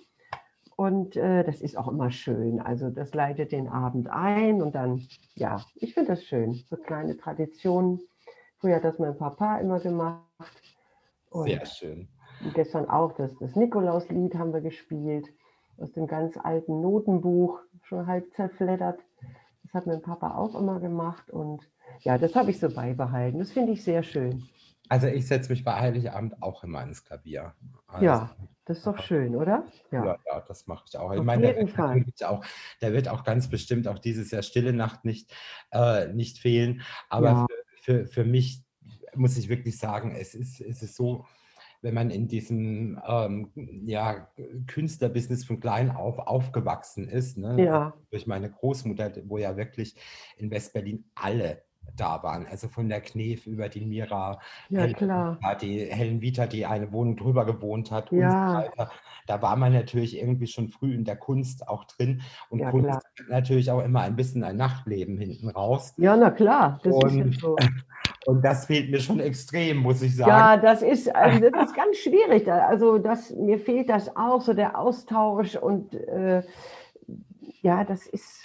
und 0.77 1.17
äh, 1.17 1.45
das 1.45 1.61
ist 1.61 1.77
auch 1.77 1.89
immer 1.89 2.11
schön. 2.11 2.61
Also 2.61 2.91
das 2.91 3.15
leitet 3.15 3.53
den 3.53 3.69
Abend 3.69 4.11
ein 4.11 4.61
und 4.61 4.75
dann, 4.75 5.07
ja, 5.35 5.65
ich 5.77 5.95
finde 5.95 6.13
das 6.13 6.25
schön. 6.25 6.55
So 6.69 6.77
kleine 6.77 7.17
Traditionen. 7.17 8.01
Früher 8.59 8.77
hat 8.77 8.85
das 8.85 8.99
mein 8.99 9.17
Papa 9.17 9.59
immer 9.59 9.81
gemacht. 9.81 10.23
Und 11.31 11.49
Sehr 11.49 11.67
schön. 11.67 12.09
Gestern 12.55 12.89
auch 12.89 13.13
das, 13.13 13.37
das 13.39 13.55
Nikolauslied 13.57 14.35
haben 14.35 14.53
wir 14.53 14.61
gespielt 14.61 15.29
aus 15.79 15.93
dem 15.93 16.07
ganz 16.07 16.37
alten 16.37 16.81
Notenbuch, 16.81 17.61
schon 17.83 18.07
halb 18.07 18.33
zerfleddert. 18.35 19.01
Das 19.63 19.75
hat 19.75 19.87
mein 19.87 20.03
Papa 20.03 20.37
auch 20.37 20.55
immer 20.55 20.79
gemacht 20.81 21.31
und 21.31 21.69
ja, 22.01 22.19
das 22.19 22.35
habe 22.35 22.51
ich 22.51 22.59
so 22.59 22.69
beibehalten. 22.69 23.39
Das 23.39 23.53
finde 23.53 23.73
ich 23.73 23.85
sehr 23.85 24.03
schön. 24.03 24.49
Also 24.89 25.07
ich 25.07 25.26
setze 25.26 25.51
mich 25.51 25.64
bei 25.64 25.74
Heiligabend 25.74 26.43
auch 26.43 26.62
immer 26.62 26.82
ins 26.82 27.05
Klavier. 27.05 27.55
Also, 27.87 28.05
ja, 28.05 28.37
das 28.66 28.78
ist 28.78 28.87
doch 28.87 28.99
schön, 28.99 29.35
oder? 29.35 29.66
Ja, 29.91 30.05
ja, 30.05 30.18
ja 30.26 30.41
das 30.47 30.66
mache 30.66 30.85
ich 30.89 30.99
auch. 30.99 31.11
Auf 31.11 31.16
ich 31.16 31.22
meine, 31.22 31.47
jeden 31.47 31.66
der, 31.66 31.74
Fall. 31.74 32.07
Wird 32.07 32.24
auch, 32.24 32.45
der 32.80 32.93
wird 32.93 33.09
auch 33.09 33.24
ganz 33.24 33.49
bestimmt 33.49 33.89
auch 33.89 33.99
dieses 33.99 34.30
Jahr 34.30 34.43
Stille 34.43 34.72
Nacht 34.72 35.05
nicht, 35.05 35.35
äh, 35.70 36.09
nicht 36.09 36.39
fehlen. 36.39 36.82
Aber 37.09 37.28
ja. 37.28 37.47
für, 37.82 38.05
für, 38.05 38.07
für 38.07 38.24
mich 38.24 38.62
muss 39.14 39.37
ich 39.37 39.49
wirklich 39.49 39.78
sagen, 39.78 40.14
es 40.14 40.35
ist, 40.35 40.61
es 40.61 40.82
ist 40.82 40.97
so, 40.97 41.24
wenn 41.82 41.95
man 41.95 42.11
in 42.11 42.28
diesem 42.28 43.01
ähm, 43.07 43.53
ja, 43.87 44.28
Künstlerbusiness 44.66 45.45
von 45.45 45.61
klein 45.61 45.91
auf 45.91 46.18
aufgewachsen 46.18 47.09
ist, 47.09 47.37
ne? 47.37 47.62
ja. 47.62 47.95
durch 48.11 48.26
meine 48.26 48.51
Großmutter, 48.51 49.12
wo 49.24 49.37
ja 49.39 49.57
wirklich 49.57 49.95
in 50.37 50.51
Westberlin 50.51 51.05
alle 51.14 51.62
da 51.97 52.22
waren. 52.22 52.47
Also 52.47 52.68
von 52.68 52.89
der 52.89 53.01
Knef 53.01 53.47
über 53.47 53.68
die 53.68 53.85
Mira, 53.85 54.41
ja, 54.68 54.87
klar. 54.93 55.39
die 55.61 55.85
Helen 55.85 56.20
Vita, 56.20 56.47
die 56.47 56.66
eine 56.66 56.93
Wohnung 56.93 57.16
drüber 57.16 57.45
gewohnt 57.45 57.91
hat 57.91 58.11
ja. 58.12 58.26
und 58.26 58.30
so 58.30 58.57
weiter. 58.59 58.91
Da 59.26 59.41
war 59.41 59.57
man 59.57 59.72
natürlich 59.72 60.18
irgendwie 60.18 60.47
schon 60.47 60.68
früh 60.68 60.95
in 60.95 61.05
der 61.05 61.16
Kunst 61.16 61.66
auch 61.66 61.85
drin. 61.85 62.22
Und 62.51 62.59
ja, 62.59 62.70
Kunst 62.70 62.89
klar. 62.89 62.97
hat 62.97 63.28
natürlich 63.28 63.70
auch 63.70 63.82
immer 63.82 64.03
ein 64.03 64.16
bisschen 64.16 64.45
ein 64.45 64.57
Nachtleben 64.57 65.16
hinten 65.18 65.49
raus. 65.49 65.95
Ja, 65.97 66.16
na 66.16 66.30
klar. 66.30 66.80
Das 66.82 66.95
und, 66.95 67.32
ist 67.32 67.41
so. 67.41 67.57
und 68.26 68.45
das 68.45 68.66
fehlt 68.66 68.91
mir 68.91 69.01
schon 69.01 69.20
extrem, 69.20 69.78
muss 69.78 70.03
ich 70.03 70.16
sagen. 70.16 70.30
Ja, 70.30 70.57
das 70.57 70.82
ist, 70.82 71.14
also 71.14 71.39
das 71.39 71.68
ist 71.70 71.76
ganz 71.76 71.97
schwierig. 71.97 72.51
Also 72.51 72.99
das, 72.99 73.30
mir 73.30 73.59
fehlt 73.59 73.89
das 73.89 74.14
auch, 74.14 74.43
so 74.43 74.53
der 74.53 74.78
Austausch 74.78 75.57
und 75.57 75.95
äh, 75.95 76.43
ja, 77.62 77.85
das 77.85 78.07
ist 78.07 78.43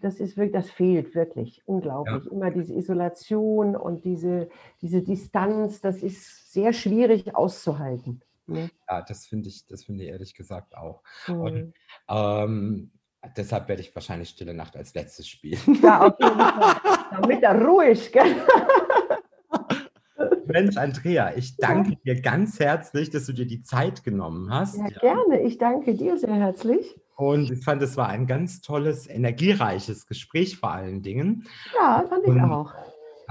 das 0.00 0.20
ist 0.20 0.36
wirklich, 0.36 0.52
das 0.52 0.70
fehlt 0.70 1.14
wirklich 1.14 1.62
unglaublich. 1.66 2.24
Ja. 2.24 2.30
Immer 2.30 2.50
diese 2.50 2.74
Isolation 2.74 3.76
und 3.76 4.04
diese, 4.04 4.48
diese 4.80 5.02
Distanz, 5.02 5.80
das 5.80 6.02
ist 6.02 6.52
sehr 6.52 6.72
schwierig 6.72 7.34
auszuhalten. 7.34 8.22
Ne? 8.46 8.70
Ja, 8.88 9.02
das 9.02 9.26
finde 9.26 9.48
ich, 9.48 9.66
das 9.66 9.84
finde 9.84 10.04
ich 10.04 10.10
ehrlich 10.10 10.34
gesagt 10.34 10.76
auch. 10.76 11.02
Mhm. 11.28 11.40
Und 11.40 11.74
ähm, 12.08 12.90
deshalb 13.36 13.68
werde 13.68 13.82
ich 13.82 13.94
wahrscheinlich 13.94 14.30
Stille 14.30 14.54
Nacht 14.54 14.76
als 14.76 14.94
letztes 14.94 15.28
spielen. 15.28 15.60
Ja, 15.82 16.06
auf 16.06 16.18
jeden 16.18 16.38
Fall. 16.38 16.76
Damit 17.12 17.42
er 17.42 17.64
ruhig, 17.64 18.12
gell? 18.12 18.24
Mensch, 20.46 20.76
Andrea, 20.76 21.32
ich 21.36 21.56
danke 21.56 21.96
dir 22.04 22.20
ganz 22.20 22.58
herzlich, 22.58 23.10
dass 23.10 23.26
du 23.26 23.32
dir 23.32 23.46
die 23.46 23.62
Zeit 23.62 24.04
genommen 24.04 24.52
hast. 24.52 24.76
Ja, 24.76 24.88
gerne. 24.88 25.40
Ich 25.42 25.58
danke 25.58 25.94
dir 25.94 26.18
sehr 26.18 26.34
herzlich. 26.34 27.00
Und 27.22 27.52
ich 27.52 27.62
fand, 27.62 27.80
es 27.82 27.96
war 27.96 28.08
ein 28.08 28.26
ganz 28.26 28.62
tolles, 28.62 29.08
energiereiches 29.08 30.06
Gespräch 30.08 30.56
vor 30.56 30.72
allen 30.72 31.02
Dingen. 31.02 31.46
Ja, 31.72 32.04
fand 32.08 32.24
ich 32.24 32.30
Und, 32.30 32.40
auch. 32.40 32.74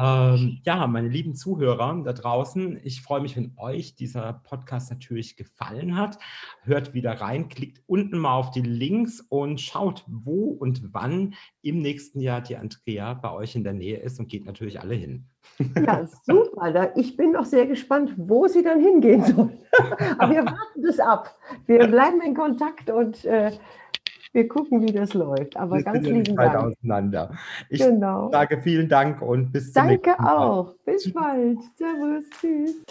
Ähm, 0.02 0.62
ja, 0.66 0.88
meine 0.88 1.10
lieben 1.10 1.36
Zuhörer 1.36 2.02
da 2.04 2.14
draußen, 2.14 2.80
ich 2.84 3.04
freue 3.04 3.22
mich, 3.22 3.36
wenn 3.36 3.54
euch 3.58 3.94
dieser 3.94 4.34
Podcast 4.34 4.90
natürlich 4.90 5.36
gefallen 5.36 5.96
hat. 5.96 6.18
Hört 6.64 6.96
wieder 6.96 7.22
rein, 7.22 7.50
klickt 7.50 7.84
unten 7.86 8.18
mal 8.18 8.36
auf 8.36 8.50
die 8.50 8.62
Links 8.62 9.22
und 9.30 9.62
schaut, 9.62 10.04
wo 10.08 10.46
und 10.46 10.94
wann 10.94 11.36
im 11.62 11.82
nächsten 11.82 12.20
Jahr 12.20 12.42
die 12.42 12.58
Andrea 12.58 13.14
bei 13.14 13.32
euch 13.32 13.56
in 13.56 13.64
der 13.64 13.74
Nähe 13.74 13.98
ist 13.98 14.20
und 14.20 14.28
geht 14.28 14.46
natürlich 14.46 14.82
alle 14.82 14.96
hin. 14.96 15.28
Ja, 15.76 16.08
super. 16.24 16.92
Ich 16.96 17.16
bin 17.16 17.34
noch 17.34 17.46
sehr 17.46 17.68
gespannt, 17.68 18.14
wo 18.18 18.48
sie 18.48 18.64
dann 18.64 18.80
hingehen 18.80 19.24
soll. 19.24 19.52
Aber 20.18 20.34
wir 20.34 20.46
warten 20.46 20.82
das 20.82 21.00
ab. 21.00 21.38
Wir 21.68 21.88
bleiben 21.88 22.22
in 22.22 22.34
Kontakt 22.34 22.90
und 22.90 23.24
äh, 23.26 23.52
wir 24.34 24.48
gucken, 24.48 24.82
wie 24.82 24.92
das 24.92 25.14
läuft. 25.14 25.58
Aber 25.58 25.78
wir 25.78 25.84
ganz 25.84 26.08
lieben 26.08 26.36
Dank. 26.36 26.56
auseinander. 26.56 27.32
Ich 27.70 27.82
genau. 27.82 28.30
sage 28.32 28.62
vielen 28.62 28.90
Dank 28.90 29.22
und 29.22 29.52
bis 29.52 29.74
zum 29.74 29.88
Danke 29.88 30.10
nächsten 30.12 30.24
Mal. 30.24 30.30
Danke 30.30 30.42
auch. 30.42 30.76
Bis 30.86 31.14
bald. 31.14 31.60
Servus. 31.76 32.24
Tschüss. 32.40 32.84